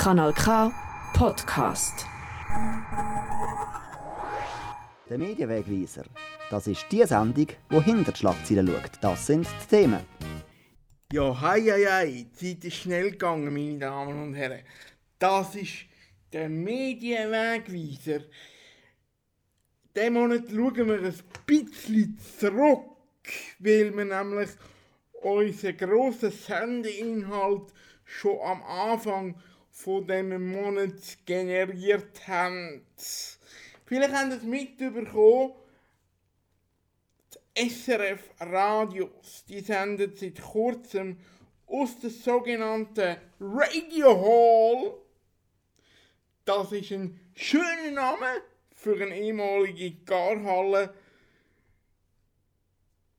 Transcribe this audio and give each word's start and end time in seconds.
Kanal 0.00 0.32
K 0.32 0.72
Podcast. 1.12 2.06
Der 5.10 5.18
Medienwegweiser. 5.18 6.04
Das 6.48 6.66
ist 6.66 6.86
die 6.90 7.04
Sendung, 7.04 7.48
die 7.70 7.82
hinter 7.82 8.12
die 8.12 8.18
Schlagzeilen 8.18 8.66
schaut. 8.66 8.92
Das 9.02 9.26
sind 9.26 9.46
die 9.46 9.76
Themen. 9.76 10.00
Ja, 11.12 11.38
hei, 11.42 11.60
hei, 11.60 11.84
hei, 11.84 12.26
die 12.32 12.32
Zeit 12.32 12.64
ist 12.64 12.76
schnell 12.76 13.10
gegangen, 13.10 13.52
meine 13.52 13.78
Damen 13.78 14.22
und 14.22 14.32
Herren. 14.32 14.62
Das 15.18 15.54
ist 15.54 15.84
der 16.32 16.48
Medienwegweiser. 16.48 18.24
Diesen 19.94 20.14
Monat 20.14 20.44
schauen 20.48 20.88
wir 20.88 21.02
ein 21.02 21.14
bisschen 21.44 22.18
zurück, 22.38 22.86
weil 23.58 23.94
wir 23.94 24.04
nämlich 24.06 24.48
unseren 25.20 25.76
grossen 25.76 26.30
Sendeinhalt 26.32 27.74
schon 28.06 28.40
am 28.40 28.62
Anfang 28.62 29.34
von 29.82 30.06
diesem 30.06 30.52
Monat 30.52 30.92
generiert 31.24 32.28
haben. 32.28 32.84
Vielleicht 33.86 34.12
haben 34.12 34.30
Sie 34.30 34.36
es 34.36 34.42
mitbekommen, 34.42 35.54
die 37.56 37.70
SRF 37.70 38.30
Radios, 38.40 39.44
die 39.48 39.60
senden 39.60 40.14
seit 40.14 40.40
kurzem 40.42 41.16
aus 41.66 41.98
der 41.98 42.10
sogenannten 42.10 43.16
Radio 43.40 44.20
Hall. 44.20 44.94
Das 46.44 46.72
ist 46.72 46.90
ein 46.92 47.18
schöner 47.34 47.90
Name 47.90 48.26
für 48.74 48.94
eine 49.00 49.18
ehemalige 49.18 49.92
Garhalle 50.04 50.92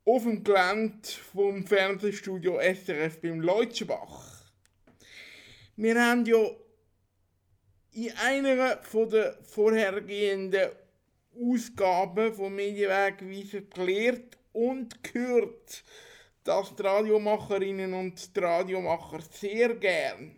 auf 0.05 0.23
dem 0.23 0.43
Gelände 0.43 1.07
vom 1.33 1.66
Fernsehstudio 1.66 2.59
SRF 2.59 3.19
beim 3.19 3.41
Leutschenbach. 3.41 4.30
Wir 5.75 6.03
haben 6.03 6.25
ja 6.25 6.49
in 7.93 8.11
einer 8.17 8.75
der 8.75 9.38
vorhergehenden 9.44 10.72
Ausgaben 11.33 12.33
von 12.33 12.55
Medienwegweiser 12.55 13.61
gelehrt 13.61 14.38
und 14.52 15.02
gehört, 15.03 15.83
dass 16.44 16.75
die 16.75 16.81
Radiomacherinnen 16.81 17.94
und 17.94 18.36
die 18.36 18.39
Radiomacher 18.39 19.19
sehr 19.31 19.75
gern 19.75 20.38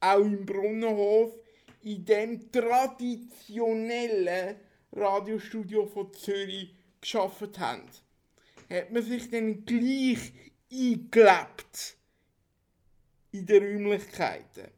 auch 0.00 0.20
im 0.20 0.46
Brunnenhof 0.46 1.34
in 1.82 2.04
dem 2.04 2.50
traditionellen 2.50 4.56
Radiostudio 4.92 5.86
von 5.86 6.12
Zürich 6.14 6.74
geschafft 7.00 7.58
haben. 7.58 7.90
Hat 8.70 8.90
man 8.90 9.02
sich 9.02 9.30
dann 9.30 9.64
gleich 9.64 10.32
eingelebt 10.72 11.96
in 13.36 13.46
den 13.46 13.62
Räumlichkeiten. 13.62 14.70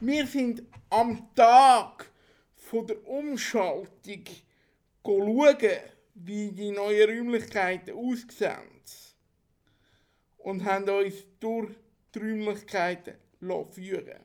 Wir 0.00 0.26
sind 0.26 0.62
am 0.90 1.32
Tag 1.34 2.10
von 2.56 2.86
der 2.86 3.06
Umschaltung 3.06 4.24
schauen, 5.04 5.78
wie 6.14 6.50
die 6.50 6.70
neuen 6.72 7.08
Räumlichkeiten 7.08 7.94
aussehen. 7.94 8.68
Und 10.38 10.64
haben 10.64 10.88
uns 10.88 11.14
durch 11.40 11.70
die 12.14 12.18
Räumlichkeiten 12.18 13.14
führen 13.70 14.24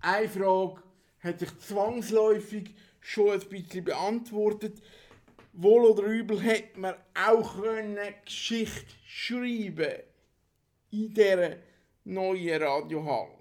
Eine 0.00 0.28
Frage 0.28 0.82
hat 1.20 1.38
sich 1.38 1.58
zwangsläufig 1.58 2.74
schon 3.00 3.32
ein 3.32 3.48
bisschen 3.48 3.84
beantwortet. 3.84 4.82
Wohl 5.52 5.84
oder 5.84 6.04
übel 6.04 6.40
hätte 6.40 6.80
man 6.80 6.94
auch 7.14 7.60
können 7.60 8.14
Geschichte 8.24 8.86
schreiben 9.06 10.11
in 10.92 11.12
dieser 11.12 11.56
neuen 12.04 12.62
Radiohalle. 12.62 13.38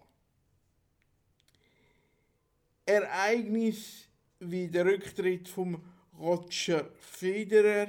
Ereignis 2.85 4.05
wie 4.39 4.67
der 4.67 4.86
Rücktritt 4.86 5.48
von 5.48 5.81
Roger 6.20 6.89
Federer 6.99 7.87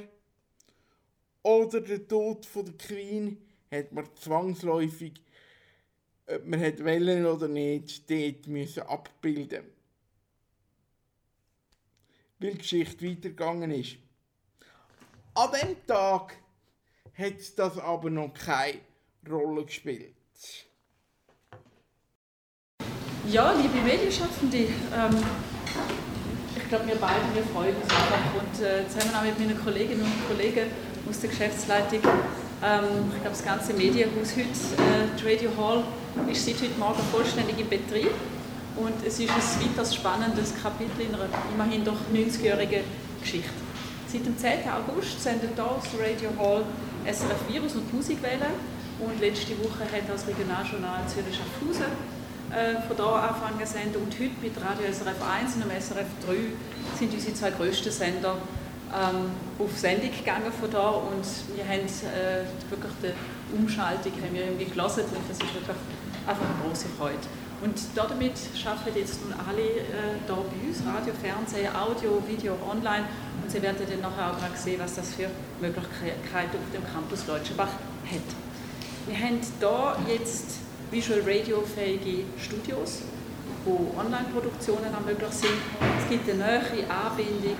oder 1.43 1.81
der 1.81 2.07
Tod 2.07 2.45
von 2.47 2.67
der 2.67 2.75
Queen 2.75 3.39
hat 3.71 3.91
man 3.93 4.09
zwangsläufig, 4.17 5.15
ob 6.27 6.47
man 6.47 6.61
hat 6.61 6.85
wollen 6.85 7.27
oder 7.27 7.49
nicht, 7.49 8.09
dort 8.11 8.47
müssen 8.47 8.83
abbilden 8.83 9.65
weil 12.43 12.53
die 12.53 12.59
Geschichte 12.59 13.07
weitergegangen 13.07 13.71
ist. 13.71 13.97
An 15.35 15.51
dem 15.53 15.87
Tag 15.87 16.37
hat 17.15 17.59
das 17.59 17.79
aber 17.79 18.11
noch 18.11 18.35
keine 18.35 18.81
Rolle 19.31 19.65
gespielt. 19.65 20.15
Ja, 23.29 23.53
liebe 23.53 23.79
Medienschaffende, 23.85 24.59
ähm, 24.59 25.17
ich 26.57 26.69
glaube, 26.69 26.89
wir 26.89 26.97
beide 26.97 27.21
wir 27.35 27.45
freuen 27.45 27.77
uns 27.77 27.85
einfach 27.85 28.35
und 28.35 28.65
äh, 28.65 28.89
zusammen 28.89 29.15
auch 29.15 29.23
mit 29.23 29.39
meinen 29.39 29.63
Kolleginnen 29.63 30.03
und 30.03 30.29
Kollegen 30.29 30.67
aus 31.09 31.21
der 31.21 31.31
Geschäftsleitung. 31.31 32.01
Ähm, 32.65 33.13
ich 33.15 33.21
glaube, 33.21 33.31
das 33.31 33.45
ganze 33.45 33.75
Medienhaus 33.75 34.33
heute, 34.33 34.49
äh, 34.49 35.07
die 35.17 35.25
Radio 35.25 35.51
Hall, 35.57 35.85
ist 36.31 36.45
seit 36.45 36.57
heute 36.57 36.79
Morgen 36.79 37.03
vollständig 37.13 37.59
in 37.61 37.69
Betrieb 37.69 38.11
und 38.77 39.07
es 39.07 39.21
ist 39.21 39.31
ein 39.31 39.71
weiteres 39.71 39.95
spannendes 39.95 40.53
Kapitel 40.61 41.03
in 41.03 41.15
einer 41.15 41.29
immerhin 41.55 41.85
doch 41.85 41.99
90-jährigen 42.13 42.83
Geschichte. 43.21 43.51
Seit 44.09 44.27
dem 44.27 44.37
10. 44.37 44.69
August 44.69 45.23
sendet 45.23 45.55
hier 45.55 45.65
aus 45.65 45.85
der 45.97 46.11
Radio 46.11 46.31
Hall 46.39 46.65
SRF 47.07 47.49
Virus 47.49 47.75
und 47.77 47.93
Musikwelle 47.95 48.47
und 49.05 49.21
letzte 49.21 49.59
Woche 49.59 49.85
hat 49.85 50.07
das 50.09 50.27
Regionaljournal 50.27 51.03
Zürich 51.09 51.35
Schaffhausen 51.35 51.91
äh, 52.51 52.81
von 52.87 52.97
da 52.97 53.29
anfangen 53.29 53.65
zu 53.67 53.73
senden 53.73 54.03
und 54.03 54.13
heute 54.15 54.39
mit 54.41 54.55
Radio 54.57 54.87
SRF 54.93 55.19
1 55.19 55.57
und 55.57 55.71
SRF 55.71 56.07
3 56.27 56.35
sind 56.99 57.13
unsere 57.13 57.35
zwei 57.35 57.51
grössten 57.51 57.91
Sender 57.91 58.37
ähm, 58.95 59.33
auf 59.59 59.77
Sendung 59.77 60.11
gegangen 60.11 60.53
von 60.53 60.71
da 60.71 60.89
und 60.91 61.27
wir 61.57 61.65
haben 61.65 61.87
äh, 61.87 62.47
wirklich 62.71 62.93
die 63.03 63.57
Umschaltung 63.57 64.13
haben 64.13 64.35
wir 64.35 64.45
irgendwie 64.45 64.67
gelassen 64.67 65.05
und 65.11 65.25
das 65.29 65.39
ist 65.39 65.55
wirklich 65.55 65.77
einfach 66.27 66.45
eine 66.45 66.69
große 66.69 66.87
Freude. 66.99 67.27
Und 67.63 67.79
damit 67.95 68.35
arbeiten 68.67 68.99
jetzt 68.99 69.23
nun 69.23 69.35
alle 69.39 69.63
äh, 69.63 70.19
bei 70.27 70.35
uns, 70.35 70.83
Radio, 70.85 71.15
Fernsehen, 71.15 71.71
Audio, 71.75 72.21
Video, 72.27 72.59
Online. 72.69 73.07
Und 73.41 73.49
Sie 73.49 73.63
werden 73.63 73.77
dann 73.79 74.01
nachher 74.01 74.33
auch 74.33 74.41
mal 74.41 74.51
sehen, 74.57 74.81
was 74.81 74.97
das 74.97 75.15
für 75.15 75.31
Möglichkeiten 75.61 76.59
auf 76.59 76.71
dem 76.75 76.83
Campus 76.93 77.27
Leutschenbach 77.29 77.71
hat. 77.71 78.52
Wir 79.05 79.19
haben 79.19 79.41
hier 80.07 80.15
jetzt 80.15 80.59
Visual 80.93 81.23
Radio 81.27 81.61
fähige 81.63 82.23
Studios, 82.39 83.03
wo 83.65 83.93
Online-Produktionen 83.99 84.95
möglich 85.05 85.33
sind. 85.33 85.59
Es 85.99 86.09
gibt 86.09 86.31
eine 86.31 86.39
neue 86.39 86.89
Anbindung 86.89 87.57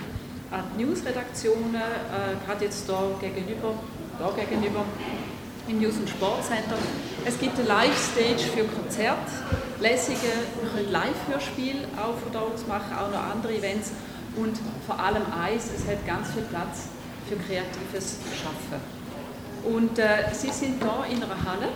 an 0.51 0.63
die 0.77 0.85
News-Redaktionen, 0.85 1.75
äh, 1.75 2.45
gerade 2.45 2.63
jetzt 2.63 2.87
hier 2.87 3.15
gegenüber, 3.19 3.73
da 4.17 4.31
gegenüber 4.31 4.85
im 5.67 5.79
News- 5.81 5.97
und 5.97 6.09
Sportcenter. 6.09 6.77
Es 7.25 7.37
gibt 7.37 7.59
eine 7.59 7.67
Live-Stage 7.67 8.47
für 8.55 8.63
Konzerte, 8.63 9.31
Lesungen, 9.81 10.47
wir 10.61 10.69
können 10.71 10.91
Live-Hörspiel 10.93 11.75
auch 11.97 12.15
von 12.23 12.31
aus 12.39 12.65
machen, 12.67 12.95
auch 12.95 13.11
noch 13.11 13.35
andere 13.35 13.53
Events 13.53 13.91
und 14.37 14.57
vor 14.87 14.97
allem 14.97 15.23
eins, 15.37 15.65
es 15.75 15.85
hat 15.91 16.07
ganz 16.07 16.31
viel 16.31 16.43
Platz 16.43 16.87
für 17.27 17.35
kreatives 17.35 18.15
Schaffen. 18.31 19.02
Und 19.63 19.97
äh, 19.97 20.25
sie 20.33 20.51
sind 20.51 20.83
hier 20.83 21.15
in 21.15 21.23
einer 21.23 21.37
Halle 21.45 21.69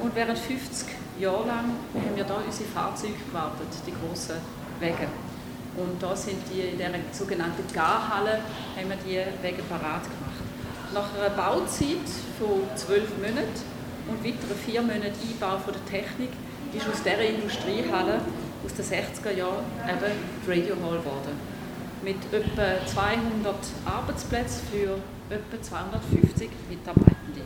und 0.00 0.14
während 0.14 0.38
50 0.38 0.88
Jahren 1.18 1.46
lang 1.46 1.64
haben 1.94 2.16
wir 2.16 2.24
hier 2.24 2.42
unsere 2.46 2.68
Fahrzeuge 2.68 3.14
gewartet, 3.26 3.68
die 3.86 3.92
grossen 3.92 4.36
Wege. 4.80 5.08
Und 5.76 6.02
da 6.02 6.14
sind 6.14 6.38
die 6.52 6.60
in 6.60 6.78
der 6.78 6.90
sogenannten 7.12 7.64
Garhalle 7.72 8.40
haben 8.76 8.88
wir 8.88 8.96
die 9.06 9.42
Wege 9.42 9.62
parat 9.62 10.02
gemacht. 10.02 10.44
Nach 10.92 11.08
einer 11.14 11.30
Bauzeit 11.30 12.08
von 12.38 12.66
zwölf 12.76 13.08
Monaten 13.16 13.48
und 14.08 14.24
weiteren 14.24 14.56
vier 14.66 14.82
Monaten 14.82 15.14
Einbau 15.22 15.58
von 15.58 15.72
der 15.72 15.84
Technik 15.86 16.30
ist 16.74 16.88
aus 16.88 17.02
dieser 17.02 17.20
Industriehalle 17.20 18.20
aus 18.64 18.74
den 18.74 18.84
60er 18.84 19.32
Jahren 19.36 19.64
eben 19.88 20.12
die 20.44 20.50
Radio 20.50 20.76
Hall 20.82 20.98
geworden. 20.98 21.38
Mit 22.02 22.16
etwa 22.32 22.84
200 22.86 23.54
Arbeitsplätzen 23.86 24.62
für 24.70 24.98
etwa 25.30 25.62
250 25.62 26.50
Mitarbeitende. 26.68 27.42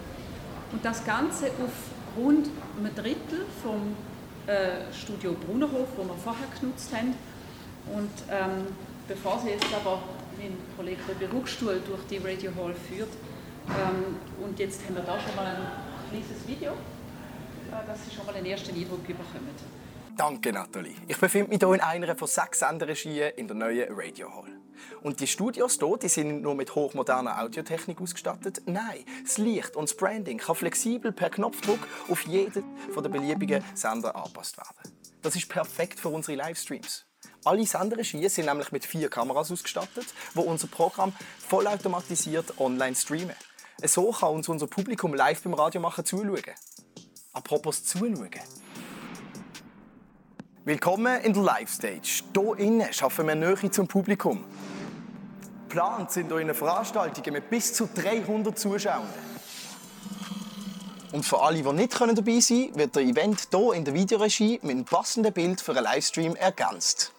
Und 0.72 0.84
das 0.84 1.04
Ganze 1.04 1.46
auf 1.46 1.72
rund 2.16 2.48
ein 2.78 2.94
Drittel 2.94 3.44
vom 3.62 3.94
äh, 4.46 4.92
Studio 4.92 5.34
Brunnerhof, 5.34 5.88
das 5.96 6.06
wir 6.06 6.14
vorher 6.14 6.46
genutzt 6.58 6.90
haben. 6.94 7.14
Und 7.92 8.10
ähm, 8.30 8.66
bevor 9.06 9.38
Sie 9.40 9.50
jetzt 9.50 9.72
aber 9.74 10.02
mein 10.38 10.56
Kollege 10.76 11.00
den 11.08 11.28
Berufsstuhl 11.28 11.80
durch 11.86 12.02
die 12.10 12.18
Radio 12.18 12.50
Hall 12.56 12.74
führt, 12.74 13.10
ähm, 13.68 14.16
und 14.42 14.58
jetzt 14.58 14.84
haben 14.84 14.96
wir 14.96 15.02
da 15.02 15.18
schon 15.18 15.34
mal 15.36 15.46
ein 15.46 15.66
kleines 16.10 16.46
Video, 16.46 16.72
äh, 16.72 17.86
dass 17.86 18.04
Sie 18.04 18.14
schon 18.14 18.26
mal 18.26 18.34
einen 18.34 18.46
ersten 18.46 18.74
Eindruck 18.74 19.06
bekommen. 19.06 19.54
Danke, 20.16 20.52
Nathalie. 20.52 20.94
Ich 21.08 21.18
befinde 21.18 21.50
mich 21.50 21.58
hier 21.58 21.74
in 21.74 21.80
einer 21.80 22.14
von 22.14 22.28
sechs 22.28 22.60
Senderegien 22.60 23.32
in 23.36 23.48
der 23.48 23.56
neuen 23.56 23.88
Radio 23.90 24.32
Hall. 24.32 24.60
Und 25.02 25.18
die 25.18 25.26
Studios 25.26 25.76
hier, 25.78 25.96
die 25.96 26.08
sind 26.08 26.40
nur 26.40 26.54
mit 26.54 26.72
hochmoderner 26.72 27.40
Audiotechnik 27.42 28.00
ausgestattet. 28.00 28.62
Nein, 28.66 29.04
das 29.24 29.38
Licht 29.38 29.74
und 29.74 29.88
das 29.88 29.96
Branding 29.96 30.38
kann 30.38 30.54
flexibel 30.54 31.10
per 31.10 31.30
Knopfdruck 31.30 31.80
auf 32.08 32.22
jeden 32.26 32.64
von 32.92 33.02
den 33.02 33.10
beliebigen 33.10 33.64
Sender 33.74 34.14
angepasst 34.14 34.56
werden. 34.56 34.96
Das 35.22 35.34
ist 35.34 35.48
perfekt 35.48 35.98
für 35.98 36.10
unsere 36.10 36.36
Livestreams. 36.36 37.06
Alle 37.44 37.66
Senderegien 37.66 38.28
sind 38.28 38.46
nämlich 38.46 38.70
mit 38.70 38.84
vier 38.84 39.08
Kameras 39.10 39.50
ausgestattet, 39.50 40.06
wo 40.34 40.42
unser 40.42 40.68
Programm 40.68 41.12
vollautomatisiert 41.48 42.60
online 42.60 42.94
streamen. 42.94 43.34
So 43.82 44.12
kann 44.12 44.30
uns 44.30 44.48
unser 44.48 44.68
Publikum 44.68 45.12
live 45.12 45.42
beim 45.42 45.54
Radiomachen 45.54 46.04
zuschauen. 46.04 46.54
Apropos 47.32 47.82
zuschauen. 47.82 48.30
Willkommen 50.66 51.20
in 51.20 51.34
der 51.34 51.42
Live-Stage. 51.42 52.22
Hier 52.34 52.56
innen 52.56 52.90
schaffen 52.90 53.26
wir 53.26 53.34
Nähe 53.34 53.70
zum 53.70 53.86
Publikum. 53.86 54.46
Geplant 55.68 56.10
sind 56.10 56.32
hier 56.32 56.54
Veranstaltungen 56.54 57.34
mit 57.34 57.50
bis 57.50 57.74
zu 57.74 57.86
300 57.94 58.58
Zuschauern. 58.58 59.06
Und 61.12 61.22
für 61.26 61.42
alle, 61.42 61.62
die 61.62 61.72
nicht 61.74 62.00
dabei 62.00 62.40
sein 62.40 62.68
können, 62.68 62.78
wird 62.78 62.96
der 62.96 63.02
Event 63.02 63.48
hier 63.50 63.72
in 63.74 63.84
der 63.84 63.92
Videoregie 63.92 64.58
mit 64.62 64.70
einem 64.70 64.84
passenden 64.86 65.34
Bild 65.34 65.60
für 65.60 65.72
einen 65.72 65.84
Livestream 65.84 66.34
ergänzt. 66.34 67.12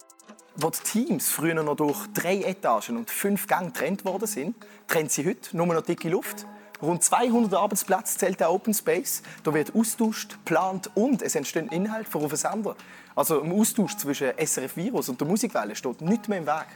Wo 0.55 0.71
die 0.71 0.79
Teams 0.79 1.29
früher 1.29 1.53
noch 1.53 1.75
durch 1.75 1.99
drei 2.15 2.41
Etagen 2.41 2.97
und 2.97 3.11
fünf 3.11 3.45
Gänge 3.45 3.67
getrennt 3.67 4.05
worden 4.05 4.25
sind, 4.25 4.55
trennt 4.87 5.11
sie 5.11 5.23
heute 5.23 5.55
nur 5.55 5.67
noch 5.67 5.81
dicke 5.81 6.09
Luft. 6.09 6.47
Rund 6.85 7.03
200 7.03 7.53
Arbeitsplätze 7.53 8.17
zählt 8.17 8.39
der 8.39 8.51
Open 8.51 8.73
Space. 8.73 9.23
Da 9.43 9.53
wird 9.53 9.75
austauscht, 9.75 10.37
geplant 10.45 10.89
und 10.93 11.21
es 11.21 11.35
entstehen 11.35 11.67
Inhalte 11.69 12.09
für 12.09 12.19
einen 12.19 12.35
Sender. 12.35 12.75
Also 13.15 13.41
im 13.41 13.51
Austausch 13.51 13.97
zwischen 13.97 14.31
SRF 14.37 14.77
Virus 14.77 15.09
und 15.09 15.19
der 15.19 15.27
Musikwelle 15.27 15.75
steht 15.75 16.01
nichts 16.01 16.27
mehr 16.27 16.37
im 16.39 16.45
Weg. 16.45 16.67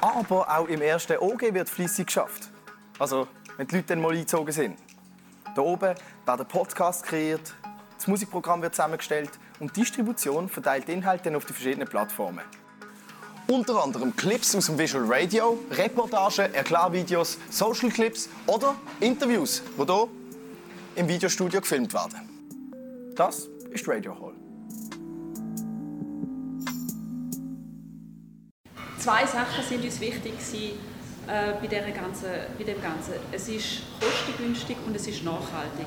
Aber 0.00 0.58
auch 0.58 0.68
im 0.68 0.82
ersten 0.82 1.16
OG 1.18 1.54
wird 1.54 1.68
fließig 1.68 2.06
geschafft. 2.06 2.50
Also, 2.98 3.28
wenn 3.56 3.66
die 3.66 3.76
Leute 3.76 3.88
dann 3.88 4.00
mal 4.00 4.12
eingezogen 4.12 4.52
sind. 4.52 4.78
Hier 5.54 5.64
oben 5.64 5.94
werden 6.26 6.46
Podcasts 6.46 7.02
kreiert, 7.02 7.54
das 7.96 8.06
Musikprogramm 8.06 8.62
wird 8.62 8.74
zusammengestellt 8.74 9.30
und 9.58 9.74
die 9.74 9.80
Distribution 9.80 10.48
verteilt 10.48 10.88
Inhalte 10.88 11.36
auf 11.36 11.44
die 11.44 11.52
verschiedenen 11.52 11.88
Plattformen. 11.88 12.44
Unter 13.50 13.82
anderem 13.82 14.14
Clips 14.14 14.54
aus 14.54 14.66
dem 14.66 14.78
Visual 14.78 15.06
Radio, 15.08 15.58
Reportagen, 15.70 16.52
Erklärvideos, 16.52 17.38
Social 17.48 17.88
Clips 17.88 18.28
oder 18.46 18.74
Interviews, 19.00 19.62
die 19.78 19.84
hier 19.86 20.08
im 20.96 21.08
Videostudio 21.08 21.58
gefilmt 21.62 21.94
werden. 21.94 22.28
Das 23.16 23.48
ist 23.70 23.88
Radio 23.88 24.14
Hall. 24.20 24.34
Zwei 28.98 29.24
Sachen 29.24 29.64
sind 29.66 29.82
uns 29.82 29.98
wichtig 29.98 30.34
äh, 31.26 31.54
bei, 31.58 31.66
ganzen, 31.90 32.28
bei 32.58 32.64
dem 32.64 32.82
Ganzen. 32.82 33.14
Es 33.32 33.48
ist 33.48 33.80
kostengünstig 33.98 34.76
und 34.86 34.94
es 34.94 35.06
ist 35.06 35.24
nachhaltig. 35.24 35.86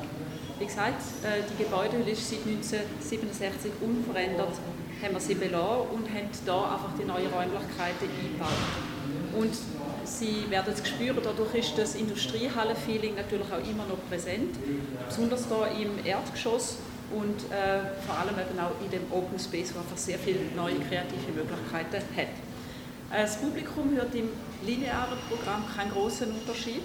Wie 0.58 0.66
gesagt, 0.66 1.04
äh, 1.24 1.44
die 1.48 1.64
Gebäudehülle 1.64 2.10
ist 2.10 2.28
seit 2.28 2.40
1967 2.40 3.72
unverändert, 3.82 4.54
haben 5.02 5.14
wir 5.14 5.20
sie 5.20 5.36
belassen 5.36 5.90
und 5.94 6.08
haben 6.10 6.30
hier 6.32 6.54
einfach 6.54 6.92
die 7.00 7.06
neuen 7.06 7.28
Räumlichkeiten 7.28 8.08
eingebaut. 8.08 8.50
Und 9.34 9.54
Sie 10.04 10.50
werden 10.50 10.74
es 10.74 10.88
spüren, 10.88 11.20
dadurch 11.24 11.56
ist 11.56 11.78
das 11.78 11.96
Industriehalle-Feeling 11.96 13.16
natürlich 13.16 13.48
auch 13.52 13.66
immer 13.70 13.86
noch 13.86 14.00
präsent, 14.10 14.56
besonders 15.08 15.46
hier 15.48 15.86
im 15.86 16.06
Erdgeschoss 16.06 16.78
und 17.14 17.52
äh, 17.52 17.80
vor 18.06 18.18
allem 18.18 18.36
eben 18.36 18.60
auch 18.60 18.74
in 18.84 18.90
dem 18.92 19.12
Open 19.12 19.40
Space, 19.40 19.74
wo 19.74 19.80
einfach 19.80 19.98
sehr 19.98 20.18
viele 20.18 20.40
neue 20.56 20.76
kreative 20.76 21.32
Möglichkeiten 21.34 22.04
hat. 22.18 22.28
Das 23.12 23.38
Publikum 23.38 23.94
hört 23.96 24.16
im 24.16 24.30
linearen 24.66 25.18
Programm 25.30 25.64
keinen 25.76 25.92
großen 25.92 26.32
Unterschied. 26.32 26.84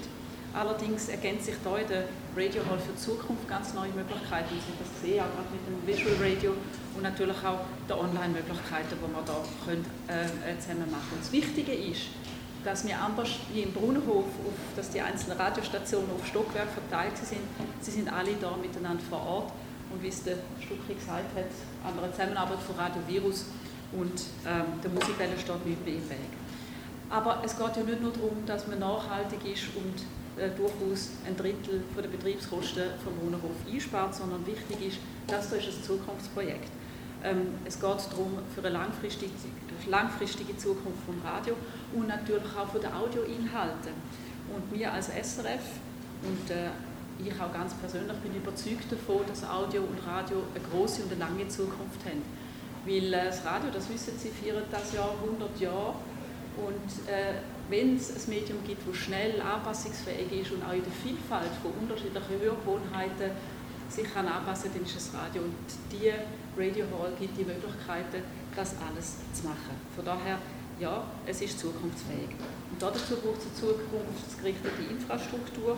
Allerdings 0.57 1.09
ergänzt 1.09 1.45
sich 1.45 1.55
hier 1.61 1.77
in 1.77 1.87
der 1.87 2.03
Radio 2.35 2.65
Hall 2.65 2.79
für 2.79 2.91
die 2.91 2.97
Zukunft 2.97 3.47
ganz 3.47 3.75
neue 3.75 3.91
Möglichkeiten. 3.93 4.49
Wir 4.49 4.61
haben 4.65 4.79
das 4.81 4.89
gesehen, 4.97 5.21
auch 5.21 5.53
mit 5.53 5.61
dem 5.69 5.77
Visual 5.85 6.17
Radio 6.17 6.53
und 6.95 7.03
natürlich 7.03 7.37
auch 7.45 7.61
der 7.87 7.99
Online-Möglichkeiten, 7.99 8.97
die 8.97 9.05
wir 9.05 9.21
hier 9.21 9.45
können, 9.61 9.85
äh, 10.09 10.57
zusammen 10.57 10.89
machen 10.89 11.05
können. 11.13 11.21
Das 11.21 11.31
Wichtige 11.31 11.73
ist, 11.73 12.09
dass 12.65 12.87
wir 12.87 12.97
anders 12.99 13.29
wie 13.53 13.61
im 13.61 13.71
Brunnenhof, 13.71 14.25
auf, 14.25 14.57
dass 14.75 14.89
die 14.89 14.99
einzelnen 14.99 15.37
Radiostationen 15.37 16.09
auf 16.09 16.25
Stockwerk 16.25 16.69
verteilt 16.73 17.17
sind. 17.17 17.45
Sie 17.81 17.91
sind 17.91 18.11
alle 18.11 18.33
da 18.41 18.57
miteinander 18.57 19.03
vor 19.07 19.21
Ort 19.21 19.51
und 19.93 20.01
wie 20.01 20.09
es 20.09 20.23
der 20.23 20.37
Stucki 20.59 20.95
gesagt 20.95 21.37
hat, 21.37 21.53
an 21.85 22.01
der 22.01 22.11
Zusammenarbeit 22.11 22.59
von 22.65 22.75
Radio 22.75 23.01
Virus 23.05 23.45
und 23.93 24.25
ähm, 24.41 24.81
der 24.81 24.89
Musikwelle 24.89 25.37
steht 25.37 25.63
mehr 25.63 25.77
im 25.85 26.09
Weg. 26.09 26.33
Aber 27.11 27.43
es 27.45 27.55
geht 27.55 27.77
ja 27.77 27.83
nicht 27.83 28.01
nur 28.01 28.11
darum, 28.11 28.43
dass 28.47 28.65
man 28.65 28.79
nachhaltig 28.79 29.45
ist 29.45 29.69
und 29.77 30.01
äh, 30.01 30.26
durchaus 30.55 31.09
ein 31.25 31.35
Drittel 31.35 31.81
von 31.93 32.03
der 32.03 32.09
Betriebskosten 32.09 32.83
vom 33.03 33.13
Brunnenhof 33.15 33.55
einspart, 33.71 34.15
sondern 34.15 34.45
wichtig 34.45 34.87
ist, 34.87 34.97
das 35.27 35.51
ist 35.51 35.67
ein 35.67 35.83
Zukunftsprojekt. 35.83 36.69
Ähm, 37.23 37.55
es 37.65 37.79
geht 37.79 37.97
darum, 38.11 38.37
für 38.53 38.61
eine 38.61 38.69
langfristige, 38.69 39.31
langfristige 39.87 40.55
Zukunft 40.57 40.99
vom 41.05 41.19
Radio 41.23 41.55
und 41.93 42.07
natürlich 42.07 42.55
auch 42.55 42.67
von 42.67 42.81
den 42.81 42.93
Audioinhalten. 42.93 43.93
Und 44.53 44.77
wir 44.77 44.93
als 44.93 45.07
SRF 45.07 45.63
und 46.23 46.51
äh, 46.51 46.69
ich 47.19 47.33
auch 47.41 47.51
ganz 47.51 47.73
persönlich 47.73 48.15
bin 48.17 48.35
überzeugt 48.35 48.91
davon, 48.91 49.25
dass 49.27 49.43
Audio 49.43 49.81
und 49.81 50.05
Radio 50.05 50.43
eine 50.53 50.63
große 50.63 51.03
und 51.03 51.11
eine 51.11 51.19
lange 51.19 51.47
Zukunft 51.47 52.05
haben. 52.05 52.21
Weil 52.85 53.13
äh, 53.13 53.25
das 53.25 53.43
Radio, 53.43 53.69
das 53.73 53.89
wissen 53.89 54.13
Sie, 54.17 54.29
feiert 54.29 54.65
das 54.71 54.93
Jahr 54.93 55.13
100 55.23 55.59
Jahre. 55.59 55.95
Und 56.57 57.09
äh, 57.09 57.41
wenn 57.69 57.97
es 57.97 58.11
ein 58.11 58.29
Medium 58.29 58.59
gibt, 58.65 58.87
das 58.87 58.95
schnell 58.95 59.41
anpassungsfähig 59.41 60.31
ist 60.41 60.51
und 60.51 60.63
auch 60.63 60.73
in 60.73 60.83
der 60.83 60.91
Vielfalt 61.03 61.51
von 61.61 61.71
unterschiedlichen 61.81 62.39
Hörgewohnheiten 62.39 63.31
sich 63.89 64.13
kann 64.13 64.27
anpassen, 64.27 64.71
dann 64.73 64.83
ist 64.83 64.95
das 64.95 65.13
Radio. 65.13 65.43
Und 65.43 65.55
die 65.91 66.11
Radio 66.57 66.85
Hall 66.91 67.13
gibt 67.19 67.37
die 67.37 67.45
Möglichkeiten, 67.45 68.23
das 68.55 68.75
alles 68.87 69.17
zu 69.33 69.47
machen. 69.47 69.75
Von 69.95 70.05
daher, 70.05 70.39
ja, 70.79 71.03
es 71.25 71.41
ist 71.41 71.59
zukunftsfähig. 71.59 72.29
Und 72.71 72.81
dazu 72.81 73.15
braucht 73.15 73.39
es 73.39 73.47
eine 73.47 73.75
zukunftsgerichtete 73.75 74.83
Infrastruktur, 74.89 75.77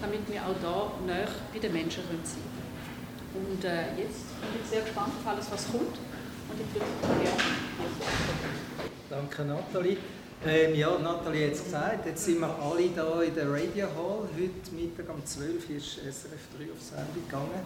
damit 0.00 0.20
wir 0.30 0.42
auch 0.42 0.56
da 0.60 0.92
näher 1.06 1.28
bei 1.52 1.58
den 1.58 1.72
Menschen 1.72 2.02
sein 2.02 2.18
können. 2.22 3.46
Und 3.46 3.64
äh, 3.64 3.90
jetzt 3.98 4.30
bin 4.40 4.60
ich 4.62 4.70
sehr 4.70 4.82
gespannt 4.82 5.12
auf 5.18 5.26
alles, 5.26 5.50
was 5.50 5.66
kommt. 5.66 5.98
Und 6.48 6.60
ich 6.60 6.74
würde 6.74 6.86
gerne 7.22 7.54
Danke, 9.10 9.44
Nathalie. 9.44 9.96
Ähm, 10.46 10.74
ja, 10.74 10.98
Nathalie 10.98 11.46
hat 11.46 11.54
es 11.54 11.64
gesagt, 11.64 12.04
jetzt 12.04 12.22
sind 12.22 12.38
wir 12.40 12.54
alle 12.60 12.82
hier 12.82 13.22
in 13.26 13.34
der 13.34 13.50
Radio 13.50 13.86
Hall. 13.86 14.28
Heute 14.36 14.74
Mittag 14.74 15.08
um 15.08 15.24
12 15.24 15.70
Uhr 15.70 15.76
ist 15.76 15.94
SRF 15.94 16.48
3 16.58 16.70
auf 16.70 16.82
Sendung 16.82 17.24
gegangen. 17.24 17.64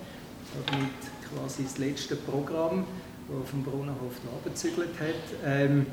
Damit 0.65 0.91
quasi 1.29 1.65
das 1.65 1.79
letzte 1.79 2.15
Programm, 2.15 2.85
das 3.27 3.51
vom 3.51 3.65
Brunnenhof 3.65 4.15
abgezügelt 4.32 4.91
hat. 5.01 5.44
Ähm, 5.44 5.87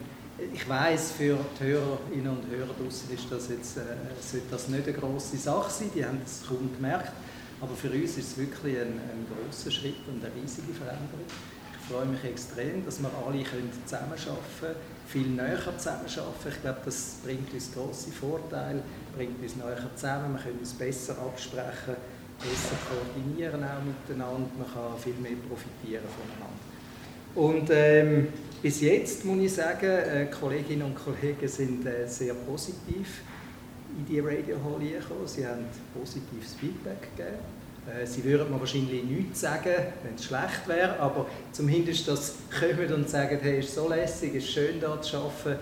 ich 0.54 0.70
weiß 0.70 1.14
für 1.14 1.40
die 1.60 1.64
Hörerinnen 1.64 2.38
und 2.38 2.52
Hörer 2.52 2.76
draußen 2.80 3.10
ist 3.12 3.32
das 3.32 3.50
jetzt, 3.50 3.78
äh, 3.78 3.82
sollte 4.22 4.46
das 4.52 4.68
nicht 4.68 4.88
eine 4.88 4.96
grosse 4.96 5.38
Sache 5.38 5.72
sein, 5.72 5.90
die 5.96 6.06
haben 6.06 6.20
das 6.24 6.44
kaum 6.48 6.70
gemerkt. 6.76 7.14
Aber 7.62 7.74
für 7.74 7.90
uns 7.90 8.16
ist 8.16 8.34
es 8.34 8.38
wirklich 8.38 8.78
ein, 8.78 9.00
ein 9.00 9.26
großer 9.26 9.72
Schritt 9.72 10.06
und 10.08 10.24
eine 10.24 10.36
riesige 10.36 10.72
Veränderung 10.72 11.26
freue 11.88 12.06
mich 12.06 12.24
extrem, 12.24 12.84
dass 12.86 13.00
wir 13.00 13.10
alle 13.26 13.44
zusammenarbeiten 13.44 14.26
können, 14.62 14.76
viel 15.08 15.28
näher 15.28 15.60
zusammenarbeiten. 15.78 16.50
Ich 16.50 16.62
glaube, 16.62 16.80
das 16.86 17.18
bringt 17.24 17.54
uns 17.54 17.74
grosse 17.74 18.12
Vorteile, 18.12 18.82
bringt 19.16 19.42
uns 19.42 19.56
näher 19.56 19.90
zusammen, 19.96 20.34
wir 20.36 20.42
können 20.42 20.60
uns 20.60 20.74
besser 20.74 21.18
absprechen, 21.20 21.96
besser 22.40 22.76
koordinieren 22.90 23.64
auch 23.64 23.84
miteinander, 23.84 24.50
man 24.58 24.74
kann 24.74 25.00
viel 25.02 25.16
mehr 25.16 25.38
profitieren 25.48 26.06
voneinander. 26.10 26.66
Und 27.36 27.70
ähm, 27.72 28.30
bis 28.62 28.82
jetzt 28.82 29.26
muss 29.26 29.40
ich 29.40 29.54
sagen, 29.54 29.86
äh, 29.86 30.28
Kolleginnen 30.28 30.84
und 30.84 30.96
Kollegen 30.96 31.48
sind 31.48 31.86
äh, 31.86 32.08
sehr 32.08 32.34
positiv 32.34 33.22
in 33.98 34.06
die 34.06 34.20
Radio 34.22 34.58
Hall 34.64 34.80
gekommen. 34.80 35.28
Sie 35.28 35.46
haben 35.46 35.66
positives 35.94 36.56
Feedback 36.56 37.16
gegeben. 37.16 37.55
Äh, 37.88 38.06
sie 38.06 38.24
würden 38.24 38.52
mir 38.52 38.60
wahrscheinlich 38.60 39.04
nichts 39.04 39.42
sagen, 39.42 39.74
wenn 40.04 40.16
es 40.16 40.26
schlecht 40.26 40.68
wäre, 40.68 41.00
aber 41.00 41.28
zumindest 41.52 42.08
das 42.08 42.36
kommen 42.60 42.94
und 42.94 43.10
sagen, 43.10 43.38
hey, 43.42 43.60
ist 43.60 43.76
so 43.76 43.88
lässig, 43.88 44.34
ist 44.36 44.50
schön 44.50 44.80
hier 44.80 45.02
zu 45.02 45.18
arbeiten, 45.18 45.60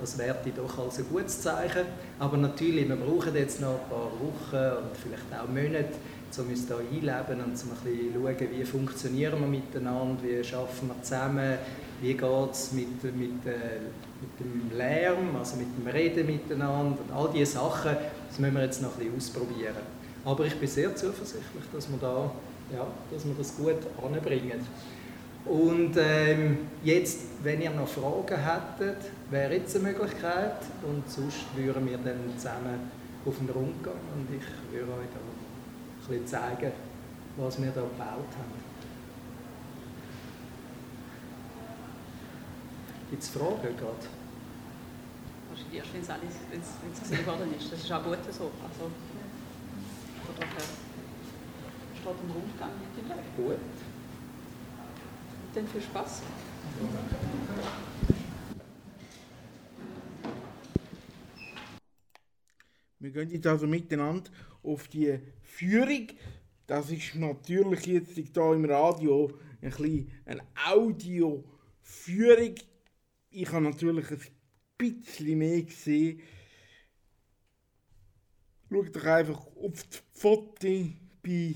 das 0.00 0.18
ich 0.18 0.52
doch 0.54 0.78
als 0.78 0.98
ein 0.98 1.06
gutes 1.10 1.40
Zeichen. 1.40 1.86
Aber 2.18 2.36
natürlich, 2.36 2.88
wir 2.88 2.96
brauchen 2.96 3.34
jetzt 3.34 3.60
noch 3.60 3.80
ein 3.80 3.90
paar 3.90 4.10
Wochen 4.20 4.84
und 4.84 4.96
vielleicht 4.96 5.42
auch 5.42 5.48
Monate, 5.48 5.92
um 6.38 6.48
uns 6.48 6.66
hier 6.66 6.76
einleben 6.76 7.44
und 7.44 7.62
um 7.62 7.70
ein 7.70 7.78
bisschen 7.84 8.12
schauen, 8.14 8.50
wie 8.50 8.64
funktionieren 8.64 9.40
wir 9.40 9.46
miteinander, 9.46 10.22
wie 10.22 10.54
arbeiten 10.54 10.88
wir 10.88 11.02
zusammen, 11.02 11.58
wie 12.00 12.12
geht 12.12 12.50
es 12.52 12.72
mit, 12.72 13.04
mit, 13.04 13.46
äh, 13.46 13.80
mit 14.20 14.40
dem 14.40 14.76
Lärm, 14.76 15.36
also 15.36 15.56
mit 15.56 15.68
dem 15.78 15.86
Reden 15.86 16.26
miteinander 16.26 16.98
und 17.00 17.12
all 17.14 17.30
diese 17.32 17.52
Sachen, 17.52 17.96
das 18.28 18.38
müssen 18.38 18.54
wir 18.54 18.62
jetzt 18.64 18.82
noch 18.82 18.98
ein 18.98 19.10
bisschen 19.10 19.16
ausprobieren. 19.16 19.95
Aber 20.26 20.44
ich 20.44 20.56
bin 20.56 20.68
sehr 20.68 20.94
zuversichtlich, 20.96 21.64
dass 21.72 21.88
wir, 21.88 21.98
da, 21.98 22.32
ja, 22.74 22.84
dass 23.12 23.24
wir 23.24 23.34
das 23.38 23.56
gut 23.56 23.78
anbringen. 24.04 24.66
Und 25.44 25.96
ähm, 25.96 26.58
jetzt, 26.82 27.20
wenn 27.44 27.62
ihr 27.62 27.70
noch 27.70 27.86
Fragen 27.86 28.36
hättet, 28.36 29.08
wäre 29.30 29.54
jetzt 29.54 29.76
eine 29.76 29.84
Möglichkeit. 29.84 30.56
Und 30.82 31.08
sonst 31.08 31.44
würden 31.54 31.88
wir 31.88 31.98
dann 31.98 32.18
zusammen 32.36 32.90
auf 33.24 33.36
den 33.38 33.48
Rundgang 33.50 33.94
und 34.14 34.28
ich 34.34 34.72
würde 34.72 34.92
euch 34.92 35.06
da 35.14 35.20
ein 35.20 36.08
bisschen 36.08 36.26
zeigen, 36.26 36.72
was 37.36 37.62
wir 37.62 37.70
da 37.70 37.82
gebaut 37.82 37.98
haben. 37.98 38.66
Gibt 43.10 43.22
es 43.22 43.28
Fragen 43.28 43.76
gerade? 43.78 44.06
Wahrscheinlich 45.50 45.78
erst, 45.78 45.94
wenn 45.94 46.02
es 46.02 46.10
alles, 46.10 47.00
gesehen 47.00 47.26
worden 47.26 47.54
ist. 47.56 47.72
Das 47.72 47.80
ist 47.80 47.92
auch 47.92 48.02
gut 48.02 48.18
so. 48.32 48.50
Also, 48.62 48.90
daher 50.36 50.60
steht 52.00 52.16
im 52.22 52.30
Rundgang 52.30 52.70
nicht 52.78 52.98
im 52.98 53.08
Weg. 53.08 53.36
Gut. 53.36 53.58
Dann 55.54 55.66
viel 55.68 55.80
Spaß. 55.80 56.22
Wir 62.98 63.10
gehen 63.10 63.30
jetzt 63.30 63.46
also 63.46 63.66
miteinander 63.66 64.30
auf 64.62 64.88
die 64.88 65.18
Führung. 65.42 66.08
Das 66.66 66.90
ist 66.90 67.14
natürlich 67.14 67.86
jetzt 67.86 68.16
hier 68.16 68.52
im 68.52 68.64
Radio 68.64 69.38
ein 69.62 69.70
bisschen 69.70 70.12
eine 70.24 70.42
Audio-Führung. 70.66 72.54
Ich 73.30 73.52
habe 73.52 73.64
natürlich 73.64 74.10
ein 74.10 74.20
bisschen 74.76 75.38
mehr 75.38 75.62
gesehen. 75.62 76.20
Schaut 78.68 78.96
doch 78.96 79.04
einfach 79.04 79.46
auf 79.46 79.82
die 79.84 79.98
Fotos 80.16 80.86
bei 81.22 81.54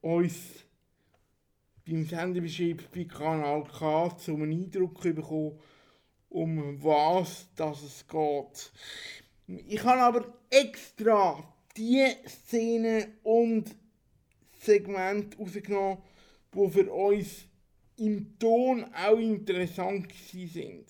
uns 0.00 0.64
beim 1.86 2.06
Sendebeschrieb 2.06 2.90
bei 2.90 3.04
Kanal 3.04 3.64
K, 3.64 4.16
um 4.28 4.42
einen 4.42 4.52
Eindruck 4.52 5.02
zu 5.02 5.12
bekommen, 5.12 5.58
um 6.30 6.82
was 6.82 7.48
das 7.54 7.82
es 7.82 8.06
geht. 8.08 8.72
Ich 9.68 9.84
habe 9.84 10.00
aber 10.00 10.32
extra 10.48 11.44
die 11.76 12.06
Szene 12.26 13.08
und 13.22 13.76
Segment 14.58 15.38
rausgenommen, 15.38 15.98
die 16.54 16.70
für 16.70 16.90
uns 16.90 17.44
im 17.98 18.38
Ton 18.38 18.86
auch 18.94 19.18
interessant 19.18 20.10
sind. 20.24 20.86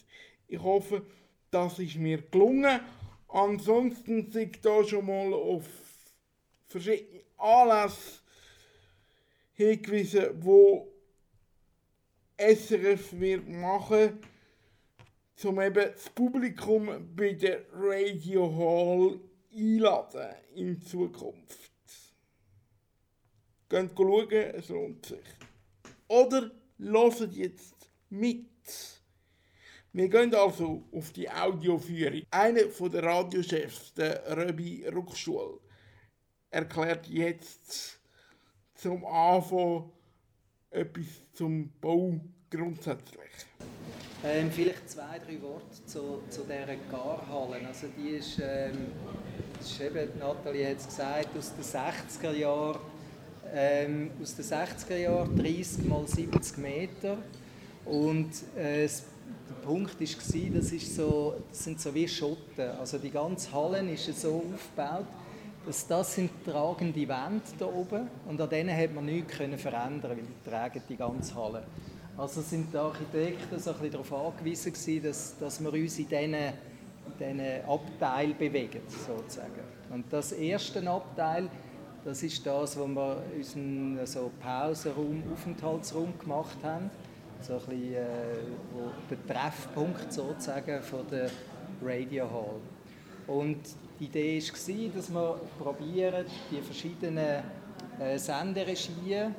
Ich 0.46 0.62
hoffe, 0.62 1.04
das 1.50 1.80
ist 1.80 1.96
mir 1.96 2.22
gelungen. 2.22 2.80
Ansonsten 3.26 4.30
sind 4.30 4.64
da 4.64 4.84
schon 4.84 5.06
mal 5.06 5.32
auf 5.32 5.66
verschiedene 6.72 7.22
Anlässe 7.36 8.20
hingewiesen, 9.52 10.30
wo 10.42 10.88
SRF 12.38 13.12
wird 13.12 13.48
machen, 13.48 14.18
um 15.44 15.60
eben 15.60 15.92
das 15.92 16.08
Publikum 16.10 17.14
bei 17.14 17.34
der 17.34 17.64
Radio 17.72 18.50
Hall 18.56 19.20
einladen 19.54 20.34
in 20.54 20.80
Zukunft. 20.80 21.72
Geht 23.68 23.90
schauen, 23.96 24.30
es 24.30 24.68
lohnt 24.68 25.06
sich. 25.06 25.18
Oder 26.08 26.50
hört 26.78 27.32
jetzt 27.32 27.90
mit. 28.10 28.46
Wir 29.92 30.08
gehen 30.08 30.34
also 30.34 30.84
auf 30.92 31.12
die 31.12 31.28
Audioführung. 31.28 32.22
Einer 32.30 32.64
der 32.64 33.02
Radiochefs, 33.02 33.94
der 33.94 34.36
Röbi 34.36 34.86
Ruckstuhl, 34.88 35.60
erklärt 36.52 37.06
jetzt 37.08 37.98
zum 38.74 39.04
Anfang 39.06 39.90
etwas 40.70 41.06
zum 41.32 41.72
Bau 41.80 42.20
grundsätzlich. 42.50 43.30
Ähm, 44.24 44.50
vielleicht 44.52 44.88
zwei, 44.88 45.18
drei 45.18 45.40
Worte 45.42 45.84
zu, 45.86 46.22
zu 46.28 46.42
dieser 46.42 46.76
Garhalle. 46.90 47.66
Also 47.66 47.88
die 47.96 48.10
ist, 48.10 48.38
ähm, 48.40 48.92
ist 49.60 49.80
eben, 49.80 50.16
Nathalie 50.18 50.70
hat 50.70 50.76
es 50.76 50.86
gesagt, 50.86 51.36
aus 51.36 51.52
den 51.54 51.64
60er 51.64 52.32
Jahren, 52.32 52.80
ähm, 53.52 54.10
aus 54.22 54.36
den 54.36 54.44
60er 54.44 54.96
Jahren 54.96 55.36
30 55.36 55.84
mal 55.86 56.06
70 56.06 56.58
Meter. 56.58 57.18
Und 57.84 58.30
äh, 58.56 58.86
der 58.86 59.54
Punkt 59.64 60.00
war, 60.00 60.60
das, 60.60 60.96
so, 60.96 61.42
das 61.48 61.64
sind 61.64 61.80
so 61.80 61.94
wie 61.94 62.06
Schotten. 62.06 62.70
Also 62.78 62.98
die 62.98 63.10
ganze 63.10 63.52
Halle 63.52 63.80
ist 63.90 64.20
so 64.20 64.44
aufgebaut, 64.54 65.06
dass 65.64 65.86
das 65.86 66.14
sind 66.14 66.30
tragende 66.44 67.08
Wände 67.08 67.42
da 67.58 67.66
oben 67.66 68.08
und 68.28 68.40
an 68.40 68.48
denen 68.48 68.76
hat 68.76 68.94
man 68.94 69.04
nichts 69.04 69.36
können 69.36 69.58
verändern, 69.58 70.10
weil 70.10 70.24
die 70.24 70.50
tragen 70.50 70.82
die 70.88 70.96
ganze 70.96 71.34
Halle. 71.34 71.62
Also 72.16 72.42
sind 72.42 72.72
die 72.72 72.76
Architekten 72.76 73.58
so 73.58 73.72
ein 73.72 73.90
darauf 73.90 74.12
angewiesen 74.12 74.72
gewesen, 74.72 75.02
dass, 75.02 75.38
dass 75.38 75.62
wir 75.62 75.72
uns 75.72 75.98
in 75.98 76.08
diesen, 76.08 76.34
in 76.34 76.52
diesen 77.18 77.64
Abteil 77.66 78.34
bewegen, 78.34 78.80
sozusagen. 78.88 79.62
Und 79.90 80.12
das 80.12 80.32
erste 80.32 80.88
Abteil, 80.90 81.48
das 82.04 82.22
ist 82.22 82.44
das, 82.44 82.78
wo 82.78 82.86
wir 82.86 83.22
unseren 83.36 84.00
so 84.04 84.30
Pausenraum, 84.40 85.22
Aufenthaltsraum 85.32 86.18
gemacht 86.18 86.58
haben, 86.62 86.90
so 87.40 87.54
ein 87.54 87.58
bisschen, 87.60 87.94
äh, 87.94 88.06
der 89.10 89.26
Treffpunkt 89.26 90.12
sozusagen 90.12 90.82
von 90.82 91.06
der 91.10 91.30
Radio 91.82 92.30
Hall. 92.30 92.60
Und 93.26 93.58
die 94.02 94.06
Idee 94.06 94.42
war, 94.42 94.96
dass 94.96 95.10
wir 95.12 95.40
probieren, 95.58 96.26
die 96.50 96.60
verschiedenen 96.60 97.42
äh, 98.00 98.18
Senderegien 98.18 99.34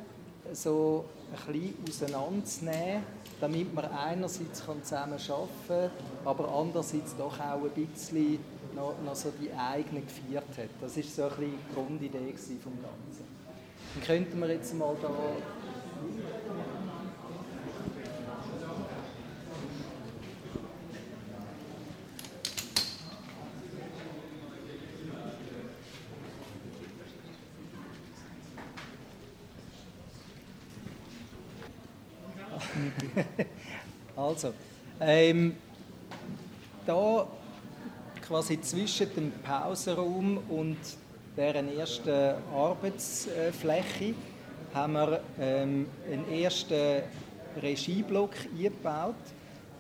so 0.54 1.06
ein 1.48 1.74
bisschen 1.86 2.14
auseinanderzunehmen, 2.16 3.04
damit 3.42 3.74
man 3.74 3.86
einerseits 3.86 4.60
zusammen 4.60 5.14
arbeiten 5.14 5.50
kann, 5.68 5.90
aber 6.24 6.48
andererseits 6.54 7.16
doch 7.18 7.38
auch 7.40 7.64
ein 7.64 7.88
bisschen 7.88 8.40
noch, 8.76 8.94
noch 9.06 9.16
so 9.16 9.32
die 9.42 9.52
eigene 9.52 10.02
gefeiert 10.02 10.58
hat. 10.58 10.70
Das 10.82 10.96
war 10.96 11.04
so 11.04 11.24
ein 11.24 11.30
bisschen 11.30 11.52
die 11.70 11.74
Grundidee 11.74 12.34
vom 12.62 12.74
Ganzen. 12.82 13.26
Dann 13.96 14.04
könnten 14.04 14.40
wir 14.40 14.48
jetzt 14.48 14.74
mal 14.76 14.96
da 15.02 15.10
also, 34.34 34.54
ähm, 35.00 35.56
da 36.86 37.28
quasi 38.28 38.60
zwischen 38.62 39.14
dem 39.14 39.32
Pausenraum 39.44 40.40
und 40.50 40.78
deren 41.38 41.78
ersten 41.78 42.36
Arbeitsfläche 42.54 44.16
haben 44.74 44.94
wir 44.94 45.22
ähm, 45.40 45.88
einen 46.12 46.32
ersten 46.32 47.04
Regieblock 47.62 48.32
eingebaut. 48.58 49.16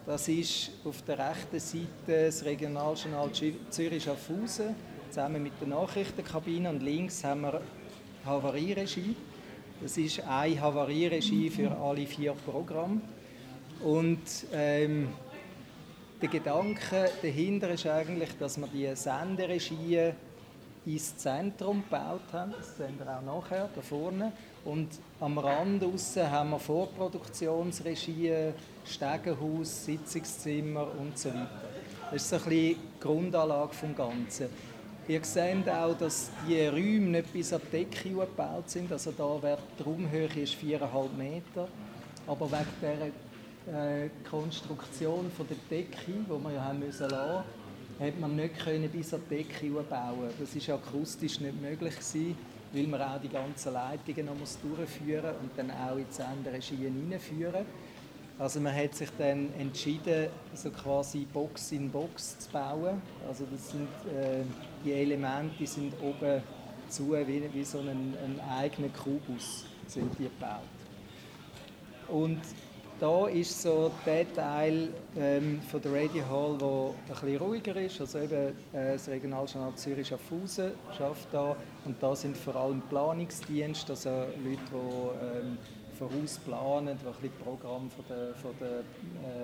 Das 0.06 0.28
ist 0.28 0.70
auf 0.86 1.02
der 1.04 1.18
rechten 1.18 1.60
Seite 1.60 1.88
das 2.26 2.46
Regionaljournal 2.46 3.32
Zürich-Schaffhausen 3.70 4.76
zusammen 5.10 5.42
mit 5.42 5.54
der 5.60 5.70
Nachrichtenkabine 5.70 6.70
und 6.70 6.84
links 6.84 7.24
haben 7.24 7.42
wir 7.42 7.62
Havarieregie. 8.26 9.16
Das 9.82 9.98
ist 9.98 10.20
eine 10.28 10.62
Havarieregie 10.62 11.50
für 11.50 11.72
alle 11.72 12.06
vier 12.06 12.34
Programme. 12.46 13.02
Und 13.84 14.22
ähm, 14.54 15.10
der 16.22 16.30
Gedanke 16.30 17.10
dahinter 17.22 17.70
ist 17.72 17.86
eigentlich, 17.86 18.30
dass 18.40 18.58
wir 18.58 18.68
die 18.68 18.96
Senderegie 18.96 20.14
ins 20.86 21.18
Zentrum 21.18 21.84
gebaut 21.84 22.32
haben. 22.32 22.54
Das 22.58 22.78
sehen 22.78 22.98
wir 22.98 23.18
auch 23.18 23.42
nachher, 23.42 23.70
da 23.76 23.82
vorne. 23.82 24.32
Und 24.64 24.88
am 25.20 25.38
Rand 25.38 25.84
aussen 25.84 26.30
haben 26.30 26.52
wir 26.52 26.60
Vorproduktionsregie, 26.60 28.54
Stegenhaus, 28.86 29.86
Sitzungszimmer 29.86 30.88
und 30.98 31.18
so 31.18 31.30
weiter. 31.30 31.50
Das 32.12 32.22
ist 32.22 32.30
so 32.30 32.36
ein 32.38 32.44
bisschen 32.44 32.52
die 32.52 32.78
Grundanlage 33.02 33.72
des 33.72 33.98
Ganzen. 33.98 34.50
Ihr 35.06 35.24
seht 35.26 35.70
auch, 35.70 35.98
dass 35.98 36.32
die 36.48 36.66
Räume 36.68 37.10
nicht 37.10 37.34
bis 37.34 37.52
an 37.52 37.62
die 37.66 37.84
Decke 37.84 38.10
gebaut 38.10 38.70
sind. 38.70 38.90
Also 38.90 39.12
da 39.12 39.42
wäre 39.42 39.58
die 39.78 39.84
Raumhöhe 39.84 40.28
ist 40.42 40.54
4,5 40.54 41.14
Meter. 41.18 41.68
Aber 42.26 42.50
wegen 42.50 42.66
der 42.82 43.12
äh, 43.68 44.10
Konstruktion 44.30 45.32
von 45.32 45.48
der 45.48 45.58
Decke, 45.70 45.98
die 46.08 46.30
wir 46.30 46.52
ja 46.52 46.64
haben 46.64 46.80
müssen 46.80 47.10
lassen, 47.10 47.44
hat 48.00 48.20
man 48.20 48.36
nicht 48.36 48.60
können 48.60 48.90
bis 48.90 49.14
an 49.14 49.22
die 49.30 49.38
Decke 49.38 49.70
bauen. 49.70 50.30
Das 50.40 50.68
war 50.68 50.76
akustisch 50.76 51.40
nicht 51.40 51.62
möglich 51.62 51.96
gewesen, 51.96 52.36
weil 52.74 52.88
man 52.88 53.02
auch 53.02 53.22
die 53.22 53.30
ganzen 53.30 53.74
Leitungen 53.74 54.26
noch 54.26 54.36
durchführen 54.62 55.24
muss 55.24 55.42
und 55.42 55.52
dann 55.56 55.72
auch 55.72 55.98
in 55.98 56.06
die 56.08 56.14
Senderegien 56.14 56.94
hineinführen. 56.94 57.66
Also 58.40 58.60
man 58.60 58.76
hat 58.76 58.96
sich 58.96 59.10
dann 59.18 59.54
entschieden, 59.60 60.28
so 60.56 60.72
quasi 60.72 61.28
Box 61.32 61.72
in 61.72 61.92
Box 61.92 62.40
zu 62.40 62.50
bauen. 62.52 63.02
Also 63.28 63.46
das 63.52 63.70
sind, 63.70 63.88
äh, 64.12 64.42
die 64.84 64.92
Elemente 64.92 65.54
die 65.60 65.68
sind 65.68 65.94
oben 66.02 66.42
zu, 66.90 67.12
wie, 67.12 67.44
wie 67.54 67.64
so 67.64 67.80
ein, 67.80 68.16
ein 68.24 68.40
eigener 68.58 68.90
Kubus 68.90 69.66
sind 69.88 70.12
die 70.18 70.24
gebaut. 70.24 70.62
Und 72.08 72.42
da 73.04 73.28
ist 73.28 73.62
so 73.62 73.92
der 74.06 74.34
Teil 74.34 74.88
ähm, 75.18 75.60
von 75.70 75.82
der 75.82 75.92
Radio 75.92 76.24
Hall, 76.30 76.56
wo 76.58 76.96
ein 77.06 77.14
bisschen 77.14 77.38
ruhiger 77.38 77.76
ist. 77.76 78.00
Also 78.00 78.20
eben 78.20 78.56
äh, 78.72 78.94
das 78.94 79.10
Regionaljournal 79.10 79.76
Zürich 79.76 80.08
Schaffhausen 80.08 80.72
schafft 80.98 81.28
da 81.34 81.54
und 81.84 82.02
da 82.02 82.16
sind 82.16 82.38
vor 82.38 82.56
allem 82.56 82.82
Planungsdienste, 82.84 83.92
also 83.92 84.10
Leute, 84.10 84.62
die 84.72 84.78
ähm, 85.26 85.58
voraus 86.00 86.40
planen, 86.46 86.98
die 86.98 87.28
ein 87.28 87.32
Programm 87.44 87.92
von 87.92 88.06
der, 88.08 88.34
von 88.36 88.52
der, 88.62 88.80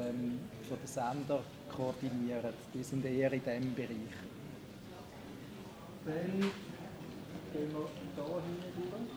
ähm, 0.08 0.40
von 0.66 0.78
der 0.82 0.88
Sender 0.88 1.42
koordinieren. 1.76 2.54
Die 2.74 2.82
sind 2.82 3.04
eher 3.04 3.34
in 3.34 3.44
diesem 3.44 3.76
Bereich. 3.76 3.90
Dann 6.06 6.40
gehen 7.52 7.72
wir 7.74 7.90
hier 8.16 9.09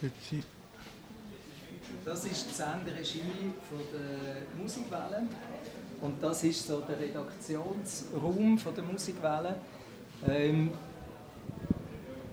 hin. 0.00 0.44
Das 2.04 2.24
ist 2.24 2.48
das 2.48 2.56
Senderegie 2.56 3.52
von 3.68 3.80
der 3.92 4.60
Musikwelle. 4.60 5.26
Und 6.00 6.22
das 6.22 6.44
ist 6.44 6.66
so 6.66 6.80
der 6.80 6.98
Redaktionsraum 6.98 8.58
von 8.58 8.74
der 8.74 8.84
Musikwelle. 8.84 9.56
Ähm, 10.26 10.70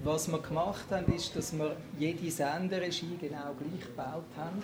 was 0.04 0.32
wir 0.32 0.40
gemacht 0.40 0.86
haben, 0.90 1.14
ist, 1.14 1.36
dass 1.36 1.52
wir 1.58 1.76
jede 2.00 2.32
Senderegie 2.32 3.18
genau 3.20 3.54
gleich 3.60 3.82
gebaut 3.82 4.24
haben. 4.38 4.62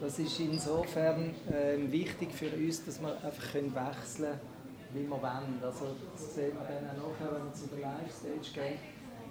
Das 0.00 0.18
ist 0.18 0.38
insofern 0.38 1.34
ähm, 1.52 1.90
wichtig 1.90 2.32
für 2.32 2.50
uns, 2.50 2.84
dass 2.84 3.00
wir 3.00 3.12
einfach 3.24 3.52
können 3.52 3.74
wechseln 3.74 4.26
können, 4.26 4.40
wie 4.92 5.08
wir 5.08 5.22
wollen. 5.22 5.60
Also, 5.62 5.96
das 6.12 6.34
sehen 6.34 6.52
wir 6.52 6.66
dann 6.66 7.00
auch 7.00 7.18
nachher, 7.18 7.36
wenn 7.36 7.44
wir 7.46 7.52
zu 7.52 7.66
der 7.68 7.80
Live-Stage 7.80 8.52
gehen. 8.54 8.78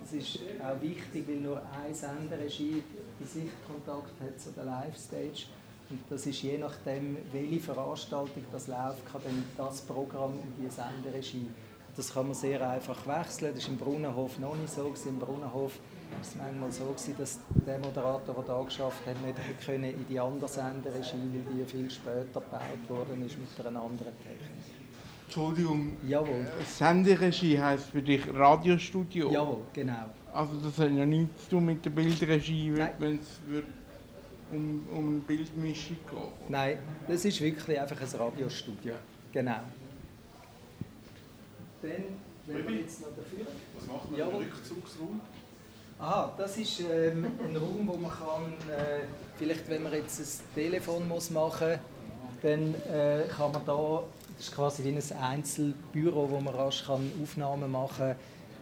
Das 0.04 0.12
ist 0.12 0.40
auch 0.62 0.82
wichtig, 0.82 1.26
weil 1.28 1.38
nur 1.38 1.62
eine 1.72 1.96
Senderegie 1.96 2.84
Sichtkontakt 3.26 4.20
hat 4.20 4.40
zu 4.40 4.52
der 4.52 4.66
Live-Stage. 4.66 5.46
Und 5.90 6.00
das 6.10 6.26
ist 6.26 6.42
je 6.42 6.58
nachdem, 6.58 7.18
welche 7.32 7.60
Veranstaltung 7.62 8.44
das 8.52 8.68
läuft, 8.68 9.06
kann 9.10 9.22
dann 9.24 9.44
das 9.58 9.82
Programm 9.82 10.34
in 10.34 10.66
die 10.66 10.70
Senderegie. 10.70 11.48
Das 11.96 12.14
kann 12.14 12.28
man 12.28 12.36
sehr 12.36 12.68
einfach 12.68 13.06
wechseln. 13.08 13.54
Das 13.56 13.64
war 13.64 13.72
im 13.72 13.78
Brunnenhof 13.78 14.40
noch 14.40 14.56
nicht 14.56 14.74
so. 14.74 14.94
Im 15.06 15.20
Brunnenhof 15.20 15.74
war 16.12 16.22
es 16.22 16.36
manchmal 16.36 16.72
so, 16.72 16.94
dass 17.18 17.40
der 17.66 17.80
Moderator, 17.80 18.36
der 18.36 18.44
da 18.44 18.62
geschafft 18.62 19.06
hat, 19.06 19.22
nicht 19.22 19.66
können 19.66 19.84
in 19.86 20.06
die 20.08 20.20
andere 20.20 20.50
Senderegie, 20.50 21.42
weil 21.46 21.64
die 21.64 21.66
viel 21.66 21.90
später 21.90 22.42
gebaut 22.42 22.90
worden 22.90 23.26
ist 23.26 23.38
mit 23.38 23.66
einer 23.66 23.82
anderen 23.82 24.14
Technik. 24.18 24.63
Entschuldigung. 25.36 25.98
Jawohl. 26.08 26.46
Senderegie 26.64 27.60
heisst 27.60 27.90
für 27.90 28.04
dich 28.04 28.22
Radiostudio? 28.32 29.32
Jawohl, 29.32 29.62
genau. 29.74 30.06
Also 30.32 30.54
das 30.64 30.78
hat 30.78 30.92
ja 30.92 31.08
nichts 31.08 31.46
zu 31.46 31.50
tun 31.50 31.66
mit 31.66 31.84
der 31.84 31.90
Bildregie, 31.90 32.72
wenn 33.00 33.16
es 33.18 33.40
um, 34.52 34.88
um 34.96 35.08
eine 35.08 35.20
Bildmischung 35.22 35.98
geht. 36.08 36.50
Nein, 36.50 36.78
das 37.08 37.26
ist 37.26 37.42
wirklich 37.42 37.82
einfach 37.82 38.00
ein 38.00 38.20
Radiostudio. 38.20 38.94
Genau. 39.32 39.60
Dann, 41.82 41.92
wenn 42.46 42.68
wir 42.68 42.76
jetzt 42.76 43.02
noch 43.02 43.08
dafür. 43.08 43.48
Was 43.76 43.88
macht 43.88 44.12
man 44.12 44.20
Jawohl. 44.20 44.44
im 44.44 44.50
Rückzugsraum? 44.52 45.22
Aha, 45.98 46.34
das 46.38 46.58
ist 46.58 46.82
ähm, 46.82 47.26
ein 47.44 47.56
Raum, 47.56 47.88
wo 47.88 47.98
man 47.98 48.12
kann, 48.12 48.54
äh, 48.70 49.08
vielleicht 49.36 49.68
wenn 49.68 49.82
man 49.82 49.94
jetzt 49.94 50.20
ein 50.20 50.54
Telefon 50.54 51.08
muss 51.08 51.32
machen 51.32 51.80
dann 52.44 52.76
äh, 52.92 53.24
kann 53.36 53.52
man 53.54 53.66
da, 53.66 54.04
das 54.38 54.48
ist 54.48 54.56
quasi 54.56 54.84
wie 54.84 54.90
ein 54.90 55.18
Einzelbüro, 55.22 56.30
wo 56.30 56.40
man 56.40 56.54
rasch 56.56 56.86
kann 56.86 57.12
Aufnahmen 57.22 57.72
machen 57.72 58.10
kann. 58.10 58.16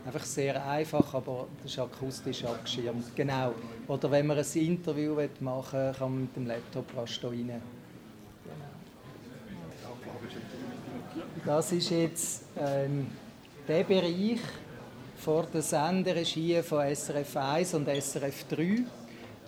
Einfach 0.05 0.25
sehr 0.25 0.65
einfach, 0.65 1.13
aber 1.13 1.47
das 1.61 1.71
ist 1.71 1.79
akustisch 1.79 2.43
abgeschirmt. 2.43 3.15
Genau. 3.15 3.53
Oder 3.87 4.09
wenn 4.09 4.27
man 4.27 4.37
ein 4.37 4.45
Interview 4.55 5.15
machen 5.39 5.79
will, 5.79 5.93
kann 5.97 6.11
man 6.11 6.21
mit 6.21 6.35
dem 6.35 6.47
Laptop 6.47 6.85
rasch 6.97 7.19
da 7.21 7.27
rein. 7.27 7.61
Das 11.45 11.71
ist 11.71 11.89
jetzt 11.89 12.43
ähm, 12.59 13.07
der 13.67 13.83
Bereich 13.83 14.39
vor 15.17 15.47
der 15.53 15.61
Senderegie 15.61 16.61
von 16.61 16.95
SRF 16.95 17.37
1 17.37 17.73
und 17.75 17.87
SRF 17.87 18.45
3, 18.49 18.83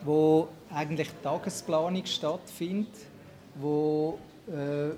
wo 0.04 0.48
eigentlich 0.72 1.10
die 1.10 1.24
Tagesplanung 1.24 2.06
stattfindet, 2.06 2.94
wo, 3.56 4.18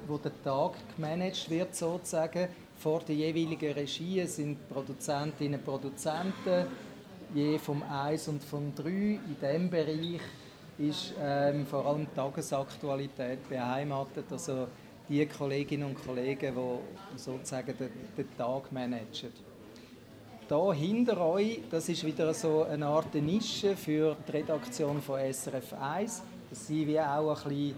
wo 0.08 0.18
der 0.18 0.32
Tag 0.44 0.74
gemanagt 0.96 1.50
wird 1.50 1.76
sozusagen. 1.76 2.48
Vor 2.78 3.02
der 3.02 3.16
jeweiligen 3.16 3.74
Regie 3.74 4.26
sind 4.26 4.68
Produzentinnen 4.70 5.60
und 5.60 5.66
Produzenten, 5.66 6.68
je 7.34 7.58
vom 7.58 7.84
1 7.84 8.28
und 8.28 8.44
vom 8.44 8.74
3. 8.76 8.90
In 8.90 9.38
diesem 9.42 9.70
Bereich 9.70 10.22
ist 10.78 11.14
ähm, 11.22 11.66
vor 11.66 11.86
allem 11.86 12.08
Tagesaktualität 12.14 13.48
beheimatet, 13.48 14.26
also 14.32 14.68
die 15.08 15.26
Kolleginnen 15.26 15.90
und 15.90 16.06
Kollegen, 16.06 16.54
die 16.56 17.18
sozusagen 17.18 17.78
den, 17.78 17.90
den 18.18 18.38
Tag 18.38 18.72
managen. 18.72 19.32
Da 20.48 20.74
hinter 20.74 21.20
euch, 21.22 21.62
das 21.72 21.90
ist 21.90 22.06
wieder 22.06 22.32
so 22.34 22.64
eine 22.64 22.86
Art 22.86 23.16
Nische 23.16 23.76
für 23.76 24.16
die 24.28 24.32
Redaktion 24.32 25.02
von 25.02 25.20
SRF 25.20 25.74
1, 25.74 26.22
dass 26.50 26.68
sie 26.68 26.86
wie 26.86 27.00
auch 27.00 27.46
ein 27.46 27.50
bisschen, 27.50 27.76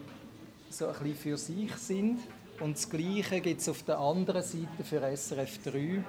so 0.70 0.88
ein 0.88 0.94
bisschen 0.94 1.16
für 1.16 1.38
sich 1.38 1.76
sind. 1.76 2.20
Und 2.60 2.76
das 2.76 2.90
Gleiche 2.90 3.40
gibt 3.42 3.62
es 3.62 3.70
auf 3.70 3.84
der 3.84 4.00
anderen 4.00 4.42
Seite 4.42 4.84
für 4.84 5.00
SRF 5.16 5.60
3, 5.64 6.04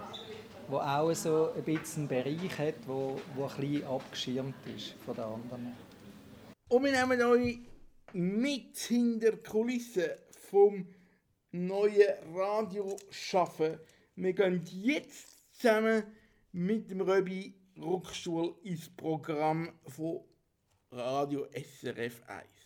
wo 0.68 0.78
auch 0.78 1.12
so 1.14 1.52
ein 1.52 1.62
bisschen 1.62 2.08
einen 2.08 2.08
Bereich 2.08 2.58
hat, 2.58 2.74
wo, 2.86 3.20
wo 3.34 3.46
ein 3.46 3.56
bisschen 3.56 3.86
abgeschirmt 3.86 4.54
ist 4.74 4.94
von 5.04 5.14
den 5.14 5.24
anderen. 5.24 5.76
Und 6.68 6.84
wir 6.84 6.92
nehmen 6.92 7.22
euch 7.22 7.58
mit 8.12 8.76
hinter 8.78 9.32
die 9.32 9.42
Kulissen 9.42 10.10
vom 10.50 10.86
neuen 11.52 12.34
Radio 12.34 12.96
schaffen. 13.10 13.78
Wir 14.16 14.32
gehen 14.32 14.62
jetzt 14.82 15.28
zusammen 15.52 16.02
mit 16.52 16.90
dem 16.90 17.00
Röbi 17.00 17.54
Ruckstuhl 17.78 18.54
ins 18.62 18.88
Programm 18.88 19.72
von 19.86 20.20
Radio 20.90 21.46
SRF 21.52 22.22
1. 22.26 22.57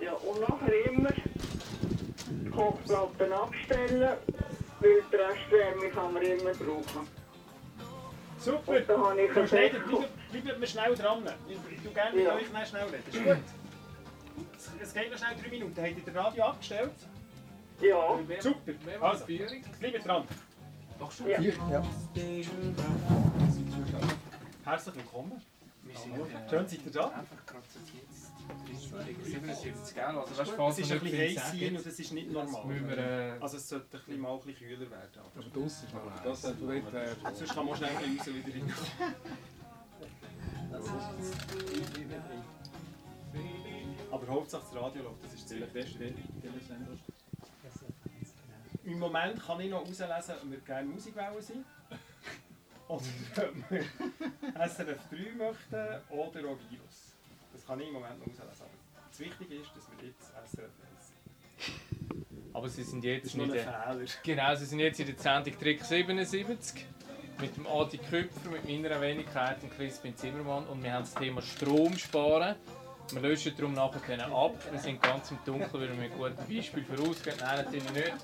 Ja, 0.00 0.12
und 0.12 0.40
nachher 0.40 0.90
immer 0.90 1.10
Kochplatten 2.54 3.32
abstellen, 3.32 4.00
weil 4.80 5.02
die 5.10 5.16
Restwärme 5.16 5.88
kann 5.90 6.12
man 6.12 6.22
immer 6.22 6.52
brauchen. 6.52 7.08
Super! 8.38 8.72
Und 8.78 8.88
da 8.88 8.98
habe 8.98 9.22
ich 9.22 9.30
Frau 9.32 9.40
ein 9.40 9.48
Schneider, 9.48 9.78
bleibt 9.80 10.58
mir 10.60 10.66
schnell 10.66 10.94
dran. 10.94 11.22
Ich 11.48 11.82
tue 11.82 11.92
gerne 11.92 12.16
mit 12.16 12.26
Ja. 12.26 12.34
euch 12.34 12.46
schnell 12.46 12.66
schnell 12.66 12.84
reden. 12.84 13.02
Ist 13.10 13.24
gut? 13.24 13.36
Es- 14.82 14.94
geht 14.94 15.10
noch 15.10 15.18
schnell 15.18 15.36
drei 15.42 15.48
Minuten. 15.48 15.76
Habt 15.76 15.88
ihr 16.06 16.12
das 16.12 16.24
Radio 16.24 16.44
abgestellt? 16.44 16.90
Ja, 17.80 18.18
Super! 18.40 18.72
Also, 19.00 19.24
bleibt 19.26 20.06
dran. 20.06 20.24
ja. 21.26 21.40
Ja. 21.40 21.82
Herzlich 24.64 24.96
willkommen. 24.96 25.42
Schön, 26.50 26.68
seid 26.68 26.86
ihr 26.86 26.92
da. 26.92 27.24
77, 29.24 29.94
gell? 29.94 30.04
Also, 30.04 30.38
weißt, 30.38 30.50
Es 30.50 30.56
falls 30.56 30.78
ist 30.78 30.88
wir 30.90 30.96
ein 30.96 31.02
nicht 31.04 31.12
bisschen 31.16 31.42
heiß 31.42 31.60
sein 31.60 31.76
und 31.76 31.86
es 31.86 31.98
ist 31.98 32.12
nicht 32.12 32.30
normal. 32.30 32.88
wir, 32.88 32.98
äh, 32.98 33.38
Also 33.40 33.56
es 33.56 33.68
sollte 33.68 33.86
ein 33.86 33.90
bisschen 34.04 34.20
mal 34.20 34.32
ein 34.34 34.40
bisschen 34.40 34.68
kühler 34.68 34.90
werden. 34.90 35.10
Aber 35.18 35.30
aber 35.44 35.60
draussen 35.60 35.86
ist 35.86 35.94
noch 35.94 36.10
heiß. 36.10 36.20
Das 36.24 36.44
hat 36.44 36.54
dort, 36.60 36.94
äh, 36.94 37.14
sonst 37.34 37.54
kann 37.54 37.66
man 37.66 37.76
schnell 37.76 37.90
ein 37.96 38.16
bisschen 38.16 38.34
raus 38.36 38.46
wieder 38.46 38.54
rein. 38.54 38.72
Aber 44.12 44.26
Hauptsache 44.28 44.62
das 44.72 44.82
Radio 44.82 45.02
läuft, 45.02 45.24
das 45.24 45.34
ist 45.34 45.48
ziemlich 45.48 45.74
wichtig. 45.74 46.14
Im 48.84 48.98
Moment 49.00 49.44
kann 49.44 49.60
ich 49.60 49.70
noch 49.70 49.84
herauslesen, 49.84 50.34
ob 50.42 50.50
wir 50.50 50.58
gerne 50.60 50.88
Musikwellen 50.88 51.42
sind. 51.42 51.64
Oder 52.88 53.02
ob 53.36 53.70
wir 53.70 53.84
SRF 54.68 55.00
3 55.10 55.16
möchten 55.36 56.02
oder 56.10 56.48
auch 56.48 56.58
Virus. 56.70 57.16
Das 57.52 57.66
kann 57.66 57.80
ich 57.80 57.88
im 57.88 57.94
Moment 57.94 58.18
noch 58.18 58.26
herauslesen. 58.26 58.66
Aber 58.94 59.08
das 59.08 59.20
Wichtige 59.20 59.54
ist, 59.56 59.70
dass 59.74 59.84
wir 59.90 60.08
jetzt 60.08 60.28
SRF 60.28 60.70
1 60.70 61.08
sind. 61.08 61.86
Aber 62.52 62.68
sie 62.68 62.84
sind 62.84 63.04
jetzt 63.04 63.34
ein 63.34 63.50
der, 63.50 63.96
genau, 64.22 64.54
sie 64.54 64.64
sind 64.64 64.78
jetzt 64.80 65.00
in 65.00 65.06
der 65.06 65.18
Sendung 65.18 65.58
Trick 65.58 65.84
77 65.84 66.86
mit 67.40 67.56
dem 67.56 67.66
Adi 67.66 67.98
Köpfer, 67.98 68.50
mit 68.50 68.64
meiner 68.64 68.98
Wenigkeit 69.00 69.62
und 69.62 69.76
Crispin 69.76 70.16
Zimmermann 70.16 70.66
und 70.66 70.82
wir 70.82 70.92
haben 70.92 71.02
das 71.02 71.14
Thema 71.14 71.42
Strom 71.42 71.98
sparen 71.98 72.56
Wir 73.12 73.20
löschen 73.20 73.52
darum 73.56 73.74
nachher 73.74 74.26
ab. 74.32 74.54
Wir 74.70 74.80
sind 74.80 75.02
ganz 75.02 75.30
im 75.30 75.38
Dunkeln, 75.44 75.72
weil 75.72 75.88
wir 75.88 75.94
mit 75.94 76.12
einem 76.12 76.18
guten 76.18 76.54
Beispiel 76.54 76.84
vorausgehen. 76.84 77.36
Nein, 77.40 77.64
natürlich 77.64 77.92
nicht. 77.92 78.14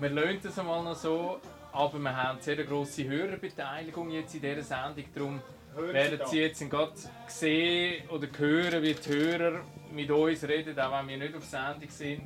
Wir 0.00 0.08
lösen 0.08 0.40
das 0.42 0.58
einmal 0.58 0.82
noch 0.82 0.96
so, 0.96 1.40
aber 1.74 1.98
wir 1.98 2.16
haben 2.16 2.40
sehr 2.40 2.62
grosse 2.64 3.04
Hörerbeteiligung 3.04 4.08
jetzt 4.10 4.34
in 4.36 4.42
dieser 4.42 4.62
Sendung. 4.62 5.04
Darum 5.12 5.42
werden 5.74 6.20
Sie 6.28 6.38
jetzt 6.38 6.70
gerade 6.70 6.94
sehen 7.26 8.08
oder 8.10 8.28
hören, 8.38 8.80
wie 8.80 8.94
die 8.94 9.08
Hörer 9.10 9.60
mit 9.90 10.08
uns 10.08 10.44
reden, 10.44 10.78
auch 10.78 11.00
wenn 11.00 11.08
wir 11.08 11.16
nicht 11.18 11.34
auf 11.34 11.44
Sendung 11.44 11.90
sind. 11.90 12.22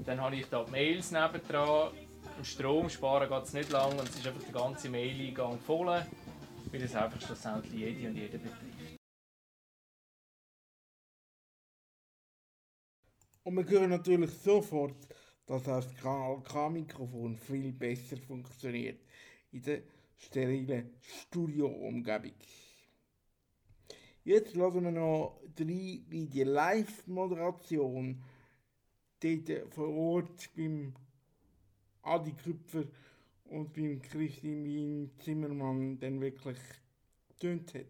Dann 0.00 0.20
habe 0.20 0.34
ich 0.34 0.46
da 0.46 0.64
die 0.64 0.70
Mails 0.72 1.12
nebendran. 1.12 1.92
Im 2.38 2.44
Strom 2.44 2.90
sparen 2.90 3.28
geht 3.28 3.42
es 3.44 3.52
nicht 3.52 3.70
lang 3.70 3.92
und 3.92 4.08
es 4.08 4.16
ist 4.16 4.26
einfach 4.26 4.42
der 4.42 4.52
ganze 4.52 4.88
Mail-Eingang 4.88 5.60
voll, 5.60 5.86
weil 5.86 6.82
es 6.82 6.96
einfach 6.96 7.20
schlussendlich 7.20 7.72
jede 7.74 8.08
und 8.08 8.16
jeder 8.16 8.38
betrifft. 8.38 8.98
Und 13.44 13.56
wir 13.56 13.64
hören 13.64 13.90
natürlich 13.90 14.30
sofort, 14.30 14.96
dass 15.52 15.68
auch 15.68 15.84
das 15.84 15.94
Kanal 15.96 16.42
K-Mikrofon 16.44 17.36
viel 17.36 17.72
besser 17.72 18.16
funktioniert 18.16 18.98
in 19.52 19.60
der 19.60 19.82
sterilen 20.16 20.94
Studio-Umgebung. 21.02 22.32
Jetzt 24.24 24.56
lassen 24.56 24.84
wir 24.84 24.90
noch 24.92 25.42
rein, 25.58 26.06
wie 26.08 26.26
die 26.26 26.44
Live-Moderation 26.44 28.22
dort 29.20 29.74
vor 29.74 29.88
Ort 29.88 30.48
beim 30.56 30.94
Adi 32.00 32.32
Küpfer 32.32 32.84
und 33.44 33.74
beim 33.74 34.00
Christine 34.00 35.10
Zimmermann 35.18 35.98
dann 35.98 36.18
wirklich 36.22 36.58
tönt 37.38 37.74
hat. 37.74 37.84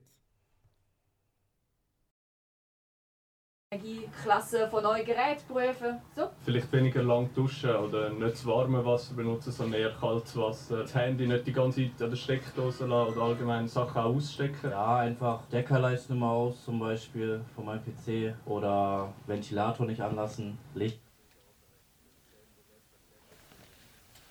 Klasse 4.23 4.69
von 4.69 4.83
neuen 4.83 5.05
Geräten 5.05 5.43
prüfen. 5.49 5.99
So. 6.15 6.29
Vielleicht 6.45 6.71
weniger 6.73 7.03
lang 7.03 7.33
duschen 7.35 7.75
oder 7.75 8.11
nicht 8.11 8.33
das 8.35 8.47
warme 8.47 8.85
Wasser 8.85 9.15
benutzen, 9.15 9.51
sondern 9.51 9.81
eher 9.81 9.93
kaltes 9.93 10.37
Wasser. 10.37 10.83
Das 10.83 10.95
Handy 10.95 11.27
nicht 11.27 11.47
die 11.47 11.53
ganze 11.53 11.83
Zeit 11.83 12.03
an 12.03 12.11
der 12.11 12.17
Steckdose 12.17 12.87
lassen 12.87 13.13
oder 13.13 13.23
allgemein 13.23 13.69
Sachen 13.69 14.03
auch 14.03 14.15
ausstecken. 14.15 14.71
Ja, 14.71 14.99
einfach 14.99 15.47
Deckerleiste 15.47 16.15
mal 16.15 16.33
aus 16.33 16.65
zum 16.65 16.81
Beispiel 16.81 17.43
von 17.55 17.65
meinem 17.65 17.83
PC 17.83 18.35
oder 18.47 19.13
Ventilator 19.27 19.87
nicht 19.87 20.01
anlassen, 20.01 20.59
Licht. 20.75 21.01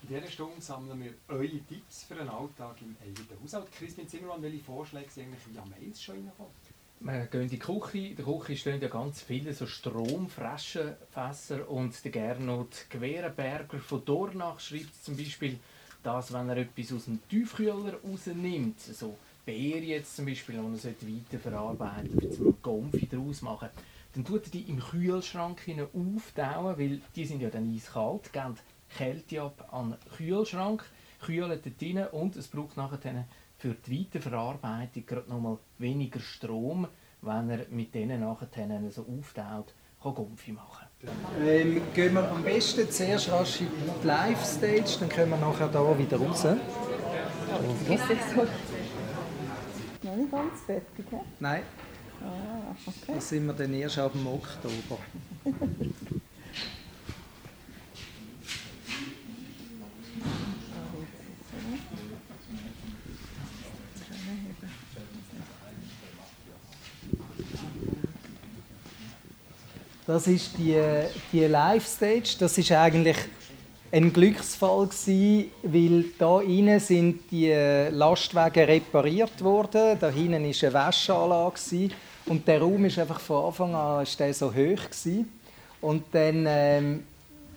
In 0.03 0.09
dieser 0.09 0.27
Stunde 0.27 0.61
sammeln 0.61 1.03
wir 1.03 1.13
eure 1.29 1.47
Tipps 1.47 2.03
für 2.03 2.15
einen 2.15 2.29
Alltag 2.29 2.75
im 2.81 2.95
eigenen 3.01 3.41
Haushalt. 3.41 3.71
Christine 3.71 4.07
Zimmermann, 4.07 4.41
welche 4.41 4.63
Vorschläge 4.63 5.09
sind 5.09 5.25
eigentlich 5.25 5.47
via 5.47 5.63
Mails 5.65 6.01
schon 6.01 6.15
reingekommen? 6.15 6.51
Wir 7.03 7.25
gehen 7.25 7.41
in 7.41 7.49
die 7.49 7.57
Küche. 7.57 7.97
In 7.97 8.15
der 8.15 8.25
Küche 8.25 8.55
stehen 8.55 8.79
ja 8.79 8.87
ganz 8.87 9.23
viele 9.23 9.55
so 9.55 9.65
Stromflaschenfässer 9.65 11.67
und 11.67 12.03
der 12.03 12.11
Gernot 12.11 12.85
Gewehrenberger 12.91 13.79
von 13.79 14.05
Dornach 14.05 14.59
schreibt 14.59 15.03
zum 15.03 15.17
Beispiel, 15.17 15.57
dass 16.03 16.31
wenn 16.31 16.49
er 16.49 16.57
etwas 16.57 16.93
aus 16.93 17.05
dem 17.05 17.19
Tiefkühler 17.27 17.95
rausnimmt, 18.03 18.79
so 18.79 19.17
Beeren 19.43 19.83
jetzt 19.83 20.15
zum 20.15 20.27
Beispiel, 20.27 20.59
und 20.59 20.85
er 20.85 20.91
weiter 20.91 21.39
verarbeiten 21.39 22.19
sollte, 22.19 22.35
zum 22.35 22.61
Konfi 22.61 23.07
daraus 23.09 23.41
machen, 23.41 23.69
dann 24.13 24.23
tut 24.23 24.45
er 24.45 24.51
die 24.51 24.69
im 24.69 24.79
Kühlschrank 24.79 25.59
auftauen, 25.95 26.77
weil 26.77 27.01
die 27.15 27.25
sind 27.25 27.41
ja 27.41 27.49
dann 27.49 27.73
eiskalt, 27.73 28.31
geben 28.31 28.59
Kälte 28.95 29.41
ab 29.41 29.73
an 29.73 29.91
den 29.91 29.99
Kühlschrank, 30.17 30.83
kühlen 31.19 31.59
dort 31.63 31.81
rein 31.81 32.07
und 32.09 32.35
es 32.35 32.47
braucht 32.47 32.77
nachher 32.77 33.25
für 33.61 33.75
die 33.75 33.99
Weiterverarbeitung 34.05 35.05
gerade 35.05 35.29
nochmal 35.29 35.57
weniger 35.77 36.19
Strom, 36.19 36.87
wenn 37.21 37.49
er 37.51 37.67
mit 37.69 37.93
denen 37.93 38.21
nachher 38.21 38.47
so 38.89 39.05
auftaut, 39.05 39.75
kann 40.01 40.15
Gumpfi 40.15 40.51
machen. 40.51 40.87
Ähm, 41.39 41.81
gehen 41.93 42.13
wir 42.15 42.27
am 42.31 42.43
besten 42.43 42.89
zuerst 42.89 43.31
rasch 43.31 43.61
in 43.61 43.67
die 44.01 44.07
Live-Stage, 44.07 44.97
dann 44.99 45.09
können 45.09 45.29
wir 45.29 45.37
nachher 45.37 45.67
da 45.67 45.97
wieder 45.97 46.17
raus. 46.17 46.43
Ist 46.43 46.57
das 48.09 48.33
so? 48.33 48.47
Noch 50.07 50.15
nicht 50.15 50.31
ganz 50.31 50.61
fertig, 50.65 51.05
hä? 51.11 51.17
Nein, 51.39 51.61
Ah, 52.23 52.75
okay. 52.85 53.13
da 53.15 53.21
sind 53.21 53.45
wir 53.47 53.53
dann 53.53 53.73
erst 53.73 53.97
ab 53.99 54.13
dem 54.13 54.27
Oktober. 54.27 54.97
Das 70.11 70.27
ist 70.27 70.57
die, 70.57 70.77
die 71.31 71.45
Live-Stage. 71.45 72.35
Das 72.37 72.57
ist 72.57 72.69
eigentlich 72.73 73.15
ein 73.93 74.11
Glücksfall 74.11 74.87
gewesen, 74.87 75.51
weil 75.63 76.03
da 76.19 76.41
innen 76.41 76.81
sind 76.81 77.31
die 77.31 77.53
Lastwagen 77.91 78.65
repariert 78.65 79.41
worden. 79.41 79.97
Da 79.97 80.09
hinten 80.09 80.43
ist 80.43 80.65
eine 80.65 80.73
Wäscheanlage 80.73 81.91
und 82.25 82.45
der 82.45 82.59
Raum 82.59 82.83
ist 82.83 82.99
einfach 82.99 83.21
von 83.21 83.45
Anfang 83.45 83.73
an 83.73 84.03
ist 84.03 84.21
so 84.37 84.47
hoch 84.47 84.53
gewesen. 84.53 85.31
Und 85.79 86.03
dann 86.11 86.45
ähm, 86.45 87.03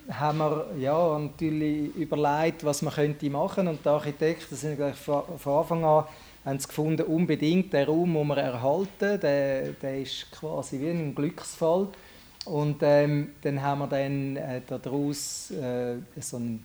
haben 0.08 0.38
wir 0.38 0.66
ja, 0.78 1.18
natürlich 1.18 1.92
überlegt, 1.96 2.62
was 2.62 2.82
man 2.82 2.94
könnte 2.94 3.28
machen 3.30 3.66
und 3.66 3.84
die 3.84 3.88
Architekten 3.88 4.54
sind 4.54 4.76
gleich 4.76 4.94
von, 4.94 5.24
Anfang 5.44 5.84
an 5.84 6.04
haben 6.44 6.60
sie 6.60 6.68
gefunden, 6.68 7.02
unbedingt 7.02 7.72
den 7.72 7.84
Raum 7.84 8.12
muss 8.12 8.28
man 8.28 8.38
erhalten. 8.38 9.18
Der, 9.20 9.72
der 9.72 9.98
ist 10.02 10.30
quasi 10.30 10.78
wie 10.78 10.90
ein 10.90 11.16
Glücksfall. 11.16 11.88
Und 12.44 12.78
ähm, 12.82 13.32
dann 13.42 13.62
haben 13.62 13.78
wir 13.80 13.86
dann 13.86 14.36
äh, 14.36 14.60
daraus 14.66 15.50
äh, 15.50 15.96
so 16.20 16.36
einen 16.36 16.64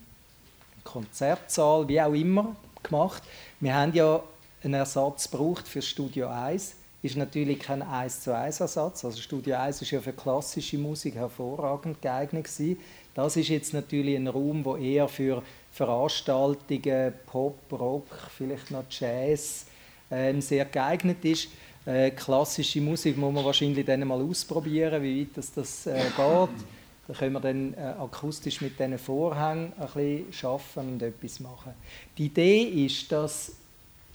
Konzertsaal, 0.84 1.88
wie 1.88 2.02
auch 2.02 2.14
immer, 2.14 2.56
gemacht. 2.84 3.24
Wir 3.60 3.74
haben 3.74 3.94
ja 3.94 4.22
einen 4.64 4.74
Ersatz 4.74 5.30
gebraucht 5.30 5.68
für 5.68 5.82
Studio 5.82 6.28
1. 6.28 6.76
Ist 7.02 7.16
natürlich 7.16 7.60
kein 7.60 7.82
1 7.82 8.22
zu 8.22 8.36
1 8.36 8.60
Ersatz. 8.60 9.06
Also 9.06 9.22
Studio 9.22 9.56
1 9.56 9.82
ist 9.82 9.92
ja 9.92 10.02
für 10.02 10.12
klassische 10.12 10.78
Musik 10.78 11.16
hervorragend 11.16 12.02
geeignet 12.02 12.46
gewesen. 12.46 12.78
Das 13.16 13.38
ist 13.38 13.48
jetzt 13.48 13.74
natürlich 13.74 14.18
ein 14.18 14.28
Raum, 14.28 14.66
wo 14.66 14.76
eher 14.76 15.08
für 15.08 15.42
Veranstaltungen, 15.72 17.14
Pop, 17.26 17.58
Rock, 17.72 18.08
vielleicht 18.38 18.72
noch 18.72 18.84
Jazz 18.90 19.66
ähm, 20.12 20.42
sehr 20.42 20.66
geeignet 20.66 21.24
ist. 21.24 21.50
Äh, 21.90 22.12
klassische 22.12 22.82
Musik 22.82 23.18
muss 23.18 23.34
man 23.34 23.44
wahrscheinlich 23.44 23.84
dann 23.84 24.08
mal 24.08 24.22
ausprobieren, 24.22 25.02
wie 25.02 25.22
weit 25.22 25.30
das, 25.34 25.52
das 25.52 25.88
äh, 25.88 25.96
geht. 25.96 26.16
Da 26.16 27.14
können 27.18 27.34
wir 27.34 27.40
dann 27.40 27.74
äh, 27.74 27.96
akustisch 28.00 28.62
mit 28.62 28.78
diesen 28.78 29.00
Vorhängen 29.00 29.74
ein 29.76 29.88
bisschen 29.88 30.50
arbeiten 30.50 30.94
und 30.94 31.02
etwas 31.02 31.40
machen. 31.40 31.74
Die 32.16 32.28
Idee 32.28 32.86
ist, 32.86 33.12
dass 33.12 33.54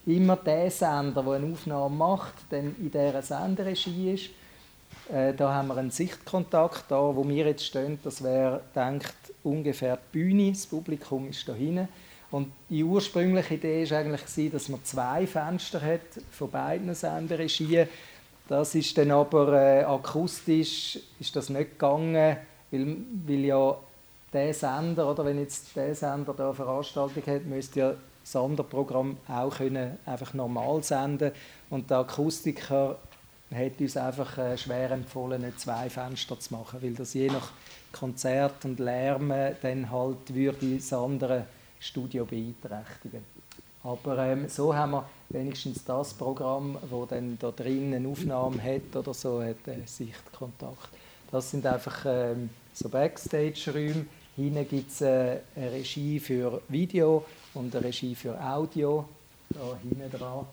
immer 0.07 0.37
der 0.37 0.71
Sender, 0.71 1.21
der 1.21 1.33
eine 1.33 1.53
Aufnahme 1.53 1.97
macht, 1.97 2.35
dann 2.51 2.77
in 2.79 2.93
dieser 2.93 3.23
Senderegie 3.23 4.13
ist. 4.13 4.31
Äh, 5.13 5.35
da 5.35 5.53
haben 5.55 5.67
wir 5.67 5.77
einen 5.77 5.91
Sichtkontakt, 5.91 6.85
da 6.91 7.01
wo 7.01 7.29
wir 7.29 7.45
jetzt 7.45 7.65
stehen, 7.65 7.99
das 8.05 8.23
wäre, 8.23 8.61
denkt, 8.73 9.17
ungefähr 9.43 9.97
die 9.97 10.19
Bühne, 10.19 10.53
das 10.53 10.65
Publikum 10.65 11.29
ist 11.29 11.49
da 11.49 11.55
hinten. 11.55 11.89
Und 12.35 12.51
die 12.69 12.83
ursprüngliche 12.83 13.55
Idee 13.55 13.89
war 13.89 13.99
eigentlich, 13.99 14.51
dass 14.51 14.69
man 14.69 14.83
zwei 14.83 15.25
Fenster 15.25 15.81
hat 15.81 16.01
von 16.33 16.51
beiden 16.51 16.93
Senderegien. 16.93 17.89
Das 18.49 18.75
ist 18.75 18.99
dann 18.99 19.13
aber 19.13 19.53
äh, 19.53 19.85
akustisch 19.85 20.99
ist 21.21 21.37
das 21.37 21.49
nicht 21.49 21.79
gegangen, 21.79 22.37
weil, 22.73 22.97
weil 23.27 23.45
ja 23.45 23.77
der 24.33 24.53
Sender, 24.53 25.09
oder 25.09 25.25
wenn 25.25 25.39
jetzt 25.39 25.77
der 25.77 25.95
Sender 25.95 26.35
da 26.37 26.47
eine 26.47 26.55
Veranstaltung 26.55 27.23
hat, 27.25 27.45
müsste 27.45 27.79
ja 27.79 27.95
das 28.25 28.35
andere 28.35 28.67
Programm 28.67 29.17
auch 29.29 29.57
können 29.57 29.97
einfach 30.05 30.35
normal 30.35 30.83
senden 30.83 31.31
und 31.71 31.89
der 31.89 31.99
Akustiker 31.99 32.99
hat 33.55 33.81
uns 33.81 33.97
einfach 33.97 34.39
äh, 34.39 34.59
schwer 34.59 34.91
empfohlen, 34.91 35.43
nicht 35.43 35.61
zwei 35.61 35.89
Fenster 35.89 36.41
zu 36.41 36.53
machen, 36.53 36.83
weil 36.83 36.95
das 36.95 37.15
je 37.15 37.29
nach 37.29 37.53
Konzert 37.93 38.65
und 38.65 38.81
Lärm 38.81 39.33
dann 39.63 39.89
halt 39.89 40.35
würde 40.35 40.75
das 40.75 40.93
andere 40.93 41.47
Studio 41.85 42.25
beeinträchtigen. 42.25 43.25
Aber 43.83 44.19
ähm, 44.19 44.49
so 44.49 44.75
haben 44.75 44.93
wir 44.93 45.09
wenigstens 45.29 45.85
das 45.85 46.15
Programm, 46.15 46.79
wo 46.89 47.05
dann 47.05 47.37
da 47.39 47.51
drin 47.51 47.93
eine 47.93 48.09
Aufnahme 48.09 48.63
hat 48.63 48.97
oder 48.97 49.13
so, 49.13 49.43
hat 49.43 49.69
äh, 49.69 49.87
Sichtkontakt. 49.87 50.89
Das 51.31 51.51
sind 51.51 51.67
einfach 51.67 52.05
ähm, 52.07 52.49
so 52.73 52.89
Backstage-Räume. 52.89 54.07
Hinten 54.37 54.69
gibt 54.69 54.91
es 54.91 55.03
äh, 55.03 55.39
eine 55.55 55.73
Regie 55.73 56.19
für 56.19 56.63
Video 56.69 57.25
und 57.53 57.77
eine 57.77 57.85
Regie 57.85 58.15
für 58.15 58.41
Audio. 58.43 59.05
Da 59.51 59.77
hinten 59.83 60.11
dran. 60.11 60.47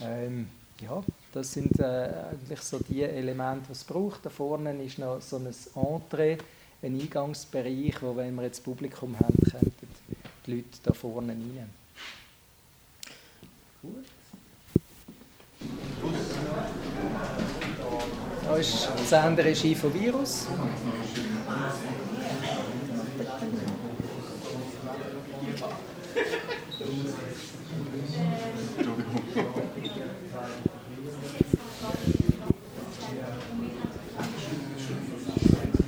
Ähm, 0.00 0.48
ja, 0.80 1.02
das 1.32 1.52
sind 1.52 1.78
äh, 1.80 2.10
eigentlich 2.30 2.60
so 2.60 2.78
die 2.78 3.02
Elemente, 3.02 3.66
die 3.66 3.72
es 3.72 3.84
braucht. 3.84 4.24
Da 4.24 4.30
vorne 4.30 4.80
ist 4.82 4.98
noch 4.98 5.20
so 5.20 5.36
ein 5.36 5.48
Entree, 5.74 6.38
ein 6.82 7.00
Eingangsbereich, 7.00 8.00
wo 8.00 8.14
wenn 8.16 8.34
wir 8.36 8.44
jetzt 8.44 8.64
Publikum 8.64 9.18
haben, 9.18 9.36
könnten 9.50 9.89
die 10.50 10.56
Leute 10.56 10.78
da 10.82 10.92
vorne 10.92 11.32
rein. 11.32 11.70
Gut. 13.82 14.04
Da 18.44 18.56
ist 18.56 18.88
die 18.98 19.04
Senderegie 19.04 19.74
von 19.74 19.94
Virus. 19.94 20.46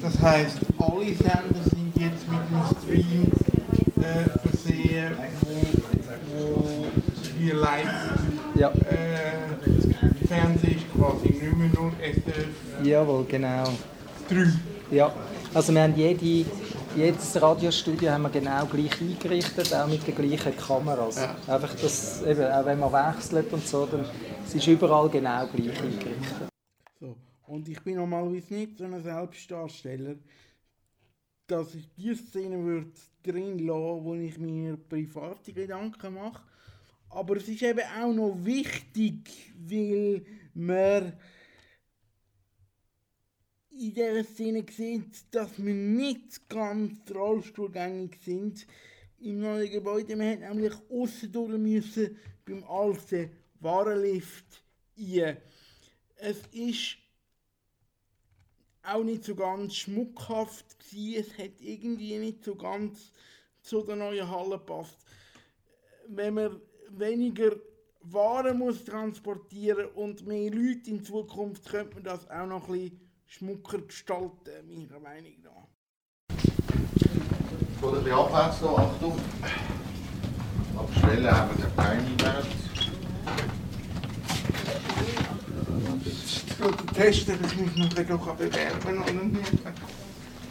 Das 0.01 0.21
heißt, 0.21 0.59
alle 0.79 1.07
Sender 1.15 1.63
sind 1.71 1.93
jetzt 1.97 2.27
mit 2.29 2.41
dem 2.51 2.63
Stream 2.83 3.33
äh, 4.03 4.49
versehen, 4.49 5.13
wo, 5.41 6.57
wo 6.57 6.87
wir 7.39 7.55
live 7.55 7.89
Ja. 8.55 8.69
äh, 8.71 10.27
Fernsehen 10.27 10.77
ist 10.77 10.93
quasi 10.93 11.29
nicht 11.29 11.57
mehr 11.57 11.69
nur 11.75 11.93
SRF 12.01 12.85
Jawohl, 13.13 13.27
genau. 13.27 13.65
3. 14.29 14.47
Ja, 14.91 15.15
also 15.53 15.75
wir 15.75 15.83
haben 15.83 15.95
jede, 15.95 16.49
jedes 16.97 17.41
Radiostudio 17.41 18.11
haben 18.11 18.23
wir 18.23 18.31
genau 18.31 18.65
gleich 18.65 19.01
eingerichtet, 19.01 19.75
auch 19.75 19.87
mit 19.87 20.07
den 20.07 20.15
gleichen 20.15 20.57
Kameras. 20.57 21.17
Ja. 21.17 21.37
Einfach, 21.55 21.75
dass, 21.75 22.23
eben, 22.23 22.45
auch 22.45 22.65
wenn 22.65 22.79
man 22.79 22.93
wechselt 22.93 23.53
und 23.53 23.67
so, 23.67 23.85
dann 23.85 24.07
es 24.47 24.55
ist 24.55 24.67
überall 24.67 25.11
genau 25.11 25.47
gleich 25.47 25.79
eingerichtet. 25.79 26.49
So. 26.99 27.15
Und 27.49 27.69
ich 27.69 27.81
bin 27.83 27.97
normalerweise 27.97 28.55
nicht 28.55 28.79
so 28.79 28.85
ein 28.85 29.03
Selbstdarsteller, 29.03 30.15
dass 31.47 31.75
ich 31.75 31.91
die 31.95 32.15
Szene 32.15 32.65
würde 32.65 32.93
drin 33.23 33.59
lassen, 33.59 34.05
wo 34.05 34.15
ich 34.15 34.39
mir 34.39 34.79
private 34.89 35.53
Gedanken 35.53 36.15
mache. 36.15 36.41
Aber 37.11 37.37
es 37.37 37.47
ist 37.47 37.63
eben 37.63 37.85
auch 38.03 38.13
noch 38.13 38.39
wichtig, 38.43 39.53
weil 39.59 40.25
man 40.55 41.13
in 43.79 43.95
dieser 43.95 44.25
Szene 44.25 44.65
sieht, 44.71 45.35
dass 45.35 45.63
wir 45.63 45.75
nicht 45.75 46.49
ganz 46.49 46.99
rollstuhlgängig 47.13 48.19
sind 48.25 48.67
im 49.21 49.41
neuen 49.41 49.71
Gebäude. 49.71 50.19
Wir 50.19 50.25
hätten 50.25 50.49
nämlich 50.49 50.75
aussen 50.91 51.33
durch 51.33 51.59
müssen 51.59 52.17
beim 52.45 52.65
alten 52.65 53.31
Warenlift 53.61 54.63
rein. 54.99 55.39
Es 56.17 56.39
ist 56.53 56.99
auch 58.83 59.05
nicht 59.05 59.25
so 59.25 59.35
ganz 59.35 59.77
schmuckhaft 59.77 60.79
gewesen. 60.79 61.21
Es 61.21 61.39
hat 61.39 61.61
irgendwie 61.61 62.19
nicht 62.19 62.45
so 62.45 62.57
ganz 62.57 63.13
zu 63.61 63.83
der 63.83 63.97
neuen 63.97 64.29
Halle 64.29 64.59
gepasst. 64.59 64.99
Wenn 66.09 66.35
man 66.35 66.61
weniger 66.91 67.57
Waren 68.05 68.59
muss 68.59 68.85
transportieren 68.85 69.87
und 69.95 70.27
mehr 70.27 70.51
Leute 70.51 70.91
in 70.91 71.05
Zukunft, 71.05 71.69
könnte 71.69 71.95
man 71.95 72.05
das 72.05 72.29
auch 72.29 72.47
noch 72.47 72.69
ein 72.69 72.73
bisschen 72.73 73.12
schmucker 73.33 73.79
gestalten, 73.79 74.51
meiner 74.69 75.01
Meinung 75.01 75.33
nach. 75.43 75.69
Vor 77.81 77.99
der 77.99 78.15
Abwärts 78.15 78.61
noch, 78.61 78.79
Achtung. 78.79 79.19
Ab 80.77 80.89
Stelle 80.99 81.31
haben 81.31 81.51
wir 81.57 81.65
den 81.65 81.77
keine 81.77 82.03
Gut, 86.61 86.95
testen, 86.95 87.43
dass 87.43 87.53
ich 87.53 87.59
mich 87.59 87.77
nachher 87.77 88.05
doch 88.05 88.37
bewerben 88.37 89.03
oder 89.03 89.13
nicht. 89.13 89.53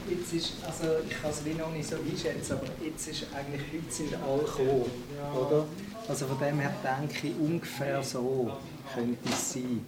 Jetzt 0.10 0.34
ist, 0.34 0.54
also 0.65 0.84
ich 1.08 1.22
kann 1.22 1.30
es 1.30 1.46
wie 1.46 1.54
noch 1.54 1.72
nicht 1.72 1.88
so 1.88 1.96
einschätzen, 1.96 2.54
aber 2.54 2.65
jetzt 2.84 3.08
ist 3.08 3.28
eigentlich, 3.34 3.62
heute 3.72 3.91
sind 3.91 4.15
alle 4.15 4.44
gekommen, 4.44 4.91
oder? 5.36 5.65
Also 6.10 6.26
von 6.26 6.39
dem 6.39 6.60
her 6.60 6.74
denke 6.84 7.28
ich, 7.28 7.36
ungefähr 7.39 8.04
so 8.04 8.52
könnte 8.94 9.30
es 9.30 9.54
sein. 9.54 9.86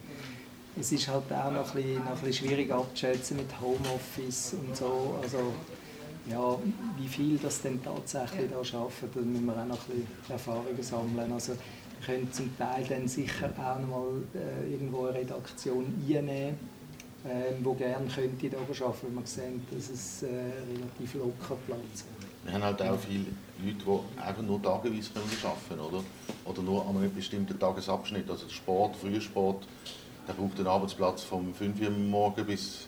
Es 0.80 0.92
ist 0.92 1.08
halt 1.08 1.32
auch 1.32 1.52
noch 1.52 1.76
ein 1.76 1.84
bisschen, 1.84 2.04
noch 2.04 2.12
ein 2.12 2.18
bisschen 2.24 2.48
schwierig 2.48 2.72
abzuschätzen 2.72 3.38
mit 3.38 3.62
Homeoffice 3.62 4.54
und 4.54 4.76
so, 4.76 5.20
also 5.22 5.54
ja, 6.30 6.58
wie 6.98 7.08
viel 7.08 7.38
das 7.38 7.62
denn 7.62 7.84
tatsächlich 7.84 8.50
da 8.50 8.64
schaffen, 8.64 9.10
da 9.14 9.22
müssen 9.22 9.46
wir 9.46 9.54
auch 9.54 9.66
noch 9.66 9.78
ein 9.90 9.96
bisschen 9.96 10.08
Erfahrungen 10.30 10.82
sammeln. 10.82 11.32
Also 11.32 11.54
wir 11.54 12.06
können 12.06 12.32
zum 12.32 12.58
Teil 12.58 12.86
dann 12.88 13.08
sicher 13.08 13.52
auch 13.58 13.80
noch 13.80 13.88
mal 13.88 14.24
äh, 14.34 14.72
irgendwo 14.72 15.06
eine 15.06 15.20
Redaktion 15.20 15.94
einnehmen, 16.10 16.58
ähm, 17.26 17.56
wo 17.62 17.74
gerne 17.74 18.08
könnte 18.08 18.50
da 18.50 18.58
arbeiten, 18.58 18.98
wenn 19.04 19.16
wir 19.16 19.26
sehen, 19.26 19.68
dass 19.70 19.90
es 19.90 20.24
äh, 20.24 20.28
relativ 20.28 21.14
locker 21.16 21.58
Platz 21.68 22.04
hat. 22.04 22.46
Wir 22.46 22.54
haben 22.54 22.64
halt 22.64 22.82
auch 22.82 23.00
viele 23.00 23.26
Leute, 23.64 24.02
die 24.18 24.22
einfach 24.22 24.42
nur 24.42 24.62
tageweise 24.62 25.12
können 25.12 25.26
arbeiten 25.44 25.80
oder? 25.80 26.04
Oder 26.46 26.62
nur 26.62 26.88
an 26.88 26.98
einem 26.98 27.14
bestimmten 27.14 27.58
Tagesabschnitt. 27.58 28.30
Also 28.30 28.50
Sport, 28.50 28.98
Frühsport, 28.98 29.66
der 30.28 30.34
braucht 30.34 30.58
einen 30.58 30.68
Arbeitsplatz 30.68 31.24
vom 31.24 31.54
5 31.54 31.82
Uhr 31.82 31.90
Morgen 31.92 32.46
bis, 32.46 32.88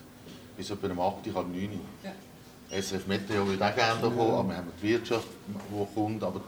bis 0.58 0.70
etwa 0.70 0.88
um 0.88 1.00
8 1.00 1.28
Uhr, 1.28 1.34
halb 1.36 1.48
9 1.48 1.64
Uhr. 1.70 1.80
Ja. 2.04 2.82
SRF 2.82 3.08
Meteo 3.08 3.46
würde 3.48 3.66
auch 3.66 3.76
gerne 3.76 4.02
da 4.02 4.08
kommen, 4.08 4.20
aber 4.34 4.50
wir 4.50 4.58
haben 4.58 4.68
die 4.82 4.88
Wirtschaft, 4.90 5.28
die 5.48 5.94
kommt, 5.94 6.24
aber 6.24 6.42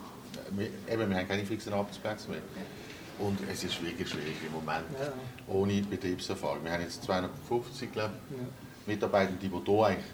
wir, 0.52 0.65
eben, 0.91 1.10
wir 1.10 1.17
haben 1.17 1.28
keine 1.28 1.45
fixen 1.45 1.73
Arbeitsplätze 1.73 2.30
mehr. 2.32 2.41
Und 3.19 3.39
es 3.52 3.63
ist 3.63 3.82
wirklich 3.84 4.08
schwierig 4.10 4.36
im 4.45 4.54
Moment, 4.54 4.86
Ja. 5.00 5.12
ohne 5.54 5.82
Betriebserfahrung. 5.82 6.63
Wir 6.63 6.71
haben 6.71 6.82
jetzt 6.82 7.04
250 7.04 7.91
glaube 7.91 8.13
ich, 8.32 8.38
Ja. 8.38 8.43
Mitarbeitende, 8.88 9.39
die 9.47 9.50
hier 9.50 9.86
eigentlich 9.86 10.06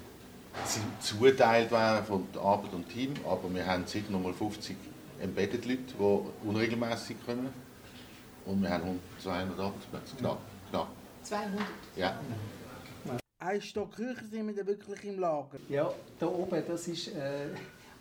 sind 0.65 0.83
zugeteilt 1.01 1.71
werden 1.71 2.05
von 2.05 2.27
Arbeit 2.41 2.73
und 2.73 2.87
Team, 2.89 3.13
aber 3.25 3.53
wir 3.53 3.65
haben 3.65 3.85
sicher 3.87 4.11
noch 4.11 4.21
mal 4.21 4.33
50 4.33 4.75
Embedded 5.21 5.65
Leute, 5.65 5.81
die 5.97 6.47
unregelmäßig 6.47 7.17
kommen. 7.25 7.49
Und 8.45 8.61
wir 8.61 8.69
haben 8.69 8.99
200 9.21 9.57
Arbeitsplätze, 9.59 10.15
knapp. 10.17 10.37
Knapp. 10.73 10.87
200? 11.23 11.61
Ja. 11.95 12.19
Ein 13.39 13.61
Stock 13.61 13.97
höher 13.97 14.15
sind 14.29 14.47
wir 14.47 14.55
dann 14.55 14.67
wirklich 14.67 15.03
im 15.03 15.19
Lager. 15.19 15.59
Ja, 15.69 15.91
da 16.19 16.27
oben, 16.27 16.63
das 16.65 16.87
ist, 16.87 17.09
äh, 17.09 17.49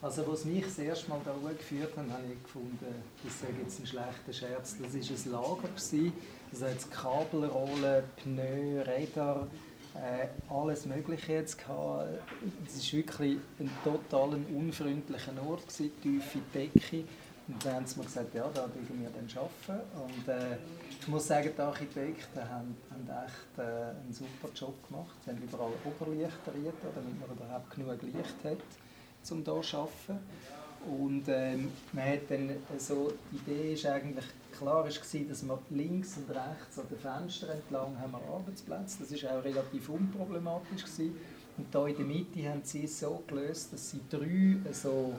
also 0.00 0.26
was 0.26 0.44
mich 0.44 0.64
das 0.64 0.78
erste 0.78 1.10
Mal 1.10 1.20
da 1.24 1.34
geführt 1.52 1.96
hat, 1.96 2.08
habe 2.10 2.22
ich 2.32 2.42
gefunden, 2.42 2.78
das 3.24 3.34
ist 3.34 3.42
jetzt 3.58 3.80
ein 3.80 3.86
schlechter 3.86 4.32
Scherz, 4.32 4.76
das 4.80 4.94
war 4.94 5.00
ein 5.00 5.32
Lager. 5.32 5.68
Gewesen. 5.68 6.12
Also 6.52 6.66
jetzt 6.66 6.90
Kabelrollen, 6.92 8.04
Pneu, 8.16 8.82
Räder, 8.82 9.48
äh, 9.94 10.28
alles 10.52 10.86
Mögliche 10.86 11.32
jetzt 11.32 11.58
gehabt. 11.58 12.08
Es 12.64 12.92
war 12.92 12.98
wirklich 12.98 13.38
ein 13.58 13.70
total 13.82 14.38
unfreundlicher 14.54 15.32
Ort, 15.48 15.66
gewesen, 15.66 15.90
tiefe 16.02 16.38
Decke. 16.54 17.04
Und 17.48 17.64
dann 17.64 17.74
haben 17.74 17.86
sie 17.86 17.98
mir 17.98 18.04
gesagt, 18.04 18.34
ja, 18.34 18.48
da 18.54 18.62
würden 18.62 19.00
wir 19.00 19.10
dann 19.10 19.28
arbeiten. 19.36 19.86
Und 20.00 20.28
äh, 20.28 20.56
ich 21.00 21.08
muss 21.08 21.26
sagen, 21.26 21.50
die 21.56 21.60
Architekten 21.60 22.40
haben, 22.40 22.76
haben 22.90 23.26
echt 23.26 23.58
äh, 23.58 23.62
einen 23.62 24.12
super 24.12 24.48
Job 24.54 24.74
gemacht. 24.88 25.16
Sie 25.24 25.30
haben 25.30 25.42
überall 25.42 25.72
Oberlichter 25.84 26.52
rein, 26.52 26.72
damit 26.94 27.20
man 27.20 27.36
überhaupt 27.36 27.70
genug 27.74 28.02
Licht 28.02 28.44
hat, 28.44 29.30
um 29.30 29.44
hier 29.44 29.62
zu 29.62 29.76
arbeiten. 29.76 30.20
Und 30.84 31.24
ähm, 31.28 31.70
man 31.92 32.04
hat 32.04 32.28
dann 32.28 32.50
so, 32.78 33.12
die 33.30 33.36
Idee 33.36 33.74
ist 33.74 33.86
eigentlich 33.86 34.24
klar 34.56 34.86
ist 34.86 35.00
gewesen, 35.00 35.28
dass 35.28 35.42
wir 35.44 35.58
links 35.70 36.16
und 36.16 36.30
rechts 36.30 36.78
an 36.78 36.86
den 36.88 36.98
Fenstern 36.98 37.50
entlang 37.50 37.98
haben 38.00 38.12
wir 38.12 38.34
Arbeitsplätze. 38.34 38.98
Das 39.00 39.10
ist 39.10 39.24
auch 39.26 39.44
relativ 39.44 39.88
unproblematisch 39.88 40.84
gewesen. 40.84 41.16
Und 41.56 41.72
da 41.72 41.86
in 41.86 41.96
der 41.96 42.06
Mitte 42.06 42.48
haben 42.48 42.62
sie 42.64 42.84
es 42.84 42.98
so 42.98 43.22
gelöst, 43.26 43.72
dass 43.72 43.90
sie 43.90 44.00
drei 44.10 44.58
so 44.72 45.12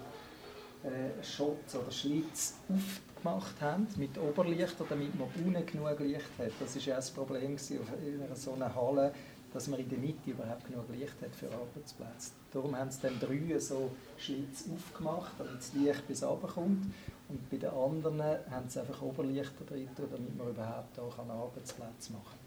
äh, 0.84 1.24
Schutz 1.24 1.76
oder 1.76 1.92
Schlitz 1.92 2.56
aufgemacht 2.70 3.62
haben 3.62 3.88
mit 3.96 4.18
Oberlichter, 4.18 4.86
damit 4.88 5.18
man 5.18 5.28
unten 5.36 5.66
genug 5.66 6.00
Licht 6.00 6.30
hat. 6.38 6.52
Das 6.60 6.76
war 6.76 6.82
ja 6.82 6.96
das 6.98 7.12
Problem 7.12 7.58
in 8.06 8.22
einer 8.22 8.36
so 8.36 8.54
einer 8.54 8.74
Halle, 8.74 9.14
dass 9.54 9.68
man 9.68 9.80
in 9.80 9.88
der 9.88 10.00
Mitte 10.00 10.32
überhaupt 10.32 10.66
genug 10.66 10.90
Licht 10.90 11.22
hat 11.22 11.36
für 11.36 11.48
Arbeitsplätze. 11.48 12.32
Darum 12.52 12.76
haben 12.76 12.90
sie 12.92 13.02
dann 13.02 13.20
drei 13.20 13.60
so 13.60 13.92
Schlitz 14.18 14.66
aufgemacht, 14.74 15.32
damit 15.38 15.60
das 15.60 15.74
Licht 15.74 16.08
bis 16.08 16.22
kommt. 16.22 16.86
Und 17.30 17.50
bei 17.50 17.58
den 17.58 17.70
anderen 17.70 18.22
haben 18.22 18.68
sie 18.68 18.80
einfach 18.80 19.02
Oberlichter 19.02 19.64
drin, 19.66 19.88
damit 19.96 20.38
man 20.38 20.50
überhaupt 20.50 21.00
auch 21.00 21.20
einen 21.20 21.32
Arbeitsplatz 21.32 22.10
machen 22.10 22.24
kann. 22.24 22.44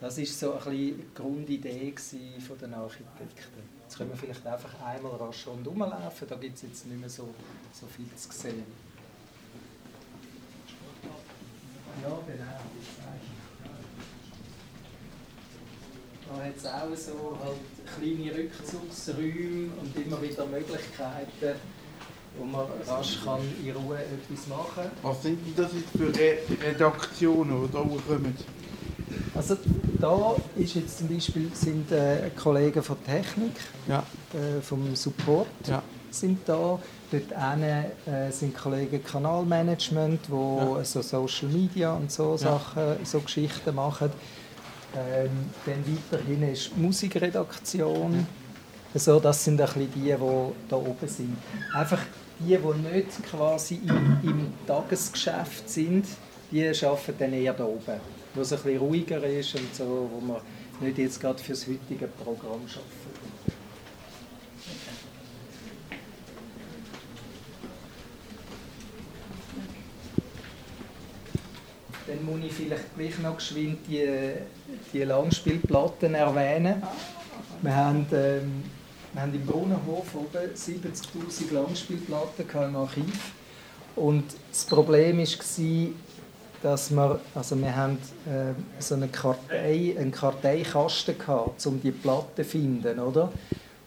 Das 0.00 0.18
war 0.18 0.26
so 0.26 0.52
ein 0.52 0.58
bisschen 0.58 0.72
die 0.72 1.04
Grundidee 1.14 1.94
von 2.46 2.58
den 2.58 2.74
Architekten. 2.74 3.62
Jetzt 3.94 3.98
können 3.98 4.10
wir 4.10 4.18
vielleicht 4.18 4.44
einfach 4.44 4.74
einmal 4.84 5.12
rasch 5.12 5.46
rundherum 5.46 5.78
laufen, 5.78 6.26
da 6.28 6.34
gibt 6.34 6.56
es 6.56 6.62
jetzt 6.62 6.84
nicht 6.88 6.98
mehr 6.98 7.08
so, 7.08 7.32
so 7.72 7.86
viel 7.86 8.08
zu 8.16 8.28
sehen. 8.32 8.64
Ja, 12.02 12.08
genau. 12.26 12.44
Da 16.28 16.44
hat 16.44 16.56
es 16.56 16.66
auch 16.66 16.96
so 16.96 17.38
halt 17.40 17.60
kleine 17.96 18.36
Rückzugsräume 18.36 19.70
und 19.80 19.96
immer 19.96 20.20
wieder 20.20 20.44
Möglichkeiten, 20.46 21.60
wo 22.36 22.44
man 22.46 22.66
rasch 22.88 23.20
kann 23.24 23.42
in 23.64 23.76
Ruhe 23.76 23.98
etwas 23.98 24.48
machen 24.48 24.74
kann. 24.74 24.90
Was 25.02 25.22
sind 25.22 25.38
denn 25.46 25.64
das 25.64 25.72
jetzt 25.72 25.90
für 25.96 26.12
Re 26.12 26.38
Redaktionen, 26.60 27.64
die 27.64 27.72
da 27.72 27.78
kommen? 27.78 28.36
Also 29.34 29.56
da 30.00 30.36
ist 30.56 30.74
jetzt 30.74 30.98
zum 30.98 31.08
Beispiel 31.08 31.50
sind 31.54 31.90
äh, 31.92 32.30
Kollegen 32.36 32.82
von 32.82 32.96
Technik, 33.04 33.52
Ja. 33.88 34.02
äh, 34.32 34.60
vom 34.60 34.94
Support 34.94 35.46
Ja. 35.66 35.82
sind 36.10 36.40
da. 36.46 36.78
Dort 37.10 37.22
hinten, 37.30 37.62
äh, 38.06 38.30
sind 38.30 38.56
Kollegen 38.56 39.02
Kanalmanagement, 39.04 40.20
wo 40.30 40.76
Ja. 40.78 40.84
so 40.84 41.02
Social 41.02 41.48
Media 41.48 41.94
und 41.94 42.10
so. 42.10 42.36
Sachen, 42.36 42.96
so 43.04 43.20
Geschichten 43.20 43.74
machen. 43.74 44.10
Ähm, 44.96 45.30
dann 45.66 45.84
weiterhin 45.86 46.52
ist 46.52 46.76
Musikredaktion. 46.76 48.26
Also 48.92 49.18
das 49.18 49.44
sind 49.44 49.60
ein 49.60 49.66
bisschen 49.66 49.92
die, 49.92 50.00
die 50.02 50.16
da 50.68 50.76
oben 50.76 51.08
sind. 51.08 51.36
Einfach 51.74 51.98
die, 52.38 52.56
die 52.56 52.94
nicht 52.96 53.08
quasi 53.28 53.80
im, 53.86 54.18
im 54.22 54.52
Tagesgeschäft 54.66 55.68
sind, 55.68 56.06
die 56.50 56.64
arbeiten 56.68 57.14
dann 57.18 57.32
eher 57.32 57.52
da 57.54 57.64
oben. 57.64 58.00
Wo 58.34 58.40
es 58.40 58.52
ein 58.52 58.58
bisschen 58.58 58.78
ruhiger 58.78 59.22
ist 59.24 59.54
und 59.54 59.74
so, 59.74 60.10
wo 60.12 60.20
man 60.20 60.40
nicht 60.80 60.98
jetzt 60.98 61.20
gerade 61.20 61.42
für 61.42 61.52
das 61.52 61.66
heutige 61.66 62.08
Programm 62.08 62.62
arbeiten. 62.62 63.14
Dann 72.06 72.24
muss 72.26 72.44
ich 72.44 72.52
vielleicht 72.52 72.96
gleich 72.96 73.18
noch 73.20 73.36
geschwind 73.36 73.78
die, 73.88 74.06
die 74.92 75.04
Langspielplatten 75.04 76.14
erwähnen. 76.14 76.82
Wir 77.62 77.74
haben, 77.74 78.06
ähm, 78.12 78.62
wir 79.12 79.22
haben 79.22 79.34
im 79.34 79.46
Brunnenhof 79.46 80.14
oben 80.14 80.54
70'000 80.54 81.52
Langspielplatten 81.52 82.46
im 82.50 82.76
Archiv. 82.76 83.32
Und 83.96 84.24
das 84.50 84.64
Problem 84.64 85.18
war, 85.18 85.24
dass 86.64 86.90
wir, 86.90 87.20
also 87.34 87.60
wir 87.60 87.76
haben 87.76 87.98
äh, 88.24 88.54
so 88.78 88.94
eine 88.94 89.08
Kartei, 89.08 89.94
einen 89.98 90.10
Karteikasten 90.10 91.18
gehabt, 91.18 91.64
um 91.66 91.78
die 91.80 91.90
Platten 91.90 92.42
zu 92.42 92.44
finden, 92.44 92.98
oder? 92.98 93.30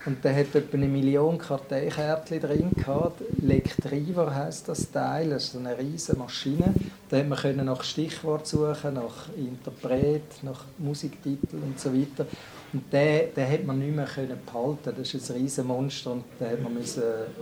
Und 0.05 0.23
der 0.23 0.35
hat 0.35 0.53
etwa 0.53 0.77
eine 0.77 0.87
Million 0.87 1.39
Karteikärtchen 1.39 2.39
drin 2.39 2.71
gehabt. 2.75 3.23
Lectriver 3.41 4.33
heisst 4.33 4.69
das 4.69 4.91
Teil, 4.91 5.31
das 5.31 5.45
ist 5.45 5.57
eine 5.57 5.77
riesige 5.77 6.19
Maschine. 6.19 6.73
Da 7.09 7.17
hat 7.17 7.27
man 7.27 7.65
nach 7.65 7.83
Stichwort 7.83 8.45
suchen, 8.45 8.93
nach 8.93 9.27
Interpret, 9.35 10.43
nach 10.43 10.63
Musiktitel 10.77 11.55
und 11.55 11.79
so 11.79 11.91
weiter. 11.91 12.27
Und 12.71 12.93
den, 12.93 13.33
den 13.35 13.51
hat 13.51 13.65
man 13.65 13.79
nicht 13.79 13.95
mehr 13.95 14.05
können 14.05 14.37
behalten. 14.45 14.93
Das 14.95 15.13
ist 15.13 15.31
ein 15.31 15.37
riesiges 15.37 15.65
Monster 15.65 16.11
und 16.11 16.23
den 16.39 16.51
hat 16.51 16.61
man 16.61 16.77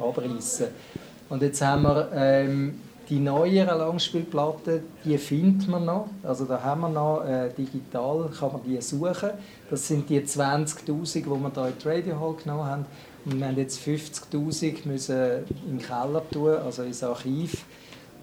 abreißen. 0.02 0.68
Und 1.28 1.42
jetzt 1.42 1.62
haben 1.62 1.84
wir 1.84 2.10
ähm, 2.16 2.80
die 3.10 3.20
neueren 3.20 3.78
Langspielplatten, 3.78 4.84
die 5.04 5.18
findet 5.18 5.68
man 5.68 5.86
noch. 5.86 6.08
Also 6.24 6.46
da 6.46 6.62
haben 6.62 6.82
wir 6.82 6.90
noch 6.90 7.24
äh, 7.24 7.50
digital, 7.50 8.30
kann 8.38 8.52
man 8.54 8.64
die 8.64 8.82
suchen. 8.82 9.32
Das 9.70 9.88
sind 9.88 10.10
die 10.10 10.22
20'000, 10.22 11.14
die 11.14 11.26
wir 11.26 11.52
hier 11.54 11.68
in 11.68 11.74
die 11.80 11.88
Radio 11.88 12.20
Hall 12.20 12.36
genommen 12.36 12.66
haben. 12.66 12.86
Und 13.26 13.40
wir 13.40 13.48
haben 13.48 13.58
jetzt 13.58 13.80
50'000 13.80 14.88
müssen 14.88 15.46
in 15.68 15.78
den 15.78 15.80
Keller 15.80 16.22
tun, 16.32 16.56
also 16.56 16.84
ins 16.84 17.04
Archiv. 17.04 17.66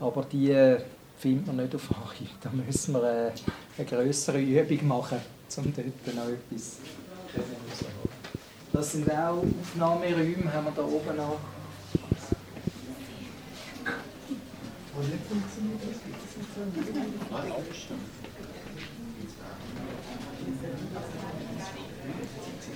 Aber 0.00 0.24
die 0.30 0.50
äh, 0.50 0.78
findet 1.18 1.46
man 1.46 1.56
nicht 1.56 1.74
auf 1.74 1.88
Archiv. 2.04 2.30
Da 2.40 2.50
müssen 2.50 2.94
wir 2.94 3.02
äh, 3.02 3.30
eine 3.78 3.86
größere 3.86 4.40
Übung 4.40 4.88
machen, 4.88 5.18
um 5.56 5.72
dort 5.74 6.16
noch 6.16 6.28
etwas 6.28 6.78
rauszuholen. 7.36 8.12
Das 8.72 8.92
sind 8.92 9.10
auch 9.10 9.44
Aufnahmeräume, 9.60 10.52
haben 10.52 10.64
wir 10.64 10.72
da 10.74 10.82
oben 10.82 11.16
noch. 11.16 11.38
Und 14.94 15.08
nicht 15.08 15.24
funktioniert 15.26 15.80
das? 15.82 15.98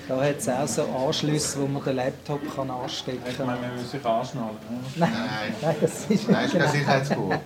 Da 0.08 0.20
hat 0.22 0.36
es 0.36 0.48
auch 0.48 0.68
so 0.68 0.82
Anschlüsse, 0.84 1.60
wo 1.60 1.66
man 1.66 1.82
den 1.82 1.96
Laptop 1.96 2.40
kann 2.54 2.70
anstecken 2.70 3.20
kann. 3.24 3.32
Ich 3.32 3.38
meine, 3.38 3.60
man 3.60 3.76
muss 3.76 3.90
sich 3.90 4.04
anschnallen. 4.04 4.56
Nein, 4.94 5.12
nein, 5.60 5.76
das 5.80 6.10
ist 6.10 6.28
Nein, 6.28 6.44
das 6.44 6.54
ist 6.54 6.58
kein 6.60 6.70
Sicherheitsgurt. 6.72 7.40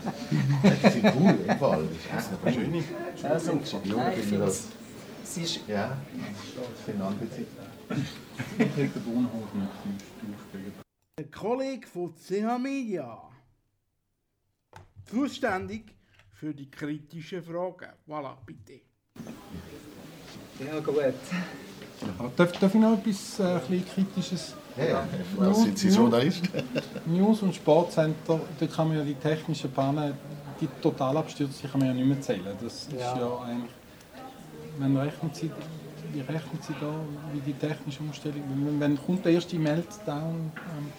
Das 0.82 0.92
sind 0.92 1.04
cool, 1.18 1.34
im 1.46 1.58
Fall. 1.58 1.88
Das 2.14 2.24
ist 2.24 2.30
eine 2.44 2.52
schöne. 2.54 2.84
Also, 3.22 3.52
nein, 3.52 3.62
ich 4.12 4.18
wie 4.18 4.22
finde 4.28 4.44
das- 4.44 4.64
es- 5.24 5.36
ist... 5.38 5.60
Ja. 5.68 5.96
Sind 6.84 7.00
anbezieht. 7.00 7.46
Ich 8.58 8.74
kriege 8.74 8.88
den 8.88 9.06
Wohnhof 9.06 9.54
nicht. 9.54 10.74
Ein 11.18 11.30
Kollege 11.30 11.86
von 11.86 12.12
CH 12.14 12.58
Media. 12.58 13.18
Zuständig 15.10 15.84
für 16.32 16.54
die 16.54 16.70
kritischen 16.70 17.42
Fragen. 17.42 17.92
Voilà, 18.08 18.36
bitte. 18.46 18.80
Ja, 20.60 20.78
gut. 20.80 21.14
Darf, 22.36 22.52
darf 22.52 22.74
ich 22.74 22.80
noch 22.80 22.96
etwas 22.98 23.40
äh, 23.40 23.42
ein 23.42 23.60
bisschen 23.60 23.88
Kritisches? 23.88 24.54
Ja, 24.76 24.84
ja. 24.84 25.08
Was 25.36 25.62
sind 25.62 25.78
Sie 25.78 25.88
Journalist? 25.88 26.42
News- 27.06 27.42
und 27.42 27.54
Sportcenter, 27.54 28.40
da 28.58 28.66
kann 28.66 28.88
man 28.88 28.98
ja 28.98 29.04
die 29.04 29.14
technischen 29.14 29.70
Pannen, 29.72 30.14
die 30.60 30.68
Totalabstürze, 30.80 31.62
die 31.62 31.68
kann 31.68 31.80
man 31.80 31.88
ja 31.88 31.94
nicht 31.94 32.06
mehr 32.06 32.20
zählen. 32.20 32.56
Das 32.62 32.72
ist 32.72 32.92
Ja. 32.92 33.18
ja, 33.18 33.38
eigentlich... 33.44 33.72
Wenn 34.78 34.96
rechnen 34.96 35.30
Sie, 35.34 35.50
wie 36.12 36.20
rechnen 36.20 36.58
Sie 36.62 36.74
da, 36.80 36.94
wie 37.32 37.40
die 37.40 37.52
technische 37.52 38.00
Umstellung, 38.02 38.42
wenn, 38.48 38.80
wenn 38.80 38.96
kommt 39.04 39.24
der 39.24 39.32
erste 39.32 39.58
Meltdown? 39.58 40.52
Ähm, 40.72 40.92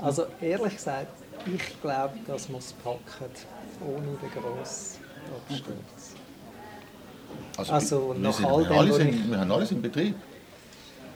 Also 0.00 0.26
ehrlich 0.40 0.74
gesagt, 0.76 1.12
ich 1.46 1.80
glaube, 1.82 2.14
dass 2.26 2.48
wir 2.48 2.58
es 2.58 2.72
packen, 2.72 3.30
ohne 3.86 4.06
den 4.22 4.30
grossen 4.30 5.00
Absturz. 5.48 6.14
Also, 7.72 8.14
wir, 8.14 8.20
nach 8.20 8.34
sind, 8.34 8.46
all 8.46 8.64
dem, 8.64 8.72
alles 8.78 8.98
in, 8.98 9.30
wir 9.30 9.40
haben 9.40 9.52
alles 9.52 9.70
in 9.72 9.82
Betrieb. 9.82 10.14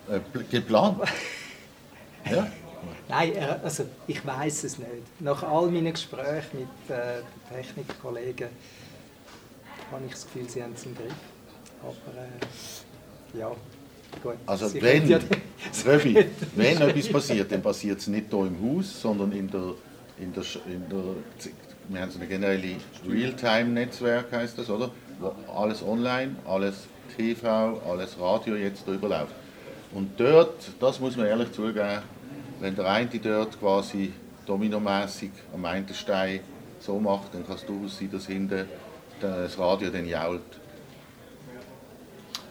Äh, 0.08 0.20
pl- 0.36 0.44
geplant. 0.50 0.98
ja. 2.30 2.50
Nein, 3.08 3.34
äh, 3.34 3.56
also 3.62 3.84
ich 4.06 4.24
weiß 4.24 4.64
es 4.64 4.78
nicht. 4.78 4.88
Nach 5.20 5.42
all 5.42 5.70
meinen 5.70 5.92
Gesprächen 5.92 6.60
mit 6.60 6.96
äh, 6.96 7.20
Technikkollegen 7.52 8.48
habe 9.92 10.04
ich 10.06 10.12
das 10.12 10.24
Gefühl, 10.24 10.48
sie 10.48 10.62
haben 10.62 10.72
es 10.74 10.84
im 10.86 10.94
Griff. 10.94 11.12
Aber 11.82 12.18
äh, 12.18 13.38
ja, 13.38 13.50
gut. 14.22 14.34
Also 14.46 14.68
Sie 14.68 14.80
wenn, 14.80 15.08
ja- 15.08 15.18
Röbi, 15.84 16.26
wenn 16.56 16.80
etwas 16.80 17.08
passiert, 17.08 17.52
dann 17.52 17.62
passiert 17.62 17.98
es 18.00 18.06
nicht 18.06 18.26
hier 18.30 18.46
im 18.46 18.76
Haus, 18.78 19.00
sondern 19.02 19.32
in 19.32 19.50
der, 19.50 19.74
in 20.20 20.32
der, 20.32 20.44
in 20.66 20.88
der 20.88 21.14
wir 21.88 22.00
haben 22.00 22.10
so 22.12 22.18
eine 22.18 22.28
generelle 22.28 22.76
Realtime-Netzwerk, 23.08 24.30
heißt 24.30 24.58
das, 24.58 24.70
oder? 24.70 24.90
Wo 25.18 25.34
alles 25.52 25.82
online, 25.82 26.36
alles 26.46 26.86
TV, 27.16 27.82
alles 27.88 28.18
Radio 28.18 28.54
jetzt 28.54 28.86
drüber 28.86 29.08
läuft. 29.08 29.34
Und 29.92 30.18
dort, 30.18 30.70
das 30.78 31.00
muss 31.00 31.16
man 31.16 31.26
ehrlich 31.26 31.50
zugeben, 31.52 32.02
wenn 32.60 32.76
der 32.76 32.88
eine 32.88 33.08
dort 33.08 33.58
quasi 33.58 34.12
dominomäßig 34.46 35.30
am 35.52 35.64
einen 35.64 35.92
Stein 35.92 36.40
so 36.78 37.00
macht, 37.00 37.34
dann 37.34 37.44
kann 37.44 37.56
es 37.56 37.66
durchaus 37.66 37.98
sein, 37.98 38.10
dass 38.12 38.26
hinten 38.26 38.66
das 39.20 39.58
Radio 39.58 39.90
dann 39.90 40.06
jault. 40.06 40.42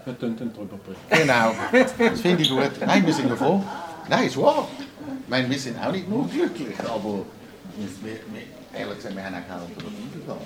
Wir 0.03 0.13
können 0.15 0.36
dann 0.38 0.53
darüber 0.53 0.77
berichten. 0.77 1.27
Genau, 1.27 1.53
das 1.71 2.21
finde 2.21 2.43
ich 2.43 2.49
gut. 2.49 2.71
Nein, 2.86 3.05
wir 3.05 3.13
sind 3.13 3.29
ja 3.29 3.36
froh. 3.36 3.63
Nein, 4.10 4.27
ist 4.27 4.38
wahr. 4.38 4.67
Ich 5.23 5.29
meine, 5.29 5.49
wir 5.49 5.60
sind 5.60 5.79
auch 5.82 5.91
nicht 5.91 6.10
nur 6.10 6.27
glücklich, 6.27 6.77
aber 6.79 7.25
wir, 7.80 7.88
wir, 8.04 8.20
wir, 8.34 8.80
ehrlich 8.80 8.96
gesagt, 8.98 9.15
wir 9.15 9.24
haben 9.24 9.36
auch 9.36 9.48
keine 9.48 9.62
Alternative 9.62 10.20
gehabt. 10.26 10.46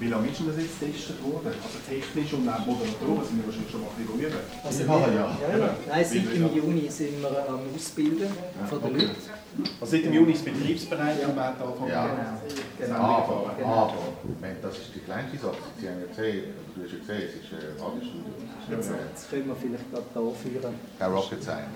Wie 0.00 0.08
lange 0.08 0.26
ist 0.28 0.40
denn 0.40 0.48
das 0.48 0.56
jetzt 0.58 0.80
getestet 0.80 1.22
worden? 1.22 1.54
Also 1.54 1.78
technisch 1.88 2.32
und 2.34 2.48
auch 2.48 2.66
Moderatoren 2.66 3.24
sind 3.24 3.38
wir 3.38 3.46
wahrscheinlich 3.46 3.70
schon 3.70 3.80
mal 3.80 3.90
ein 3.94 4.04
bisschen. 4.04 4.34
Also 4.64 4.82
Ja, 4.82 5.06
wir, 5.06 5.14
ja. 5.14 5.38
ja, 5.38 5.58
ja. 5.58 5.76
Nein, 5.88 6.04
seit 6.04 6.34
im 6.34 6.54
Juni 6.56 6.90
sind 6.90 7.22
wir 7.22 7.48
am 7.48 7.60
Ausbilden 7.74 8.28
von 8.68 8.82
den 8.82 8.90
okay. 8.94 9.04
Leuten. 9.06 9.70
Also 9.80 9.92
seit 9.96 10.04
dem 10.04 10.12
Juni 10.12 10.32
ist 10.32 10.44
betriebsbereit 10.44 11.24
und 11.24 11.36
man 11.36 11.44
hat 11.46 11.62
angefangen 11.62 11.90
Ja, 11.90 12.38
Genau. 12.76 12.96
aber, 12.96 13.54
Genau. 13.56 13.68
aber 13.72 13.94
meine, 14.40 14.56
das 14.60 14.78
ist 14.78 14.94
die 14.96 15.00
kleinste 15.00 15.38
Sache. 15.38 15.56
Sie 15.80 15.88
haben 15.88 16.00
ja 16.00 16.06
gesehen, 16.08 16.44
du 16.74 16.82
hast 16.82 16.92
ja 16.92 16.98
gesehen, 16.98 17.28
es 17.30 17.34
ist 17.38 17.52
ein 17.54 17.80
Radiostudio. 17.80 18.34
Jetzt, 18.70 18.86
ist 18.86 18.90
äh, 18.90 18.98
jetzt 19.10 19.30
können 19.30 19.46
wir 19.46 19.56
vielleicht 19.56 19.90
gerade 19.92 20.06
da 20.12 20.20
führen. 20.20 20.74
kein 20.98 21.12
Rocket 21.12 21.42
Science. 21.42 21.70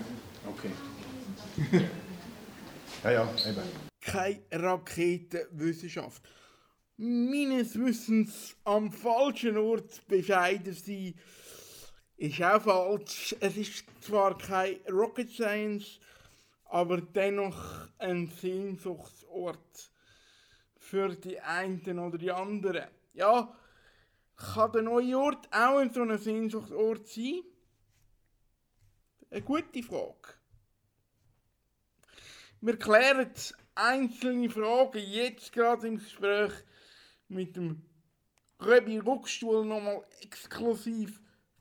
Okay. 0.51 0.71
ja, 3.05 3.11
ja, 3.13 3.23
eben. 3.49 3.88
Keine 4.01 4.43
Raketenwissenschaft. 4.53 6.23
Meines 6.97 7.79
Wissens 7.79 8.57
am 8.65 8.93
falschen 8.93 9.57
Ort 9.57 10.07
bescheiden 10.09 10.75
sein, 10.75 11.15
ist 12.17 12.43
auch 12.43 12.63
falsch. 12.63 13.37
Es 13.41 13.57
ist 13.57 13.85
zwar 14.01 14.37
kein 14.37 14.81
Rocket 14.91 15.31
Science, 15.31 16.01
aber 16.65 17.01
dennoch 17.01 17.89
ein 17.99 18.27
Sehnsuchtsort 18.29 19.93
für 20.77 21.15
die 21.15 21.41
einen 21.41 21.99
oder 21.99 22.19
die 22.19 22.33
anderen. 22.33 22.89
Ja, 23.15 23.57
kann 24.37 24.73
der 24.73 24.83
neue 24.83 25.19
Ort 25.19 25.49
auch 25.53 25.79
ein 25.79 25.93
so 25.93 26.03
ein 26.03 26.19
Sehnsuchtsort 26.19 27.07
sein? 27.09 27.43
Eine 29.31 29.43
gute 29.43 29.83
Frage. 29.83 30.35
Wir 32.61 32.77
klären 32.77 33.31
einzelne 33.79 34.51
Fragen 34.51 34.99
jetzt 34.99 35.53
gerade 35.53 35.87
im 35.87 35.99
Gespräch 35.99 36.53
mit 37.29 37.57
dem 37.57 37.83
Röbi 38.61 38.99
Ruckstuhl 38.99 39.65
nochmal 39.65 40.03
exklusiv. 40.21 41.21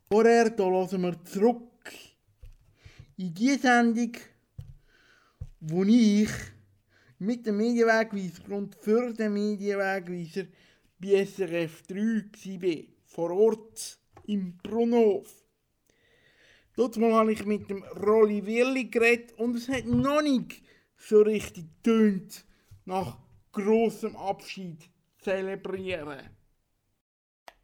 Vorher 0.09 0.49
da 0.49 0.67
lassen 0.67 1.01
wir 1.01 1.23
zurück 1.25 1.91
in 3.17 3.33
die 3.33 3.55
Sendung, 3.55 4.13
wo 5.59 5.83
ich 5.83 6.29
mit 7.19 7.45
dem 7.45 7.57
Medienwegweiser 7.57 8.49
und 8.49 8.75
für 8.75 9.13
den 9.13 9.33
Medienwegweiser 9.33 10.45
bei 10.99 11.23
SRF 11.23 11.83
3 11.83 11.95
war. 12.61 12.83
vor 13.05 13.31
Ort 13.31 13.99
im 14.25 14.57
Brunnenhof. 14.57 15.43
Dort 16.75 16.97
habe 16.97 17.31
ich 17.31 17.45
mit 17.45 17.69
dem 17.69 17.83
Rolli 17.83 18.45
Willi 18.45 18.85
geredet 18.85 19.33
und 19.37 19.55
es 19.55 19.67
hat 19.69 19.85
noch 19.85 20.21
nicht 20.21 20.61
so 20.97 21.21
richtig 21.21 21.65
tönt 21.83 22.45
nach 22.85 23.17
großem 23.53 24.15
Abschied 24.15 24.89
zelebrieren. 25.19 26.29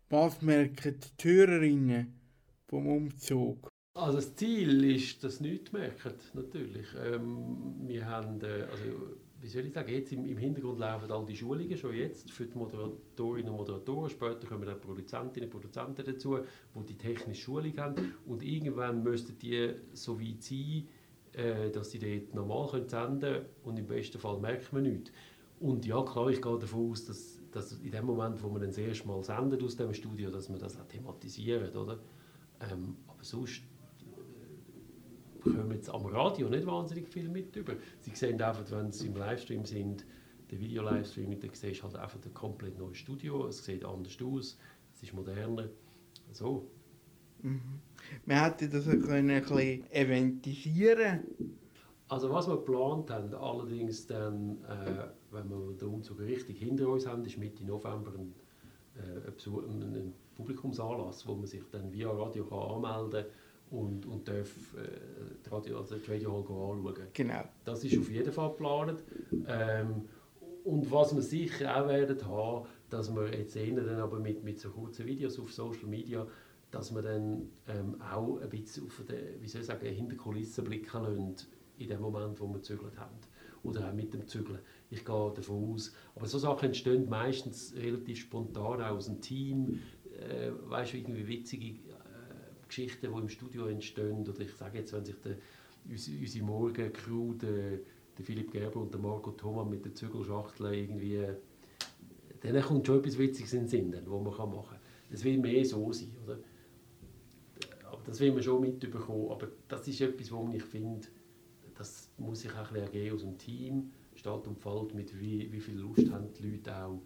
Was 0.10 0.42
merken 0.42 1.00
die 1.20 1.28
Hörerinnen 1.28 2.20
vom 2.68 2.88
Umzug? 2.88 3.70
Also 3.96 4.18
das 4.18 4.36
Ziel 4.36 4.84
ist, 4.96 5.24
dass 5.24 5.40
nichts 5.40 5.72
merken, 5.72 6.14
natürlich. 6.34 6.88
Ähm, 7.06 7.76
wir 7.88 8.08
haben, 8.08 8.42
äh, 8.42 8.64
also, 8.72 9.18
wie 9.40 9.48
soll 9.48 9.66
ich 9.66 9.74
sagen, 9.74 9.92
jetzt 9.92 10.12
im, 10.12 10.26
im, 10.26 10.38
Hintergrund 10.38 10.80
laufen 10.80 11.12
all 11.12 11.26
die 11.26 11.36
Schulungen 11.36 11.78
schon 11.78 11.94
jetzt 11.94 12.32
für 12.32 12.48
die 12.48 12.58
Moderatorinnen 12.58 13.52
und 13.52 13.58
Moderatoren. 13.58 14.10
Später 14.10 14.48
kommen 14.48 14.66
dann 14.66 14.82
Produzentinnen 14.82 15.48
und 15.48 15.52
Produzenten 15.52 16.04
dazu, 16.06 16.40
die 16.76 16.86
die 16.86 16.98
technische 16.98 17.44
Schulung 17.44 17.78
haben. 17.78 18.16
Und 18.26 18.42
irgendwann 18.42 19.04
müssten 19.04 19.38
die 19.38 19.76
so 19.94 20.20
weit 20.20 20.42
sein, 20.42 20.88
äh, 21.34 21.70
dass 21.72 21.92
sie 21.92 22.00
dort 22.00 22.34
normal 22.34 22.88
senden 22.88 23.20
können 23.20 23.46
und 23.64 23.80
im 23.80 23.88
besten 23.88 24.20
Fall 24.20 24.40
merkt 24.40 24.72
man 24.74 24.84
nichts. 24.84 25.12
Und 25.60 25.86
ja, 25.86 26.02
klar, 26.04 26.30
ich 26.30 26.42
gehe 26.42 26.60
davon 26.60 26.92
aus, 26.92 27.06
dass, 27.06 27.40
dass 27.52 27.72
in 27.74 27.92
dem 27.92 28.06
Moment, 28.06 28.42
wo 28.44 28.50
man 28.50 28.62
das 28.62 28.78
erste 28.78 29.08
Mal 29.08 29.24
sendet 29.24 29.64
aus 29.64 29.76
dem 29.76 29.94
Studio, 29.94 30.30
dass 30.30 30.50
man 30.50 30.60
das 30.60 30.78
auch 30.80 30.86
thematisiert, 30.86 31.76
oder? 31.76 32.00
Ähm, 32.60 32.98
aber 33.08 33.24
sonst 33.24 33.62
bekommen 35.44 35.72
jetzt 35.72 35.90
am 35.90 36.06
Radio 36.06 36.50
nicht 36.50 36.66
wahnsinnig 36.66 37.08
viel 37.08 37.30
mit 37.30 37.56
über. 37.56 37.76
Sie 38.00 38.16
sehen 38.16 38.42
einfach, 38.42 38.70
wenn 38.72 38.92
sie 38.92 39.08
im 39.08 39.16
Livestream 39.16 39.66
sind, 39.66 40.06
der 40.52 40.60
Video-Livestream, 40.60 41.40
dann 41.40 41.50
siehst 41.54 41.80
du 41.80 41.84
halt 41.84 41.96
einfach 41.96 42.20
ein 42.24 42.34
komplett 42.34 42.78
neues 42.78 42.98
Studio, 42.98 43.48
es 43.48 43.64
sieht 43.64 43.84
anders 43.84 44.18
aus, 44.22 44.58
es 44.94 45.04
ist 45.04 45.14
moderner, 45.14 45.70
so. 46.32 46.70
Mhm. 47.42 47.82
Man 48.26 48.44
hätte 48.44 48.70
das 48.70 48.88
ein 48.88 49.00
bisschen 49.00 49.92
eventisieren 49.92 51.22
also 52.14 52.30
was 52.30 52.48
wir 52.48 52.58
geplant 52.58 53.10
haben, 53.10 53.34
allerdings 53.34 54.06
dann, 54.06 54.60
äh, 54.66 55.08
wenn 55.32 55.50
wir 55.50 55.74
den 55.80 55.88
Umzug 55.88 56.20
richtig 56.20 56.60
hinter 56.60 56.88
uns 56.88 57.08
haben, 57.08 57.26
ist 57.26 57.38
Mitte 57.38 57.66
November 57.66 58.12
ein, 58.16 58.36
äh, 58.96 59.28
ein, 59.28 59.34
Besuch, 59.34 59.64
ein, 59.64 59.82
ein 59.82 60.14
Publikumsanlass, 60.36 61.28
wo 61.28 61.34
man 61.34 61.48
sich 61.48 61.64
dann 61.72 61.92
via 61.92 62.12
Radio 62.12 62.46
kann 62.46 62.60
anmelden 62.60 63.26
kann 63.72 63.80
und, 63.80 64.06
und 64.06 64.28
darf 64.28 64.76
äh, 64.76 64.88
die, 65.44 65.50
Radio, 65.50 65.80
also 65.80 65.96
die 65.96 66.12
Radio 66.12 66.34
Hall 66.34 66.78
anschauen. 66.78 67.08
Genau. 67.14 67.44
Das 67.66 67.84
ist 67.84 67.98
auf 67.98 68.12
jeden 68.12 68.32
Fall 68.32 68.50
geplant. 68.50 69.04
Ähm, 69.48 70.06
und 70.66 70.92
was 70.92 71.16
wir 71.16 71.22
sicher 71.24 71.76
auch 71.76 71.88
werden 71.88 72.26
haben, 72.28 72.68
dass 72.90 73.14
wir 73.14 73.34
jetzt 73.34 73.54
sehen 73.54 73.76
dann 73.76 74.00
aber 74.00 74.20
mit, 74.20 74.44
mit 74.44 74.60
so 74.60 74.70
kurzen 74.70 75.08
Videos 75.08 75.40
auf 75.40 75.52
Social 75.52 75.88
Media, 75.88 76.28
dass 76.74 76.94
wir 76.94 77.04
dann 77.04 77.50
ähm, 77.68 78.02
auch 78.02 78.42
ein 78.42 78.50
bisschen 78.50 78.88
auf 78.88 79.04
den, 79.08 79.40
wie 79.42 79.48
soll 79.48 79.62
ich 79.62 79.68
sagen, 79.68 79.86
hinter 79.86 80.16
Kulissen 80.16 80.64
blicken 80.64 81.04
lassen, 81.04 81.36
in 81.78 81.88
dem 81.88 82.02
Moment, 82.02 82.40
wo 82.40 82.48
wir 82.48 82.56
gezügelt 82.56 82.98
haben. 82.98 83.16
Oder 83.62 83.90
auch 83.90 83.94
mit 83.94 84.14
dem 84.14 84.28
Zügeln. 84.28 84.60
Ich 84.90 85.06
gehe 85.06 85.34
davon 85.36 85.74
aus. 85.74 85.94
Aber 86.16 86.26
so 86.26 86.40
Sachen 86.40 86.66
entstehen 86.66 87.08
meistens 87.08 87.76
relativ 87.76 88.22
spontan 88.22 88.82
aus 88.82 89.06
dem 89.06 89.22
Team. 89.22 89.82
Äh, 90.20 90.52
weißt 90.66 90.94
du, 90.94 90.98
irgendwie 90.98 91.28
witzige 91.28 91.80
Geschichten, 92.68 93.14
die 93.14 93.22
im 93.22 93.30
Studio 93.30 93.68
entstehen. 93.68 94.28
Oder 94.28 94.40
ich 94.40 94.54
sage 94.54 94.80
jetzt, 94.80 94.94
wenn 94.94 95.06
sich 95.06 95.16
der, 95.22 95.38
unsere 95.88 96.46
Morgen-Crew, 96.46 97.34
der, 97.36 97.80
der 98.18 98.26
Philipp 98.26 98.52
Gerber 98.52 98.82
und 98.82 98.92
der 98.92 99.00
Marco 99.00 99.32
Thomas 99.32 99.70
mit 99.70 99.86
der 99.86 99.94
Zügelschachtel 99.94 100.74
irgendwie, 100.74 101.24
dann 102.42 102.62
kommt 102.64 102.88
schon 102.88 103.00
etwas 103.00 103.18
Witziges 103.20 103.54
in 103.54 103.60
den 103.60 103.68
Sinn, 103.68 103.94
was 103.94 104.06
man 104.06 104.24
machen 104.24 104.70
kann. 104.70 104.80
Es 105.12 105.24
will 105.24 105.38
mehr 105.38 105.64
so 105.64 105.92
sein, 105.94 106.12
oder? 106.26 106.40
Das 108.06 108.20
will 108.20 108.32
man 108.32 108.44
schon 108.44 108.62
mitbekommen. 108.62 109.32
Aber 109.32 109.48
das 109.68 109.88
ist 109.88 110.02
etwas, 110.02 110.32
wo 110.32 110.50
ich 110.54 110.64
finde, 110.64 111.08
das 111.76 112.10
muss 112.18 112.42
sich 112.42 112.52
auch 112.52 112.58
ein 112.58 112.64
bisschen 112.74 112.84
ergeben 112.84 113.16
aus 113.16 113.22
dem 113.22 113.38
Team, 113.38 113.92
steht 114.16 114.48
und 114.48 114.60
fällt 114.60 114.94
mit 114.94 115.20
wie, 115.20 115.52
wie 115.52 115.60
viel 115.60 115.80
Lust 115.80 116.10
haben 116.12 116.34
die 116.34 116.52
Leute 116.52 116.76
auch, 116.76 117.02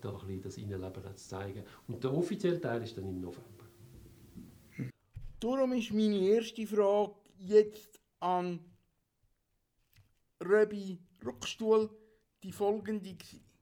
da 0.00 0.10
ein 0.10 0.18
bisschen 0.18 0.42
das 0.42 0.58
Innenleben 0.58 1.02
zu 1.16 1.28
zeigen. 1.28 1.64
Und 1.88 2.04
der 2.04 2.12
offizielle 2.12 2.60
Teil 2.60 2.82
ist 2.82 2.96
dann 2.96 3.08
im 3.08 3.20
November. 3.20 3.64
Darum 5.40 5.72
ist 5.72 5.92
meine 5.92 6.18
erste 6.18 6.66
Frage 6.66 7.14
jetzt 7.38 8.00
an 8.20 8.60
Röbi 10.42 10.98
Ruckstuhl 11.24 11.90
die 12.42 12.52
folgende. 12.52 13.14
Gewesen. 13.14 13.53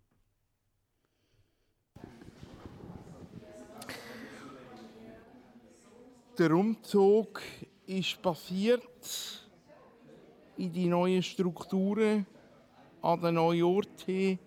Der 6.39 6.51
Umzug 6.53 7.43
ist 7.85 8.23
passiert 8.23 9.43
in 10.57 10.73
die 10.73 10.87
neuen 10.87 11.23
Strukturen 11.23 12.27
an 13.03 13.21
den 13.21 13.35
neuen 13.35 13.63
Orten. 13.65 14.39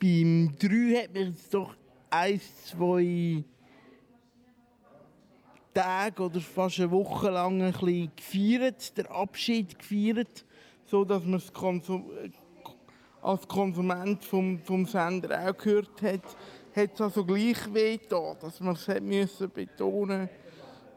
Beim 0.00 0.56
3 0.58 1.02
hat 1.02 1.12
man 1.12 1.26
jetzt 1.26 1.52
doch 1.52 1.74
ein, 2.08 2.40
zwei 2.64 3.44
Tage 5.74 6.22
oder 6.22 6.40
fast 6.40 6.80
eine 6.80 6.90
Woche 6.90 7.28
lang 7.28 7.60
ein 7.60 7.72
bisschen 7.72 8.12
gefeiert, 8.16 8.96
den 8.96 9.06
Abschied 9.08 9.78
gefeiert, 9.78 10.46
so 10.86 11.04
dass 11.04 11.22
man 11.24 11.34
es 11.34 11.52
als 13.20 13.46
Konsument 13.46 14.24
vom, 14.24 14.58
vom 14.58 14.86
Sender 14.86 15.50
auch 15.50 15.56
gehört 15.58 16.00
hat, 16.00 16.22
hat 16.74 16.94
es 16.94 17.00
also 17.00 17.24
gleich 17.24 17.72
weh 17.72 17.98
da, 18.08 18.34
dass 18.40 18.60
man 18.60 18.74
es 18.74 19.44
betonen 19.54 20.28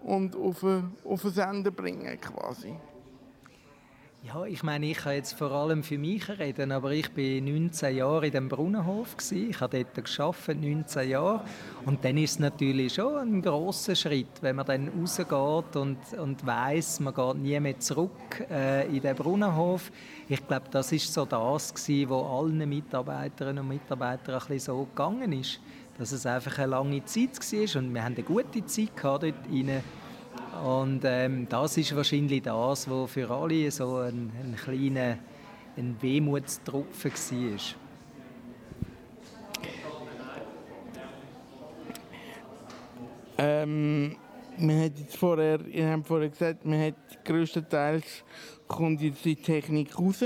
und 0.03 0.35
auf, 0.35 0.63
auf 1.03 1.21
den 1.21 1.31
Sender 1.31 1.71
bringen 1.71 2.19
quasi. 2.19 2.75
Ja, 4.27 4.43
ich 4.43 4.61
meine, 4.61 4.87
ich 4.87 4.97
kann 4.97 5.13
jetzt 5.13 5.37
vor 5.37 5.51
allem 5.51 5.83
für 5.83 5.97
mich 5.97 6.27
reden, 6.27 6.73
aber 6.73 6.91
ich 6.91 7.09
bin 7.11 7.45
19 7.45 7.95
Jahre 7.95 8.25
in 8.25 8.33
dem 8.33 8.49
Brunnenhof 8.49 9.15
gewesen. 9.15 9.49
Ich 9.51 9.61
habe 9.61 9.85
dort 9.85 10.03
geschafft, 10.03 10.49
19 10.49 11.09
Jahre. 11.09 11.45
Und 11.85 12.03
dann 12.03 12.17
ist 12.17 12.31
es 12.31 12.39
natürlich 12.39 12.95
schon 12.95 13.15
ein 13.15 13.41
großer 13.41 13.95
Schritt, 13.95 14.41
wenn 14.41 14.57
man 14.57 14.65
dann 14.65 14.89
rausgeht 14.89 15.77
und, 15.77 15.97
und 16.19 16.45
weiß, 16.45 16.99
man 16.99 17.13
geht 17.13 17.35
nie 17.37 17.57
mehr 17.57 17.79
zurück 17.79 18.45
äh, 18.51 18.85
in 18.93 19.01
den 19.01 19.15
Brunnenhof. 19.15 19.93
Ich 20.27 20.45
glaube, 20.45 20.65
das 20.71 20.91
ist 20.91 21.13
so 21.13 21.23
das 21.23 21.73
gewesen, 21.73 22.09
was 22.09 22.25
allen 22.25 22.67
Mitarbeiterinnen 22.67 23.63
und 23.63 23.69
Mitarbeitern 23.69 24.35
ein 24.35 24.39
bisschen 24.39 24.59
so 24.59 24.87
gegangen 24.93 25.31
ist, 25.31 25.61
dass 25.97 26.11
es 26.11 26.25
einfach 26.25 26.57
eine 26.57 26.71
lange 26.71 27.05
Zeit 27.05 27.39
war 27.39 27.81
und 27.81 27.93
wir 27.93 28.03
haben 28.03 28.15
eine 28.15 28.23
gute 28.23 28.65
Zeit 28.65 28.93
gehabt 28.97 29.23
dort 29.23 29.35
rein. 29.49 29.81
Und 30.63 31.01
ähm, 31.03 31.47
das 31.49 31.77
ist 31.77 31.95
wahrscheinlich 31.95 32.41
das, 32.41 32.89
was 32.89 33.11
für 33.11 33.29
alle 33.29 33.69
so 33.71 33.97
ein, 33.97 34.31
ein 34.41 34.55
kleiner 34.55 35.17
ein 35.77 35.95
Wehmutstropfen 36.01 37.11
war. 37.11 37.59
Ähm, 43.39 44.15
man 44.57 44.83
hat 44.83 44.93
vorher, 45.09 45.59
ihr 45.67 45.91
habt 45.91 46.07
vorher 46.07 46.29
gesagt, 46.29 46.65
man 46.65 46.81
hat 46.81 46.95
größtenteils 47.23 48.23
kommt 48.67 49.01
jetzt 49.01 49.23
die 49.23 49.35
Technik 49.35 49.97
raus. 49.97 50.23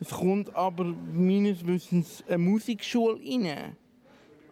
Es 0.00 0.10
kommt 0.10 0.54
aber 0.54 0.84
meines 0.84 1.66
Wissens 1.66 2.22
eine 2.28 2.38
Musikschule 2.38 3.14
rein. 3.14 3.76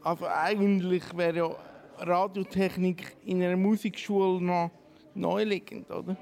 Also 0.03 0.27
eigentlich 0.27 1.03
wäre 1.17 1.37
ja 1.37 1.57
Radiotechnik 1.99 3.17
in 3.25 3.43
einer 3.43 3.57
Musikschule 3.57 4.41
noch 4.41 4.71
neuliegend, 5.17 5.91
oder? 5.91 6.17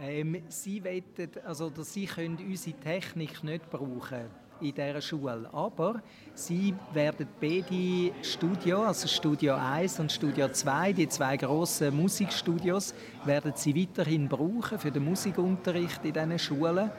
Ähm, 0.00 0.42
sie, 0.48 0.82
wollen, 0.84 1.02
also, 1.44 1.72
sie 1.82 2.06
können 2.06 2.38
unsere 2.38 2.78
Technik 2.78 3.42
nicht 3.42 3.68
brauchen 3.68 4.26
in 4.60 4.74
dieser 4.74 5.00
Schule. 5.00 5.48
Aber 5.52 6.02
sie 6.34 6.74
werden 6.92 7.26
beide 7.40 8.12
Studio, 8.22 8.82
also 8.82 9.08
Studio 9.08 9.54
1 9.54 10.00
und 10.00 10.12
Studio 10.12 10.48
2, 10.48 10.92
die 10.92 11.08
zwei 11.08 11.36
grossen 11.36 11.96
Musikstudios, 11.96 12.94
werden 13.24 13.52
sie 13.54 13.74
weiterhin 13.74 14.28
brauchen 14.28 14.78
für 14.78 14.90
den 14.90 15.04
Musikunterricht 15.04 16.04
in 16.04 16.12
diesen 16.12 16.38
Schulen. 16.38 16.90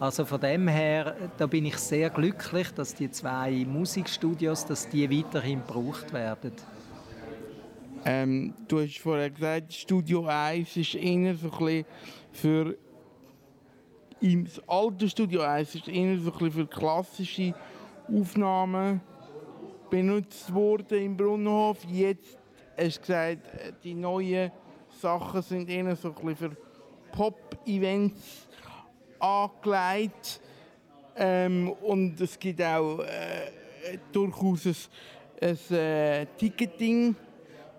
Also 0.00 0.24
von 0.24 0.40
dem 0.40 0.68
her, 0.68 1.16
da 1.36 1.46
bin 1.46 1.66
ich 1.66 1.76
sehr 1.76 2.10
glücklich, 2.10 2.70
dass 2.72 2.94
die 2.94 3.10
zwei 3.10 3.64
Musikstudios, 3.68 4.64
dass 4.64 4.88
die 4.88 5.10
weiterhin 5.10 5.60
gebraucht 5.66 6.12
werden. 6.12 6.52
Ähm, 8.04 8.54
du 8.68 8.80
hast 8.80 8.98
vorher 8.98 9.30
gesagt, 9.30 9.72
Studio 9.72 10.26
1 10.26 10.76
ist 10.76 10.94
eher 10.94 11.34
so 11.34 11.50
für 12.32 12.76
im 14.20 14.46
alten 14.66 15.08
Studio 15.08 15.42
1 15.42 15.74
ist 15.76 15.88
eher 15.88 16.18
so 16.18 16.32
für 16.32 16.66
klassische 16.66 17.54
Aufnahmen 18.08 19.00
benutzt 19.90 20.52
worden 20.52 20.98
im 20.98 21.16
Brunnenhof. 21.16 21.78
Jetzt 21.90 22.38
hast 22.76 22.96
du 22.96 23.00
gesagt, 23.00 23.42
die 23.84 23.94
neuen 23.94 24.50
Sachen 25.00 25.42
sind 25.42 25.68
eher 25.68 25.94
so 25.96 26.12
für 26.12 26.56
Pop-Events 27.12 28.48
angelegt. 29.18 30.40
Ähm, 31.16 31.70
und 31.82 32.20
es 32.20 32.38
gibt 32.38 32.62
auch 32.62 33.00
äh, 33.00 33.98
durchaus 34.12 34.66
ein, 35.40 35.48
ein 35.70 35.76
äh, 35.76 36.26
Ticketing 36.36 37.16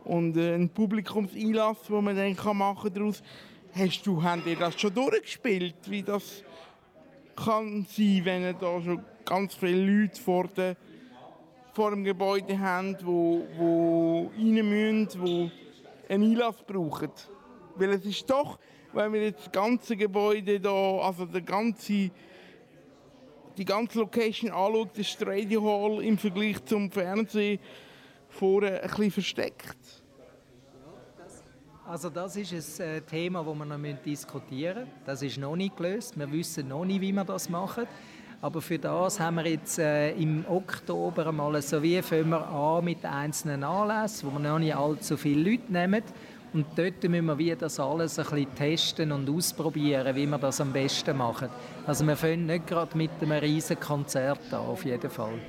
und 0.04 0.38
äh, 0.38 0.56
ein 0.56 0.70
Publikumseinlass, 0.70 1.84
den 1.84 2.04
man 2.04 2.16
dann 2.16 2.36
kann 2.36 2.58
machen 2.58 2.94
daraus. 2.94 3.22
Hast 3.74 4.06
du, 4.06 4.22
habt 4.24 4.48
ihr 4.48 4.56
das 4.56 4.80
schon 4.80 4.94
durchgespielt, 4.94 5.76
wie 5.86 6.02
das 6.02 6.44
kann 7.36 7.86
sein, 7.90 8.22
wenn 8.24 8.58
da 8.60 8.82
schon 8.82 9.04
ganz 9.24 9.54
viele 9.54 10.02
Leute 10.02 10.20
vor, 10.20 10.48
der, 10.48 10.76
vor 11.74 11.92
dem 11.92 12.04
Gebäude 12.04 12.60
habt, 12.60 13.06
wo, 13.06 13.46
wo 13.58 14.32
rein 14.36 14.54
müssen, 14.54 15.08
die 15.24 15.52
einen 16.10 16.32
Einlass 16.32 16.56
brauchen? 16.66 17.12
Weil 17.76 17.92
es 17.92 18.06
ist 18.06 18.30
doch, 18.30 18.58
wenn 18.94 19.14
wir 19.14 19.24
jetzt 19.24 19.46
das 19.46 19.52
ganze 19.52 19.96
Gebäude 19.96 20.60
da, 20.60 20.98
also 20.98 21.26
der 21.26 21.42
ganze, 21.42 22.10
die 23.58 23.66
ganze 23.66 24.00
Location 24.00 24.50
anschaut, 24.50 24.98
ist 24.98 25.20
die 25.20 25.24
Radio 25.24 25.64
Hall 25.64 26.04
im 26.04 26.18
Vergleich 26.18 26.66
zum 26.66 26.90
Fernsehen 26.90 27.60
vorne 28.30 28.82
ein 28.82 29.12
versteckt. 29.12 29.78
Also 31.86 32.12
das 32.12 32.36
ist 32.36 32.80
ein 32.80 32.88
äh, 32.88 33.02
Thema, 33.02 33.44
das 33.44 33.56
wir 33.56 33.66
noch 33.66 34.04
diskutieren 34.06 34.82
müssen. 34.82 34.92
Das 35.06 35.24
ist 35.24 35.40
noch 35.40 35.56
nicht 35.56 35.76
gelöst. 35.76 36.18
Wir 36.20 36.32
wissen 36.32 36.68
noch 36.68 36.86
nicht, 36.86 37.02
wie 37.02 37.12
wir 37.12 37.24
das 37.26 37.50
machen. 37.50 37.88
Aber 38.42 38.62
für 38.62 38.78
das 38.78 39.20
haben 39.20 39.38
wir 39.38 39.48
jetzt 39.48 39.80
äh, 39.80 40.12
im 40.12 40.46
Oktober 40.48 41.32
mal 41.32 41.60
so 41.62 41.82
wie 41.82 42.02
fangen 42.02 42.30
wir 42.30 42.48
an 42.48 42.86
mit 42.86 43.04
einzelnen 43.04 43.64
Anlässen, 43.64 44.30
wo 44.30 44.34
wir 44.38 44.40
noch 44.40 44.60
nicht 44.60 44.76
allzu 44.76 45.18
viele 45.18 45.50
Leute 45.50 45.74
nehmen. 45.74 46.04
Und 46.54 46.68
dort 46.76 47.04
müssen 47.04 47.26
wir 47.26 47.38
wie 47.38 47.56
das 47.56 47.80
alles 47.80 48.18
ein 48.20 48.26
bisschen 48.26 48.56
testen 48.56 49.12
und 49.12 49.30
ausprobieren, 49.30 50.16
wie 50.16 50.28
wir 50.28 50.38
das 50.38 50.62
am 50.62 50.72
besten 50.72 51.18
machen. 51.18 51.50
Also 51.86 52.06
wir 52.06 52.16
fangen 52.16 52.46
nicht 52.46 52.68
gerade 52.68 52.96
mit 52.96 53.12
einem 53.20 53.32
riesen 53.32 53.80
Konzert 53.80 54.54
an, 54.54 54.60
auf 54.60 54.86
jeden 54.86 55.10
Fall. 55.10 55.40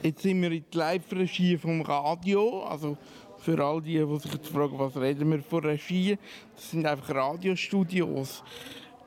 Jetzt 0.00 0.22
sind 0.22 0.40
wir 0.40 0.52
in 0.52 0.64
der 0.72 0.78
Live-Regie 0.78 1.58
vom 1.58 1.80
Radio, 1.80 2.62
also 2.62 2.96
für 3.38 3.58
all 3.64 3.82
die, 3.82 3.98
die 3.98 4.18
sich 4.20 4.32
jetzt 4.32 4.46
fragen, 4.46 4.78
was 4.78 4.96
reden 4.96 5.28
wir 5.28 5.42
von 5.42 5.64
Regie, 5.64 6.16
das 6.54 6.70
sind 6.70 6.86
einfach 6.86 7.12
Radiostudios. 7.12 8.44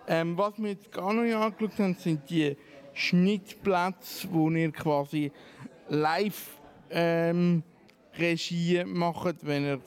Ähm, 0.06 0.38
was 0.38 0.58
wir 0.58 0.72
jetzt 0.72 0.92
gar 0.92 1.14
noch 1.14 1.24
nicht 1.24 1.34
angeschaut 1.34 1.80
haben, 1.80 1.96
sind 1.96 2.30
die 2.30 2.58
Schnittplätze, 2.94 4.28
wo 4.32 4.50
ihr 4.50 4.70
quasi 4.74 5.32
live 5.88 6.60
ähm, 6.90 7.64
Regie 8.18 8.84
macht, 8.84 9.46
wenn 9.46 9.64
ihr 9.64 9.82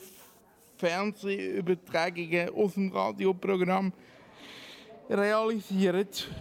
Fernsehübertragungen 0.77 2.49
aus 2.49 2.73
dem 2.73 2.91
Radioprogramm 2.91 3.93
realisiert. 5.07 6.31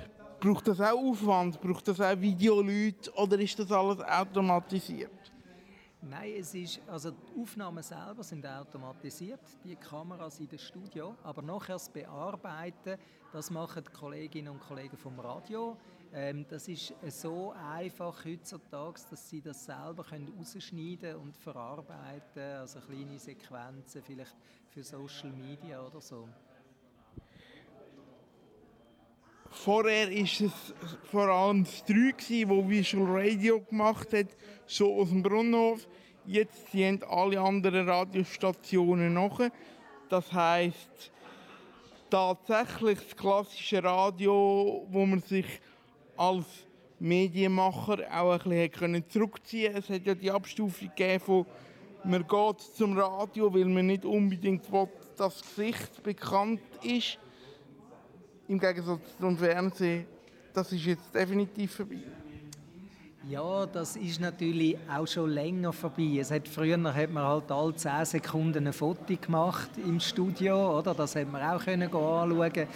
Braucht 0.44 0.68
das 0.68 0.78
auch 0.78 0.98
Aufwand? 0.98 1.58
Braucht 1.58 1.88
das 1.88 1.98
auch 2.02 2.20
Videoleute? 2.20 3.10
Oder 3.14 3.38
ist 3.38 3.58
das 3.58 3.72
alles 3.72 3.98
automatisiert? 4.00 5.32
Nein, 6.02 6.34
es 6.38 6.54
ist, 6.54 6.82
also 6.86 7.12
die 7.12 7.40
Aufnahmen 7.40 7.82
selber 7.82 8.22
sind 8.22 8.46
automatisiert, 8.46 9.40
die 9.64 9.74
Kameras 9.74 10.38
in 10.40 10.48
dem 10.48 10.58
Studio, 10.58 11.14
aber 11.22 11.40
nachher 11.40 11.76
das 11.76 11.88
Bearbeiten, 11.88 12.98
das 13.32 13.50
machen 13.50 13.84
die 13.88 13.90
Kolleginnen 13.90 14.50
und 14.50 14.60
Kollegen 14.60 14.98
vom 14.98 15.18
Radio. 15.18 15.78
Ähm, 16.12 16.44
das 16.46 16.68
ist 16.68 16.92
so 17.08 17.54
einfach 17.72 18.22
heutzutage, 18.22 19.00
dass 19.08 19.30
sie 19.30 19.40
das 19.40 19.64
selber 19.64 20.04
können 20.04 20.30
rausschneiden 20.38 21.16
und 21.16 21.34
verarbeiten, 21.38 22.42
also 22.60 22.80
kleine 22.80 23.18
Sequenzen, 23.18 24.02
vielleicht 24.02 24.36
für 24.68 24.84
Social 24.84 25.30
Media 25.30 25.80
oder 25.80 26.02
so. 26.02 26.28
Vorher 29.54 30.10
war 30.10 30.22
es 30.22 30.42
vor 31.10 31.28
allem 31.28 31.64
das 31.64 31.84
3, 31.84 32.12
das 32.16 32.68
Visual 32.68 33.06
Radio 33.06 33.60
gemacht 33.60 34.12
hat, 34.12 34.26
so 34.66 35.00
aus 35.00 35.08
dem 35.08 35.22
Brunnenhof. 35.22 35.86
Jetzt 36.26 36.70
ziehen 36.70 37.02
alle 37.08 37.40
anderen 37.40 37.88
Radiostationen 37.88 39.14
nach. 39.14 39.40
Das 40.08 40.32
heisst, 40.32 41.12
tatsächlich 42.10 42.98
das 42.98 43.16
klassische 43.16 43.82
Radio, 43.82 44.86
wo 44.90 45.06
man 45.06 45.20
sich 45.20 45.46
als 46.16 46.44
Medienmacher 46.98 47.98
auch 48.12 48.44
ein 48.44 48.70
bisschen 48.70 49.08
zurückziehen 49.08 49.72
konnte. 49.72 49.88
Es 49.88 49.94
hat 49.94 50.06
ja 50.06 50.14
die 50.14 50.30
Abstufung 50.30 50.88
gegeben 50.88 51.20
von 51.20 51.46
man 52.06 52.26
geht 52.26 52.60
zum 52.60 52.98
Radio, 52.98 53.52
weil 53.54 53.64
man 53.64 53.86
nicht 53.86 54.04
unbedingt 54.04 54.70
will, 54.70 54.88
dass 55.16 55.40
das 55.40 55.42
Gesicht 55.42 56.02
bekannt 56.02 56.60
ist 56.82 57.18
im 58.48 58.58
Gegensatz 58.58 59.16
zum 59.18 59.36
Fernsehen, 59.36 60.06
das 60.52 60.70
ist 60.72 60.84
jetzt 60.84 61.14
definitiv 61.14 61.74
vorbei. 61.74 61.98
Ja, 63.28 63.64
das 63.64 63.96
ist 63.96 64.20
natürlich 64.20 64.76
auch 64.86 65.06
schon 65.06 65.30
länger 65.30 65.72
vorbei. 65.72 66.18
Es 66.20 66.30
hat, 66.30 66.46
früher 66.46 66.76
hat 66.94 67.10
man 67.10 67.24
halt 67.24 67.50
alle 67.50 67.74
10 67.74 68.04
Sekunden 68.04 68.66
ein 68.66 68.72
Foto 68.72 69.16
gemacht 69.18 69.70
im 69.78 69.98
Studio, 69.98 70.78
oder? 70.78 70.92
Das 70.92 71.16
hat 71.16 71.32
man 71.32 71.42
auch 71.42 71.64
können 71.64 71.84
anschauen. 71.84 72.68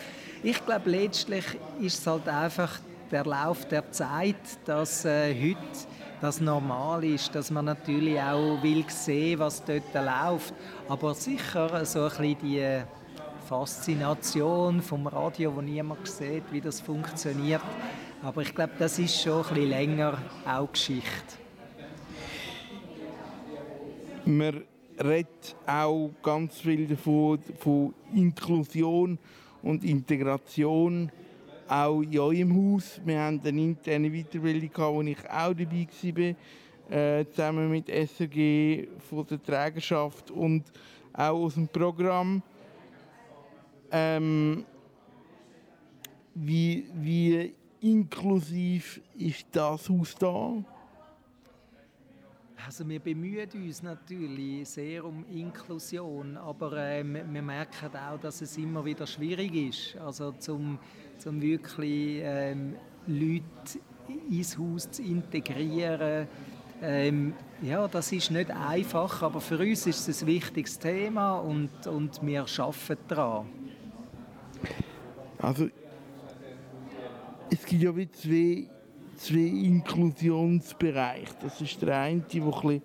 Ich 0.42 0.64
glaube, 0.64 0.88
letztlich 0.88 1.44
ist 1.80 1.98
es 1.98 2.06
halt 2.06 2.26
einfach 2.28 2.80
der 3.10 3.26
Lauf 3.26 3.68
der 3.68 3.90
Zeit, 3.92 4.36
dass 4.64 5.04
äh, 5.04 5.34
heute 5.34 5.58
das 6.20 6.40
normal 6.40 7.04
ist, 7.04 7.34
dass 7.34 7.50
man 7.50 7.66
natürlich 7.66 8.18
auch 8.18 8.62
will 8.62 8.84
sehen, 8.88 9.38
was 9.38 9.62
dort 9.62 9.92
läuft. 9.94 10.54
Aber 10.88 11.14
sicher 11.14 11.84
so 11.84 12.04
ein 12.04 12.08
bisschen 12.08 12.38
die 12.42 12.82
Faszination 13.48 14.82
vom 14.82 15.06
Radio, 15.06 15.56
wo 15.56 15.62
niemand 15.62 16.06
sieht, 16.06 16.42
wie 16.52 16.60
das 16.60 16.82
funktioniert. 16.82 17.62
Aber 18.22 18.42
ich 18.42 18.54
glaube, 18.54 18.74
das 18.78 18.98
ist 18.98 19.22
schon 19.22 19.42
ein 19.42 19.54
bisschen 19.54 19.68
länger 19.70 20.18
auch 20.46 20.70
Geschichte. 20.70 21.38
Man 24.26 24.64
redet 25.02 25.56
auch 25.66 26.10
ganz 26.22 26.60
viel 26.60 26.88
davon, 26.88 27.38
von 27.58 27.94
Inklusion 28.12 29.18
und 29.62 29.82
Integration, 29.82 31.10
auch 31.68 32.02
in 32.02 32.18
eurem 32.18 32.74
Haus. 32.74 33.00
Wir 33.02 33.18
haben 33.18 33.40
eine 33.42 33.62
interne 33.62 34.10
Weiterbildung, 34.10 34.70
wo 34.76 35.00
ich 35.00 35.18
auch 35.30 35.54
dabei 35.54 35.88
war, 36.02 36.98
äh, 36.98 37.24
zusammen 37.30 37.70
mit 37.70 37.88
SRG 37.88 38.88
von 39.08 39.26
der 39.26 39.42
Trägerschaft 39.42 40.30
und 40.30 40.64
auch 41.14 41.44
aus 41.44 41.54
dem 41.54 41.68
Programm. 41.68 42.42
Ähm, 43.90 44.64
wie, 46.34 46.88
wie 46.94 47.54
inklusiv 47.80 49.00
ist 49.16 49.46
das 49.52 49.88
Haus 49.88 50.14
da? 50.14 50.64
Also 52.66 52.86
wir 52.88 53.00
bemühen 53.00 53.48
uns 53.54 53.82
natürlich 53.82 54.68
sehr 54.68 55.04
um 55.04 55.24
Inklusion, 55.30 56.36
aber 56.36 56.72
äh, 56.76 57.02
wir 57.02 57.42
merken 57.42 57.96
auch, 57.96 58.20
dass 58.20 58.42
es 58.42 58.58
immer 58.58 58.84
wieder 58.84 59.06
schwierig 59.06 59.54
ist, 59.54 59.96
also 59.96 60.32
zum, 60.32 60.78
zum 61.16 61.40
wirklich 61.40 62.20
ähm, 62.22 62.74
Leute 63.06 63.80
ins 64.30 64.58
Haus 64.58 64.90
zu 64.90 65.02
integrieren. 65.02 66.28
Ähm, 66.82 67.32
ja, 67.62 67.88
das 67.88 68.12
ist 68.12 68.30
nicht 68.30 68.50
einfach, 68.50 69.22
aber 69.22 69.40
für 69.40 69.58
uns 69.58 69.86
ist 69.86 70.06
es 70.06 70.22
ein 70.22 70.26
wichtiges 70.26 70.78
Thema 70.78 71.38
und, 71.38 71.86
und 71.86 72.24
wir 72.24 72.42
arbeiten 72.42 72.98
daran. 73.08 73.46
Also, 75.40 75.68
es 77.50 77.64
gibt 77.64 77.82
ja 77.82 77.94
wie 77.96 78.10
zwei, 78.10 78.66
zwei 79.16 79.66
Inklusionsbereiche. 79.66 81.34
Das 81.42 81.60
ist 81.60 81.80
der 81.80 81.96
eine, 81.96 82.20
der 82.20 82.42
etwas 82.42 82.80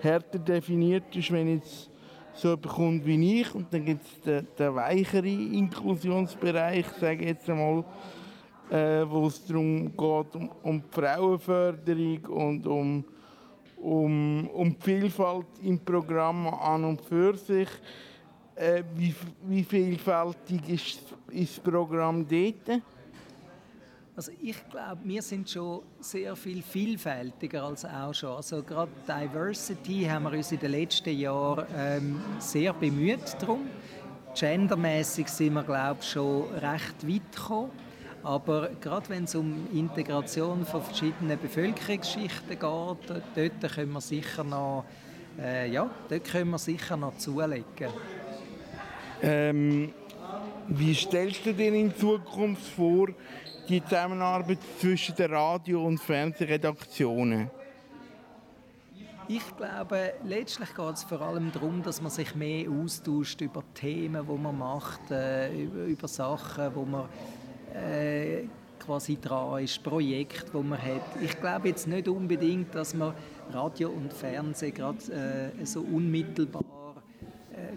härter 0.00 0.38
definiert 0.38 1.14
ist, 1.14 1.30
wenn 1.30 1.48
jetzt 1.48 1.90
so 2.34 2.48
jemand 2.48 2.68
kommt 2.68 3.06
wie 3.06 3.40
ich. 3.40 3.54
Und 3.54 3.72
dann 3.72 3.84
gibt 3.84 4.04
es 4.04 4.20
den, 4.22 4.46
den 4.58 4.74
weicheren 4.74 5.54
Inklusionsbereich, 5.54 6.86
sage 6.98 7.22
ich 7.22 7.28
jetzt 7.28 7.48
einmal, 7.50 7.84
äh, 8.70 9.04
wo 9.08 9.26
es 9.26 9.44
darum 9.44 9.88
geht, 9.88 10.34
um, 10.34 10.50
um 10.62 10.82
die 10.82 11.00
Frauenförderung 11.00 12.24
und 12.24 12.66
um, 12.66 13.04
um, 13.76 14.48
um 14.48 14.70
die 14.70 14.82
Vielfalt 14.82 15.46
im 15.62 15.78
Programm 15.78 16.46
an 16.48 16.84
und 16.84 17.02
für 17.02 17.36
sich. 17.36 17.68
Äh, 18.54 18.82
wie, 18.94 19.14
wie 19.44 19.64
vielfältig 19.64 20.68
ist, 20.68 21.00
ist 21.30 21.56
das 21.56 21.64
Programm 21.64 22.26
dort? 22.28 22.82
Also 24.14 24.30
ich 24.42 24.56
glaube, 24.68 25.00
wir 25.04 25.22
sind 25.22 25.48
schon 25.48 25.80
sehr 26.00 26.36
viel 26.36 26.62
vielfältiger 26.62 27.62
als 27.62 27.86
auch 27.86 28.12
schon. 28.12 28.36
Also 28.36 28.62
gerade 28.62 28.90
Diversity 29.08 30.04
haben 30.04 30.24
wir 30.24 30.32
uns 30.32 30.52
in 30.52 30.60
den 30.60 30.70
letzten 30.72 31.18
Jahren 31.18 31.64
ähm, 31.74 32.20
sehr 32.38 32.74
bemüht 32.74 33.36
drum. 33.40 33.60
Gendermäßig 34.34 35.28
sind 35.28 35.54
wir 35.54 35.62
glaube 35.62 36.00
ich, 36.02 36.10
schon 36.10 36.44
recht 36.56 37.08
weit 37.08 37.34
gekommen. 37.34 37.70
Aber 38.22 38.68
gerade 38.80 39.08
wenn 39.08 39.24
es 39.24 39.34
um 39.34 39.66
Integration 39.72 40.64
von 40.66 40.82
verschiedenen 40.82 41.40
Bevölkerungsschichten 41.40 42.50
geht, 42.50 42.60
dort 42.60 43.74
können 43.74 43.92
wir 43.92 44.00
sicher 44.00 44.44
noch, 44.44 44.84
äh, 45.40 45.70
ja, 45.70 45.90
dort 46.08 46.24
können 46.24 46.50
wir 46.50 46.58
sicher 46.58 46.96
noch 46.98 47.16
zulegen. 47.16 47.88
Ähm, 49.22 49.94
wie 50.66 50.94
stellst 50.94 51.46
du 51.46 51.54
dir 51.54 51.72
in 51.72 51.94
Zukunft 51.94 52.66
vor, 52.74 53.08
die 53.68 53.82
Zusammenarbeit 53.84 54.58
zwischen 54.80 55.14
den 55.14 55.32
Radio- 55.32 55.86
und 55.86 55.98
Fernsehredaktionen? 55.98 57.48
Ich 59.28 59.56
glaube, 59.56 60.14
letztlich 60.24 60.74
geht 60.74 60.94
es 60.94 61.04
vor 61.04 61.20
allem 61.20 61.52
darum, 61.52 61.82
dass 61.82 62.02
man 62.02 62.10
sich 62.10 62.34
mehr 62.34 62.68
austauscht 62.68 63.40
über 63.40 63.62
Themen, 63.74 64.26
die 64.26 64.38
man 64.38 64.58
macht, 64.58 65.10
äh, 65.12 65.62
über, 65.62 65.84
über, 65.84 66.08
Sachen, 66.08 66.74
wo 66.74 66.84
man 66.84 67.08
äh, 67.72 68.48
quasi 68.84 69.18
dran 69.20 69.62
ist, 69.62 69.82
Projekte, 69.84 70.52
wo 70.52 70.62
man 70.62 70.82
hat. 70.82 71.16
Ich 71.20 71.38
glaube 71.40 71.68
jetzt 71.68 71.86
nicht 71.86 72.08
unbedingt, 72.08 72.74
dass 72.74 72.94
man 72.94 73.14
Radio 73.52 73.90
und 73.90 74.12
Fernsehen 74.12 74.74
gerade 74.74 75.52
äh, 75.60 75.64
so 75.64 75.80
unmittelbar 75.80 76.64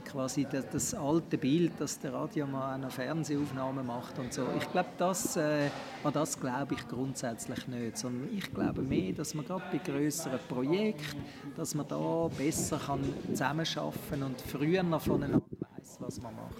quasi 0.05 0.47
das, 0.49 0.69
das, 0.69 0.93
alte 0.93 1.37
Bild, 1.37 1.73
dass 1.79 1.99
der 1.99 2.13
Radiomann 2.13 2.83
eine 2.83 2.91
Fernsehaufnahme 2.91 3.83
macht 3.83 4.17
und 4.19 4.33
so. 4.33 4.43
Ich 4.57 4.71
glaube, 4.71 4.89
das, 4.97 5.35
äh, 5.35 5.69
das 6.13 6.39
glaube 6.39 6.75
ich 6.75 6.87
grundsätzlich 6.87 7.67
nicht, 7.67 7.97
sondern 7.97 8.29
ich 8.35 8.53
glaube 8.53 8.81
mehr, 8.81 9.11
dass 9.13 9.33
man 9.33 9.45
gerade 9.45 9.65
bei 9.71 9.79
größeren 9.79 10.39
Projekten, 10.47 11.23
dass 11.55 11.75
man 11.75 11.87
da 11.87 12.29
besser 12.37 12.79
kann 12.79 13.01
zusammenarbeiten 13.29 14.23
und 14.23 14.41
früher 14.41 14.83
noch 14.83 15.01
voneinander 15.01 15.45
weiß, 15.51 15.97
was 15.99 16.21
man 16.21 16.33
macht. 16.35 16.55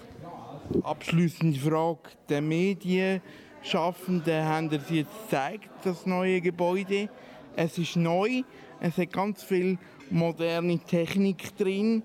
Abschließende 0.84 1.58
Frage 1.58 2.10
der 2.28 2.42
Medienschaffenden 2.42 4.44
haben 4.44 4.70
Sie 4.70 4.98
jetzt 4.98 5.22
gezeigt, 5.22 5.70
das 5.84 6.04
neue 6.06 6.40
Gebäude. 6.40 7.08
Es 7.54 7.78
ist 7.78 7.96
neu, 7.96 8.42
es 8.80 8.98
hat 8.98 9.12
ganz 9.12 9.42
viel 9.42 9.78
moderne 10.10 10.78
Technik 10.78 11.56
drin. 11.56 12.02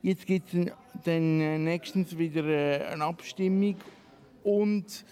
Jetzt 0.00 0.26
gibt 0.26 0.54
es 0.54 0.70
dann 1.04 1.40
äh, 1.40 1.58
nächstens 1.58 2.16
wieder 2.16 2.44
äh, 2.44 2.84
eine 2.84 3.04
Abstimmung 3.04 3.74
und 4.44 5.04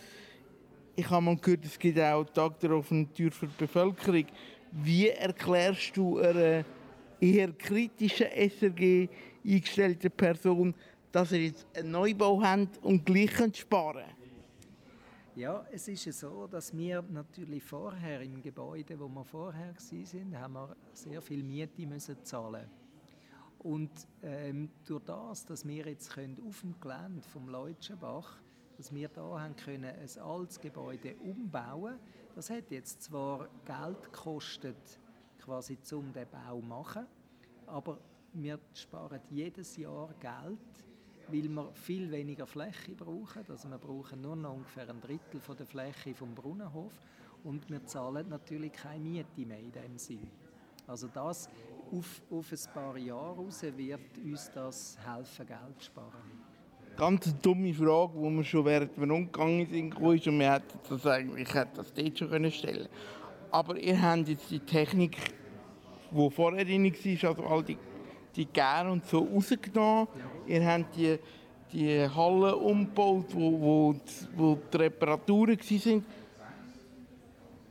ich 0.95 1.11
habe 1.11 1.25
mal 1.25 1.37
gehört, 1.37 1.65
es 1.65 1.77
gibt 1.77 1.99
auch 1.99 2.25
Tag 2.25 2.61
der 2.61 2.71
offenen 2.71 3.13
Tür 3.13 3.33
für 3.33 3.49
die 3.49 3.57
Bevölkerung. 3.59 4.27
Wie 4.71 5.09
erklärst 5.09 5.97
du 5.97 6.19
einer 6.19 6.65
eher 7.21 7.53
kritischen 7.53 8.29
SRG 8.29 9.09
eingestellten 9.45 10.11
Person, 10.13 10.73
dass 11.11 11.33
ihr 11.33 11.47
jetzt 11.47 11.67
einen 11.77 11.91
Neubau 11.91 12.41
habt 12.41 12.79
und 12.85 13.05
gleich 13.05 13.33
sparen? 13.57 14.05
Ja, 15.35 15.67
es 15.73 15.89
ist 15.89 16.13
so, 16.13 16.47
dass 16.47 16.75
wir 16.75 17.03
natürlich 17.11 17.63
vorher 17.65 18.21
im 18.23 18.41
Gebäude, 18.41 18.99
wo 18.99 19.09
wir 19.09 19.25
vorher 19.25 19.75
waren, 19.75 20.41
haben 20.41 20.55
wir 20.55 20.77
sehr 20.93 21.21
viel 21.21 21.43
Miete 21.43 21.87
müssen 21.87 22.17
zahlen 22.23 22.86
und 23.59 23.91
ähm, 24.23 24.71
durch 24.85 25.03
das, 25.05 25.47
dass 25.47 25.67
wir 25.67 25.87
jetzt 25.87 26.11
können 26.11 26.41
auf 26.47 26.61
dem 26.61 26.79
Gelände 26.81 27.27
vom 27.29 27.49
Leutschenbach, 27.49 28.39
dass 28.77 28.93
wir 28.93 29.09
da 29.09 29.41
haben 29.41 29.57
können 29.57 29.85
ein 29.85 30.23
altes 30.23 30.61
Gebäude 30.61 31.17
umbauen, 31.17 31.99
das 32.35 32.51
hat 32.51 32.71
jetzt 32.71 33.03
zwar 33.03 33.49
Geld 33.65 34.13
gekostet, 34.13 35.01
quasi 35.39 35.81
zum 35.81 36.13
den 36.13 36.29
Bau 36.29 36.61
zu 36.61 36.67
machen, 36.67 37.07
aber 37.67 37.99
wir 38.33 38.61
sparen 38.75 39.21
jedes 39.31 39.77
Jahr 39.77 40.13
Geld, 40.21 40.59
weil 41.29 41.49
wir 41.49 41.73
viel 41.73 42.11
weniger 42.11 42.47
Fläche 42.47 42.95
brauchen. 42.95 43.45
Also 43.49 43.69
wir 43.69 43.79
brauchen 43.79 44.21
nur 44.21 44.37
noch 44.37 44.55
ungefähr 44.55 44.89
ein 44.89 45.01
Drittel 45.01 45.41
von 45.41 45.57
der 45.57 45.67
Fläche 45.67 46.15
vom 46.15 46.35
Brunnenhof 46.35 46.93
und 47.45 47.69
wir 47.71 47.85
zahlen 47.87 48.29
natürlich 48.29 48.73
keine 48.73 49.01
Miete 49.01 49.47
mehr 49.47 49.59
in 49.59 49.73
dem 49.73 49.99
Sinn. 49.99 50.31
Also 50.87 51.09
das 51.09 51.49
auf, 51.93 52.23
auf 52.31 52.53
ein 52.53 52.75
paar 52.75 52.97
Jahre 52.97 53.37
raus 53.37 53.63
wird 53.63 54.01
uns 54.25 54.51
das 54.53 54.99
helfen, 55.05 55.47
Geld 55.47 55.79
zu 55.79 55.85
sparen. 55.85 56.47
Ganz 56.97 57.27
eine 57.27 57.37
dumme 57.43 57.75
Frage, 57.75 58.13
die 58.17 58.37
wir 58.37 58.45
schon 58.45 58.65
während 58.65 58.99
wir 58.99 59.11
umgegangen 59.11 59.67
sind, 59.67 59.95
ist 59.95 60.27
und 60.27 60.39
wir 60.39 60.53
hätten 60.53 60.79
das 60.89 61.07
eigentlich 61.07 61.53
hätte 61.53 61.77
das 61.77 61.93
dort 61.93 62.19
schon 62.19 62.31
können 62.31 62.51
stellen 62.51 62.89
Aber 63.51 63.79
ihr 63.79 64.01
habt 64.01 64.29
jetzt 64.29 64.51
die 64.51 64.61
Technik, 64.61 65.17
die 66.11 66.31
vorher 66.31 66.65
drin 66.65 66.85
war, 66.85 67.29
also 67.31 67.45
all 67.45 67.63
die, 67.63 67.77
die 68.35 68.47
Gäre 68.47 68.91
und 68.91 69.05
so 69.07 69.19
rausgenommen. 69.19 70.09
Ja. 70.47 70.55
Ihr 70.55 70.67
habt 70.67 70.97
die, 70.97 71.19
die 71.73 72.09
Halle 72.09 72.57
umgebaut, 72.57 73.27
wo, 73.31 73.61
wo, 73.61 73.97
wo 74.35 74.59
die 74.73 74.77
Reparaturen 74.77 75.59
waren 75.59 76.05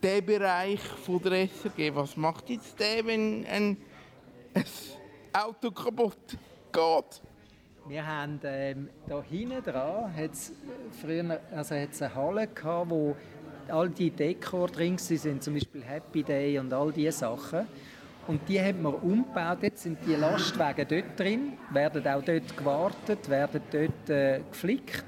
der 0.05 0.22
Bereich 0.22 0.80
von 0.82 1.20
der 1.20 1.47
SRG, 1.47 1.95
was 1.95 2.16
macht 2.16 2.51
jetzt 2.51 2.80
der, 2.80 3.03
wenn 3.07 3.43
ein, 3.47 3.76
ein 4.56 4.64
Auto 5.34 5.72
kaputt 5.72 6.38
geht? 6.72 7.22
Wir 7.88 8.08
haben 8.08 8.39
ähm, 8.43 8.89
da 9.08 9.22
hinten 9.22 9.62
dran 9.62 10.16
hat's 10.16 10.53
früher 11.01 11.39
also 11.51 11.76
hat's 11.76 12.01
eine 12.01 12.16
Halle 12.16 12.47
gehabt, 12.47 12.89
wo 12.89 13.16
all 13.68 13.89
die 13.89 14.10
Dekor 14.10 14.68
drin 14.68 14.97
sind, 14.97 15.43
zum 15.43 15.56
Beispiel 15.56 15.84
Happy 15.84 16.24
Day 16.24 16.58
und 16.58 16.74
all 16.74 16.91
diese 16.91 17.12
Sachen. 17.12 17.68
Und 18.28 18.47
die 18.47 18.60
haben 18.60 18.82
wir 18.82 19.03
umgebaut. 19.03 19.60
Jetzt 19.62 19.84
sind 19.84 19.99
die 20.08 20.16
Lastwagen 20.16 20.88
dort 20.88 21.20
drin, 21.20 21.53
werden 21.72 22.08
auch 22.08 22.24
dort 22.24 22.58
gewartet, 22.58 23.30
werden 23.30 23.62
dort 23.72 24.10
äh, 24.10 24.41
geflickt. 24.49 25.06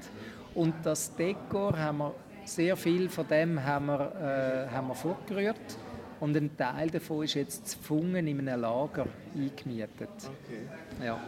Und 0.54 0.74
das 0.84 1.14
Dekor 1.16 1.76
haben 1.76 1.98
wir 1.98 2.14
sehr 2.44 2.76
viel 2.76 3.08
von 3.08 3.26
dem 3.26 3.62
haben 3.64 3.86
wir, 3.86 4.66
äh, 4.70 4.74
haben 4.74 4.88
wir 4.88 4.94
fortgerührt 4.94 5.78
und 6.20 6.36
ein 6.36 6.56
Teil 6.56 6.90
davon 6.90 7.24
ist 7.24 7.34
jetzt 7.34 7.68
zu 7.68 7.78
Fungen 7.78 8.26
in 8.26 8.38
einem 8.38 8.60
Lager 8.60 9.06
eingemietet. 9.34 10.08
Okay. 10.10 10.68
Ja. 11.02 11.20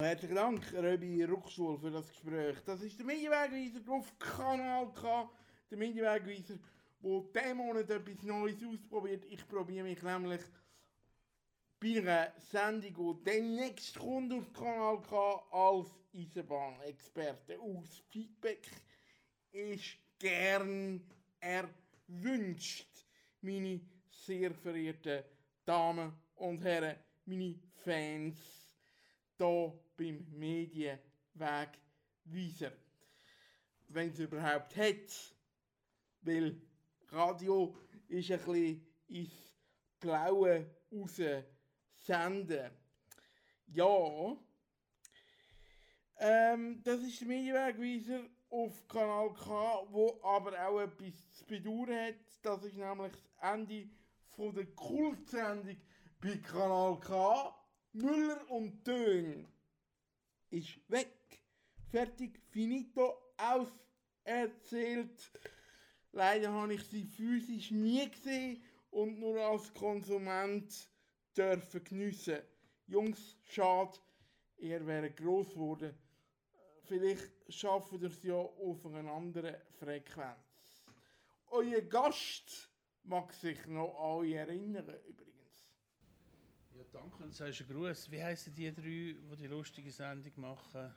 Herzlichen 0.00 0.34
Dank, 0.34 0.72
Röbi 0.72 1.24
Ruckschwul, 1.24 1.78
für 1.78 1.90
das 1.90 2.08
Gespräch. 2.08 2.56
Das 2.64 2.82
ist 2.82 2.98
der 2.98 3.06
Medienwegweiser 3.06 3.80
auf 3.92 4.18
Kanal 4.18 4.92
K. 4.92 5.30
Der 5.70 5.78
Medienwegweiser, 5.78 6.58
der 7.02 7.20
diesen 7.42 7.56
Monat 7.56 7.90
etwas 7.90 8.22
Neues 8.22 8.56
ausprobiert. 8.64 9.24
Ich 9.30 9.46
probiere 9.46 9.84
mich 9.84 10.02
nämlich 10.02 10.40
bei 11.80 11.98
einer 11.98 12.32
Sendung, 12.50 13.16
die 13.24 13.30
demnächst 13.30 13.98
kommt 13.98 14.32
auf 14.32 14.52
Kanal 14.52 15.00
K 15.02 15.42
als 15.50 15.88
Eisenbahnexperte 16.14 17.58
aus 17.60 18.02
Feedback 18.10 18.68
ist 19.52 19.96
gern 20.18 21.00
erwünscht, 21.40 22.88
meine 23.40 23.80
sehr 24.26 24.54
verehrten 24.54 25.24
Damen 25.64 26.12
und 26.36 26.64
Herren, 26.64 26.96
meine 27.24 27.58
Fans, 27.84 28.38
hier 29.36 29.72
beim 29.96 30.26
Medienwegweiser. 30.30 32.72
Wenn 33.88 34.10
es 34.10 34.18
überhaupt 34.18 34.76
hat, 34.76 35.34
weil 36.22 36.60
Radio 37.08 37.76
ist 38.08 38.30
ein 38.30 38.38
bisschen 38.38 38.86
ins 39.08 39.54
Blaue 40.00 40.66
raus 40.92 41.20
senden. 41.96 42.70
Ja, 43.66 44.36
ähm, 46.18 46.82
das 46.82 47.00
ist 47.00 47.20
der 47.20 47.28
Medienwegweiser 47.28 48.28
auf 48.50 48.86
Kanal 48.86 49.32
K, 49.34 49.86
wo 49.90 50.20
aber 50.22 50.66
auch 50.66 50.80
etwas 50.80 51.30
zu 51.32 51.44
bedauern 51.44 52.08
hat. 52.08 52.14
Das 52.42 52.62
ist 52.62 52.76
nämlich 52.76 53.12
das 53.12 53.52
Ende 53.52 53.88
von 54.36 54.54
der 54.54 54.66
Kultsendung 54.66 55.76
bei 56.20 56.36
Kanal 56.36 56.98
K. 57.00 57.54
Müller 57.92 58.50
und 58.50 58.84
Tön 58.84 59.46
ist 60.50 60.78
weg. 60.88 61.10
Fertig, 61.90 62.40
finito, 62.50 63.14
auserzählt. 63.36 65.30
Leider 66.12 66.52
habe 66.52 66.74
ich 66.74 66.84
sie 66.84 67.04
physisch 67.04 67.70
nie 67.70 68.10
gesehen 68.10 68.62
und 68.90 69.18
nur 69.18 69.40
als 69.40 69.72
Konsument 69.74 70.88
dürfen 71.36 71.84
geniessen. 71.84 72.40
Jungs, 72.86 73.36
schade, 73.44 73.98
ihr 74.58 74.84
wäre 74.86 75.10
groß 75.10 75.50
geworden 75.50 75.94
vielleicht 76.84 77.32
schaffen 77.48 78.00
wir 78.00 78.08
es 78.08 78.22
ja 78.22 78.34
auf 78.34 78.86
einer 78.86 79.10
anderen 79.10 79.56
Frequenz. 79.78 80.36
Euer 81.48 81.80
Gast 81.82 82.70
mag 83.04 83.32
sich 83.32 83.66
noch 83.66 83.94
an 83.98 84.18
euch 84.18 84.32
erinnern, 84.32 84.84
übrigens. 84.84 85.68
Ja, 86.74 86.82
danke 86.92 87.22
und 87.22 87.34
sagst 87.34 87.60
einen 87.62 87.70
Gruß. 87.70 88.10
Wie 88.10 88.22
heißen 88.22 88.54
die 88.54 88.72
drei, 88.74 88.82
die 88.82 89.36
die 89.38 89.46
lustige 89.46 89.90
Sendung 89.90 90.32
machen? 90.36 90.92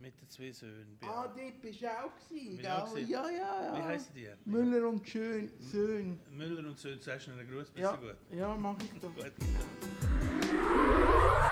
Mit 0.00 0.20
den 0.20 0.28
zwei 0.28 0.50
Söhnen. 0.50 0.98
Ah, 1.02 1.28
dort 1.28 1.60
bist 1.60 1.80
du 1.80 1.88
auch 1.88 2.10
gewesen. 2.28 2.60
Ja, 2.60 2.88
ja, 2.96 3.30
ja, 3.30 3.78
Wie 3.78 3.82
heißen 3.82 4.12
die? 4.12 4.28
Müller 4.44 4.88
und 4.88 5.08
Schön, 5.08 5.52
Söhne. 5.60 6.18
Müller 6.28 6.68
und 6.68 6.76
Söhne, 6.76 7.00
sagst 7.00 7.28
du 7.28 7.32
einen 7.32 7.48
Gruß? 7.48 7.70
Bist 7.70 7.84
ja. 7.84 7.94
gut? 7.94 8.16
Ja, 8.32 8.56
mach 8.56 8.76
ich 8.82 9.00
doch. 9.00 9.14
Gut. 9.14 9.32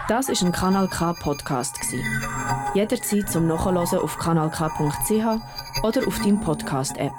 Das 0.08 0.28
ist 0.28 0.42
ein 0.42 0.50
Kanal 0.50 0.88
K 0.88 1.12
Podcast 1.12 1.76
Jederzeit 2.74 3.30
zum 3.30 3.46
Nachhören 3.46 3.76
auf 3.76 4.18
kanalk.ch 4.18 5.84
oder 5.84 6.06
auf 6.08 6.18
deinem 6.18 6.40
Podcast 6.40 6.96
App. 6.96 7.12